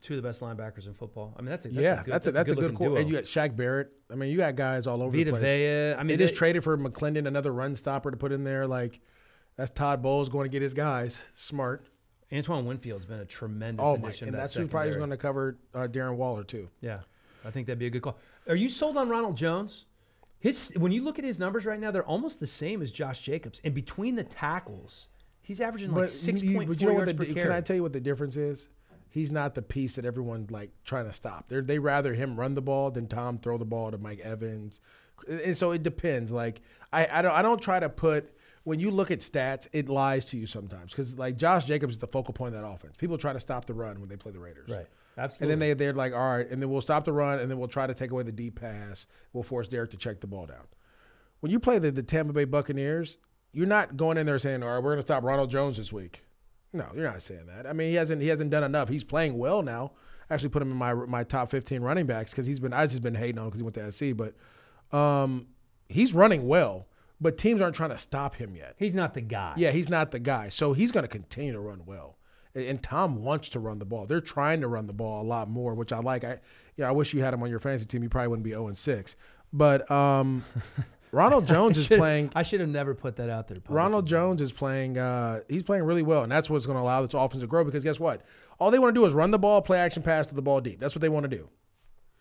two 0.00 0.16
of 0.16 0.22
the 0.22 0.28
best 0.28 0.40
linebackers 0.40 0.86
in 0.88 0.92
football? 0.94 1.32
I 1.38 1.42
mean, 1.42 1.50
that's 1.50 1.64
a 1.66 1.68
that's 1.68 1.80
yeah, 1.80 2.00
a 2.00 2.04
good, 2.04 2.12
that's 2.14 2.26
a 2.26 2.32
that's 2.32 2.50
a 2.50 2.54
good 2.56 2.62
looking 2.62 2.76
core. 2.76 2.88
duo. 2.88 2.96
And 2.96 3.08
you 3.08 3.14
got 3.14 3.24
Shaq 3.24 3.54
Barrett. 3.56 3.92
I 4.10 4.16
mean, 4.16 4.28
you 4.30 4.36
got 4.38 4.56
guys 4.56 4.88
all 4.88 5.02
over 5.02 5.16
Vita 5.16 5.30
the 5.30 5.38
place. 5.38 5.52
Vea. 5.52 5.92
I 5.92 5.96
they 5.98 6.02
mean, 6.02 6.18
just 6.18 6.34
traded 6.34 6.64
for 6.64 6.76
McLendon, 6.76 7.28
another 7.28 7.52
run 7.52 7.76
stopper 7.76 8.10
to 8.10 8.16
put 8.16 8.32
in 8.32 8.42
there. 8.42 8.66
Like 8.66 9.00
that's 9.56 9.70
Todd 9.70 10.02
Bowles 10.02 10.28
going 10.28 10.46
to 10.46 10.50
get 10.50 10.62
his 10.62 10.74
guys 10.74 11.22
smart. 11.32 11.86
Antoine 12.32 12.64
Winfield's 12.66 13.06
been 13.06 13.20
a 13.20 13.24
tremendous 13.24 13.84
Oh 13.84 13.96
my! 13.96 14.08
addition. 14.08 14.28
And 14.28 14.34
that 14.34 14.40
that's 14.40 14.54
who's 14.54 14.68
probably 14.68 14.90
secondary. 14.90 15.00
going 15.00 15.10
to 15.10 15.16
cover 15.16 15.58
uh, 15.74 15.86
Darren 15.88 16.16
Waller 16.16 16.42
too. 16.44 16.68
Yeah, 16.80 16.98
I 17.44 17.50
think 17.52 17.66
that'd 17.68 17.78
be 17.78 17.86
a 17.86 17.90
good 17.90 18.02
call. 18.02 18.18
Are 18.48 18.56
you 18.56 18.68
sold 18.68 18.96
on 18.96 19.08
Ronald 19.08 19.36
Jones? 19.36 19.86
His 20.40 20.72
when 20.76 20.90
you 20.90 21.04
look 21.04 21.18
at 21.18 21.24
his 21.24 21.38
numbers 21.38 21.66
right 21.66 21.78
now, 21.78 21.90
they're 21.90 22.02
almost 22.02 22.40
the 22.40 22.46
same 22.46 22.82
as 22.82 22.90
Josh 22.90 23.20
Jacobs. 23.20 23.60
And 23.62 23.74
between 23.74 24.16
the 24.16 24.24
tackles, 24.24 25.08
he's 25.42 25.60
averaging 25.60 25.94
like 25.94 26.08
six 26.08 26.42
point 26.42 26.66
but 26.66 26.80
you 26.80 26.86
know 26.86 26.94
what 26.94 27.06
yards 27.06 27.12
the, 27.12 27.18
per 27.18 27.24
Can 27.26 27.34
carry. 27.34 27.54
I 27.54 27.60
tell 27.60 27.76
you 27.76 27.82
what 27.82 27.92
the 27.92 28.00
difference 28.00 28.36
is? 28.36 28.68
He's 29.10 29.30
not 29.30 29.54
the 29.54 29.62
piece 29.62 29.96
that 29.96 30.04
everyone 30.04 30.46
like 30.50 30.70
trying 30.84 31.06
to 31.06 31.12
stop. 31.12 31.48
They 31.48 31.60
they 31.60 31.78
rather 31.78 32.14
him 32.14 32.40
run 32.40 32.54
the 32.54 32.62
ball 32.62 32.90
than 32.90 33.06
Tom 33.06 33.38
throw 33.38 33.58
the 33.58 33.64
ball 33.64 33.90
to 33.90 33.98
Mike 33.98 34.20
Evans, 34.20 34.80
and 35.28 35.56
so 35.56 35.72
it 35.72 35.82
depends. 35.82 36.30
Like 36.32 36.62
I 36.92 37.06
I 37.18 37.22
don't 37.22 37.32
I 37.32 37.42
don't 37.42 37.60
try 37.60 37.78
to 37.78 37.88
put 37.88 38.32
when 38.64 38.78
you 38.78 38.90
look 38.90 39.10
at 39.10 39.20
stats, 39.20 39.68
it 39.72 39.88
lies 39.88 40.26
to 40.26 40.36
you 40.36 40.46
sometimes 40.46 40.92
because 40.92 41.18
like 41.18 41.36
Josh 41.36 41.64
Jacobs 41.64 41.94
is 41.94 41.98
the 41.98 42.06
focal 42.06 42.32
point 42.32 42.54
of 42.54 42.62
that 42.62 42.66
offense. 42.66 42.94
People 42.96 43.18
try 43.18 43.32
to 43.32 43.40
stop 43.40 43.64
the 43.64 43.74
run 43.74 44.00
when 44.00 44.08
they 44.08 44.16
play 44.16 44.32
the 44.32 44.38
Raiders, 44.38 44.68
right, 44.68 44.86
And 45.40 45.50
then 45.50 45.58
they 45.58 45.74
they're 45.74 45.92
like, 45.92 46.12
all 46.12 46.36
right, 46.36 46.48
and 46.48 46.60
then 46.62 46.70
we'll 46.70 46.80
stop 46.80 47.04
the 47.04 47.12
run, 47.12 47.38
and 47.38 47.50
then 47.50 47.58
we'll 47.58 47.68
try 47.68 47.86
to 47.86 47.94
take 47.94 48.10
away 48.10 48.22
the 48.22 48.32
deep 48.32 48.60
pass. 48.60 49.06
We'll 49.32 49.42
force 49.42 49.68
Derek 49.68 49.90
to 49.90 49.96
check 49.96 50.20
the 50.20 50.26
ball 50.26 50.46
down. 50.46 50.66
When 51.40 51.50
you 51.50 51.58
play 51.58 51.78
the, 51.78 51.90
the 51.90 52.02
Tampa 52.02 52.32
Bay 52.32 52.44
Buccaneers, 52.44 53.18
you're 53.52 53.66
not 53.66 53.96
going 53.96 54.18
in 54.18 54.26
there 54.26 54.38
saying, 54.38 54.62
all 54.62 54.70
right, 54.70 54.78
we're 54.78 54.90
going 54.90 54.98
to 54.98 55.02
stop 55.02 55.24
Ronald 55.24 55.50
Jones 55.50 55.76
this 55.76 55.92
week. 55.92 56.22
No, 56.72 56.86
you're 56.94 57.04
not 57.04 57.22
saying 57.22 57.46
that. 57.46 57.66
I 57.66 57.72
mean, 57.72 57.88
he 57.88 57.96
hasn't 57.96 58.22
he 58.22 58.28
hasn't 58.28 58.50
done 58.50 58.62
enough. 58.62 58.88
He's 58.88 59.04
playing 59.04 59.36
well 59.36 59.62
now. 59.62 59.92
I 60.28 60.34
actually, 60.34 60.50
put 60.50 60.62
him 60.62 60.70
in 60.70 60.76
my 60.76 60.94
my 60.94 61.24
top 61.24 61.50
15 61.50 61.82
running 61.82 62.06
backs 62.06 62.30
because 62.30 62.46
he's 62.46 62.60
been 62.60 62.72
I 62.72 62.86
just 62.86 63.02
been 63.02 63.16
hating 63.16 63.38
on 63.38 63.46
him 63.46 63.50
because 63.50 63.60
he 63.60 63.64
went 63.64 63.74
to 63.74 63.90
SC, 63.90 64.16
but 64.16 64.96
um, 64.96 65.48
he's 65.88 66.14
running 66.14 66.46
well. 66.46 66.86
But 67.20 67.36
teams 67.36 67.60
aren't 67.60 67.76
trying 67.76 67.90
to 67.90 67.98
stop 67.98 68.36
him 68.36 68.54
yet. 68.54 68.76
he's 68.78 68.94
not 68.94 69.12
the 69.12 69.20
guy. 69.20 69.52
Yeah, 69.56 69.72
he's 69.72 69.90
not 69.90 70.10
the 70.10 70.18
guy. 70.18 70.48
So 70.48 70.72
he's 70.72 70.90
going 70.90 71.02
to 71.02 71.08
continue 71.08 71.52
to 71.52 71.60
run 71.60 71.82
well. 71.84 72.16
And- 72.54 72.82
Tom 72.82 73.22
wants 73.22 73.48
to 73.50 73.60
run 73.60 73.78
the 73.78 73.84
ball. 73.84 74.06
They're 74.06 74.20
trying 74.20 74.60
to 74.62 74.68
run 74.68 74.86
the 74.86 74.92
ball 74.92 75.22
a 75.22 75.26
lot 75.26 75.48
more, 75.48 75.74
which 75.74 75.92
I 75.92 75.98
like. 76.00 76.24
I 76.24 76.40
yeah, 76.76 76.88
I 76.88 76.92
wish 76.92 77.12
you 77.14 77.22
had 77.22 77.34
him 77.34 77.42
on 77.42 77.50
your 77.50 77.60
fantasy 77.60 77.86
team. 77.86 78.02
You 78.02 78.08
probably 78.08 78.28
wouldn't 78.28 78.44
be 78.44 78.50
0 78.50 78.68
and 78.68 78.78
6. 78.78 79.16
But 79.52 79.90
um, 79.90 80.44
Ronald 81.12 81.46
Jones 81.46 81.76
is 81.76 81.88
playing 81.88 82.30
I 82.34 82.42
should 82.42 82.60
have 82.60 82.68
never 82.68 82.94
put 82.94 83.16
that 83.16 83.28
out 83.28 83.48
there. 83.48 83.56
publicly. 83.56 83.76
Ronald 83.76 84.06
Jones 84.06 84.40
is 84.40 84.52
playing. 84.52 84.96
Uh, 84.98 85.40
he's 85.48 85.62
playing 85.62 85.84
really 85.84 86.02
well, 86.02 86.22
and 86.22 86.30
that's 86.32 86.48
what's 86.48 86.66
going 86.66 86.76
to 86.76 86.82
allow 86.82 87.02
this 87.04 87.14
offense 87.14 87.42
to 87.42 87.46
grow. 87.46 87.64
Because 87.64 87.84
guess 87.84 88.00
what? 88.00 88.22
All 88.58 88.70
they 88.70 88.78
want 88.78 88.94
to 88.94 89.00
do 89.00 89.04
is 89.06 89.12
run 89.14 89.30
the 89.30 89.38
ball, 89.38 89.62
play 89.62 89.78
action 89.78 90.02
pass 90.02 90.26
to 90.28 90.34
the 90.34 90.42
ball 90.42 90.60
deep. 90.60 90.80
That's 90.80 90.94
what 90.94 91.02
they 91.02 91.08
want 91.08 91.24
to 91.24 91.36
do. 91.36 91.48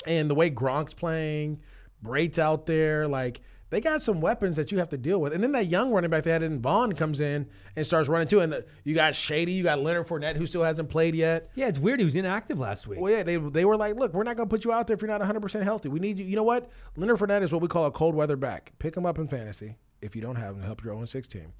And 0.07 0.29
the 0.29 0.35
way 0.35 0.49
Gronk's 0.49 0.93
playing, 0.93 1.59
Brate's 2.01 2.39
out 2.39 2.65
there, 2.65 3.07
like 3.07 3.41
they 3.69 3.81
got 3.81 4.01
some 4.01 4.21
weapons 4.21 4.57
that 4.57 4.71
you 4.71 4.79
have 4.79 4.89
to 4.89 4.97
deal 4.97 5.19
with. 5.19 5.33
And 5.33 5.43
then 5.43 5.51
that 5.51 5.67
young 5.67 5.91
running 5.91 6.09
back 6.09 6.23
they 6.23 6.31
had 6.31 6.43
in 6.43 6.59
Vaughn 6.59 6.93
comes 6.93 7.19
in 7.19 7.47
and 7.75 7.85
starts 7.85 8.09
running 8.09 8.27
too. 8.27 8.39
And 8.39 8.51
the, 8.51 8.65
you 8.83 8.95
got 8.95 9.15
Shady, 9.15 9.51
you 9.51 9.63
got 9.63 9.79
Leonard 9.79 10.07
Fournette 10.07 10.37
who 10.37 10.47
still 10.47 10.63
hasn't 10.63 10.89
played 10.89 11.15
yet. 11.15 11.51
Yeah, 11.55 11.67
it's 11.67 11.79
weird. 11.79 11.99
He 11.99 12.05
was 12.05 12.15
inactive 12.15 12.57
last 12.57 12.87
week. 12.87 12.99
Well, 12.99 13.11
yeah, 13.11 13.23
they, 13.23 13.37
they 13.37 13.65
were 13.65 13.77
like, 13.77 13.95
look, 13.95 14.13
we're 14.13 14.23
not 14.23 14.37
going 14.37 14.49
to 14.49 14.53
put 14.53 14.65
you 14.65 14.71
out 14.71 14.87
there 14.87 14.95
if 14.95 15.01
you're 15.01 15.09
not 15.09 15.21
100% 15.21 15.63
healthy. 15.63 15.89
We 15.89 15.99
need 15.99 16.17
you. 16.17 16.25
You 16.25 16.35
know 16.35 16.43
what? 16.43 16.69
Leonard 16.95 17.19
Fournette 17.19 17.43
is 17.43 17.51
what 17.51 17.61
we 17.61 17.67
call 17.67 17.85
a 17.85 17.91
cold 17.91 18.15
weather 18.15 18.35
back. 18.35 18.73
Pick 18.79 18.97
him 18.97 19.05
up 19.05 19.19
in 19.19 19.27
fantasy 19.27 19.75
if 20.01 20.15
you 20.15 20.21
don't 20.21 20.35
have 20.35 20.55
him 20.55 20.61
to 20.61 20.65
help 20.65 20.83
your 20.83 20.93
own 20.93 21.05
6 21.05 21.27
team. 21.27 21.53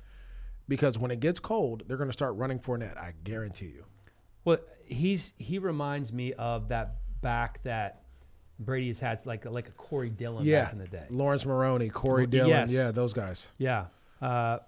Because 0.67 0.97
when 0.97 1.11
it 1.11 1.19
gets 1.19 1.39
cold, 1.39 1.83
they're 1.87 1.97
going 1.97 2.09
to 2.09 2.13
start 2.13 2.35
running 2.35 2.59
Fournette. 2.59 2.97
I 2.97 3.13
guarantee 3.23 3.67
you. 3.67 3.85
Well, 4.45 4.59
he's 4.85 5.33
he 5.37 5.59
reminds 5.59 6.13
me 6.13 6.33
of 6.33 6.69
that 6.69 6.95
back 7.21 7.61
that 7.63 8.03
Brady 8.59 8.87
has 8.89 8.99
had, 8.99 9.25
like 9.25 9.45
like 9.45 9.67
a 9.67 9.71
Corey 9.71 10.09
Dillon 10.09 10.45
Yeah, 10.45 10.65
back 10.65 10.73
in 10.73 10.79
the 10.79 10.87
day. 10.87 11.05
Laurence 11.09 11.45
Maroney, 11.45 11.89
Corey 11.89 12.27
Dillon, 12.27 12.49
yes. 12.49 12.71
yeah, 12.71 12.91
those 12.91 13.13
guys. 13.13 13.47
Yeah. 13.57 13.85
Uh, 14.21 14.59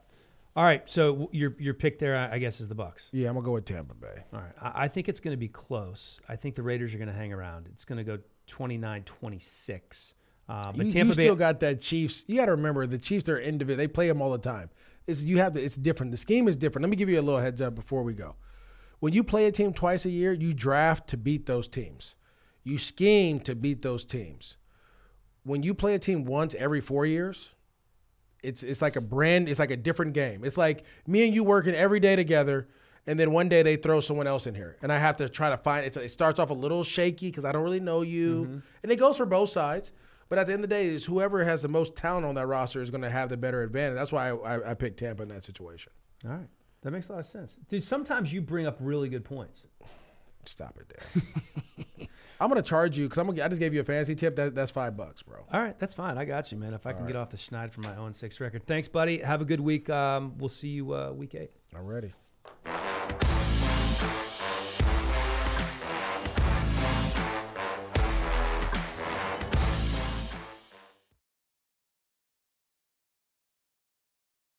all 0.55 0.63
right. 0.63 0.89
So 0.89 1.29
your 1.31 1.55
your 1.59 1.73
pick 1.73 1.99
there, 1.99 2.17
I 2.17 2.37
guess, 2.39 2.59
is 2.61 2.67
the 2.67 2.75
Bucks. 2.75 3.09
Yeah, 3.11 3.27
I'm 3.29 3.35
gonna 3.35 3.45
go 3.45 3.51
with 3.53 3.65
Tampa 3.65 3.93
Bay. 3.93 4.23
All 4.33 4.39
right. 4.39 4.53
I, 4.61 4.83
I 4.83 4.87
think 4.87 5.09
it's 5.09 5.19
going 5.19 5.33
to 5.33 5.37
be 5.37 5.47
close. 5.47 6.19
I 6.27 6.35
think 6.35 6.55
the 6.55 6.63
Raiders 6.63 6.93
are 6.93 6.97
going 6.97 7.07
to 7.09 7.13
hang 7.13 7.31
around. 7.33 7.67
It's 7.71 7.85
going 7.85 7.97
to 7.97 8.03
go 8.03 8.19
29-26. 8.47 10.13
Uh, 10.49 10.71
but 10.73 10.85
you, 10.85 10.91
Tampa 10.91 11.09
you 11.11 11.15
Bay. 11.15 11.21
still 11.21 11.35
got 11.35 11.59
that 11.61 11.79
Chiefs. 11.81 12.25
You 12.27 12.35
got 12.37 12.45
to 12.47 12.51
remember 12.51 12.85
the 12.85 12.97
Chiefs. 12.97 13.23
They're 13.23 13.39
individual. 13.39 13.77
They 13.77 13.87
play 13.87 14.07
them 14.07 14.21
all 14.21 14.31
the 14.31 14.37
time. 14.37 14.69
It's 15.07 15.23
you 15.23 15.37
have 15.39 15.53
to. 15.53 15.63
It's 15.63 15.75
different. 15.77 16.11
The 16.11 16.17
scheme 16.17 16.47
is 16.47 16.55
different. 16.55 16.83
Let 16.83 16.89
me 16.89 16.95
give 16.97 17.09
you 17.09 17.19
a 17.19 17.21
little 17.23 17.39
heads 17.39 17.61
up 17.61 17.73
before 17.75 18.03
we 18.03 18.13
go. 18.13 18.35
When 18.99 19.13
you 19.13 19.23
play 19.23 19.47
a 19.47 19.51
team 19.51 19.73
twice 19.73 20.05
a 20.05 20.09
year, 20.09 20.31
you 20.33 20.53
draft 20.53 21.07
to 21.09 21.17
beat 21.17 21.45
those 21.47 21.67
teams. 21.67 22.13
You 22.63 22.77
scheme 22.77 23.39
to 23.41 23.55
beat 23.55 23.81
those 23.81 24.05
teams. 24.05 24.57
When 25.43 25.63
you 25.63 25.73
play 25.73 25.95
a 25.95 25.99
team 25.99 26.25
once 26.25 26.53
every 26.55 26.81
four 26.81 27.05
years, 27.05 27.49
it's 28.43 28.63
it's 28.63 28.81
like 28.81 28.95
a 28.95 29.01
brand. 29.01 29.49
It's 29.49 29.59
like 29.59 29.71
a 29.71 29.77
different 29.77 30.13
game. 30.13 30.43
It's 30.43 30.57
like 30.57 30.83
me 31.07 31.25
and 31.25 31.33
you 31.33 31.43
working 31.43 31.73
every 31.73 31.99
day 31.99 32.15
together, 32.15 32.67
and 33.07 33.19
then 33.19 33.31
one 33.31 33.49
day 33.49 33.63
they 33.63 33.75
throw 33.75 33.99
someone 33.99 34.27
else 34.27 34.47
in 34.47 34.55
here, 34.55 34.77
and 34.81 34.91
I 34.91 34.99
have 34.99 35.17
to 35.17 35.29
try 35.29 35.49
to 35.49 35.57
find. 35.57 35.85
It 35.85 36.11
starts 36.11 36.39
off 36.39 36.49
a 36.49 36.55
little 36.55 36.83
shaky 36.83 37.27
because 37.27 37.45
I 37.45 37.51
don't 37.51 37.63
really 37.63 37.79
know 37.79 38.01
you, 38.01 38.43
mm-hmm. 38.43 38.59
and 38.83 38.91
it 38.91 38.97
goes 38.97 39.17
for 39.17 39.25
both 39.25 39.49
sides. 39.49 39.91
But 40.29 40.39
at 40.39 40.47
the 40.47 40.53
end 40.53 40.63
of 40.63 40.69
the 40.69 40.75
day, 40.75 40.87
is 40.87 41.03
whoever 41.03 41.43
has 41.43 41.61
the 41.61 41.67
most 41.67 41.93
talent 41.97 42.25
on 42.25 42.35
that 42.35 42.47
roster 42.47 42.81
is 42.81 42.89
going 42.89 43.01
to 43.01 43.09
have 43.09 43.27
the 43.27 43.35
better 43.35 43.63
advantage. 43.63 43.95
That's 43.95 44.13
why 44.13 44.29
I, 44.29 44.35
I, 44.35 44.71
I 44.71 44.73
picked 44.75 44.97
Tampa 44.97 45.23
in 45.23 45.29
that 45.29 45.43
situation. 45.43 45.91
all 46.25 46.31
right. 46.31 46.47
That 46.83 46.91
makes 46.91 47.09
a 47.09 47.11
lot 47.11 47.19
of 47.19 47.25
sense. 47.25 47.57
Dude, 47.67 47.83
sometimes 47.83 48.33
you 48.33 48.41
bring 48.41 48.65
up 48.65 48.77
really 48.79 49.09
good 49.09 49.23
points. 49.23 49.65
Stop 50.45 50.79
it, 50.79 50.87
there. 50.89 52.07
I'm 52.41 52.49
gonna 52.49 52.63
charge 52.63 52.97
you 52.97 53.05
because 53.05 53.19
I'm 53.19 53.27
gonna. 53.27 53.43
I 53.43 53.47
just 53.47 53.59
gave 53.59 53.71
you 53.71 53.81
a 53.81 53.83
fantasy 53.83 54.15
tip. 54.15 54.35
That, 54.35 54.55
that's 54.55 54.71
five 54.71 54.97
bucks, 54.97 55.21
bro. 55.21 55.45
All 55.53 55.61
right, 55.61 55.77
that's 55.77 55.93
fine. 55.93 56.17
I 56.17 56.25
got 56.25 56.51
you, 56.51 56.57
man. 56.57 56.73
If 56.73 56.87
I 56.87 56.93
can 56.93 57.05
get 57.05 57.15
off 57.15 57.29
the 57.29 57.37
schneid 57.37 57.71
for 57.71 57.81
my 57.81 57.93
0 57.93 58.11
6 58.11 58.39
record. 58.39 58.65
Thanks, 58.65 58.87
buddy. 58.87 59.19
Have 59.19 59.41
a 59.41 59.45
good 59.45 59.59
week. 59.59 59.91
Um, 59.91 60.33
we'll 60.39 60.49
see 60.49 60.69
you 60.69 60.91
uh, 60.93 61.11
week 61.11 61.35
eight. 61.35 61.51
I'm 61.75 61.85
ready. 61.85 62.13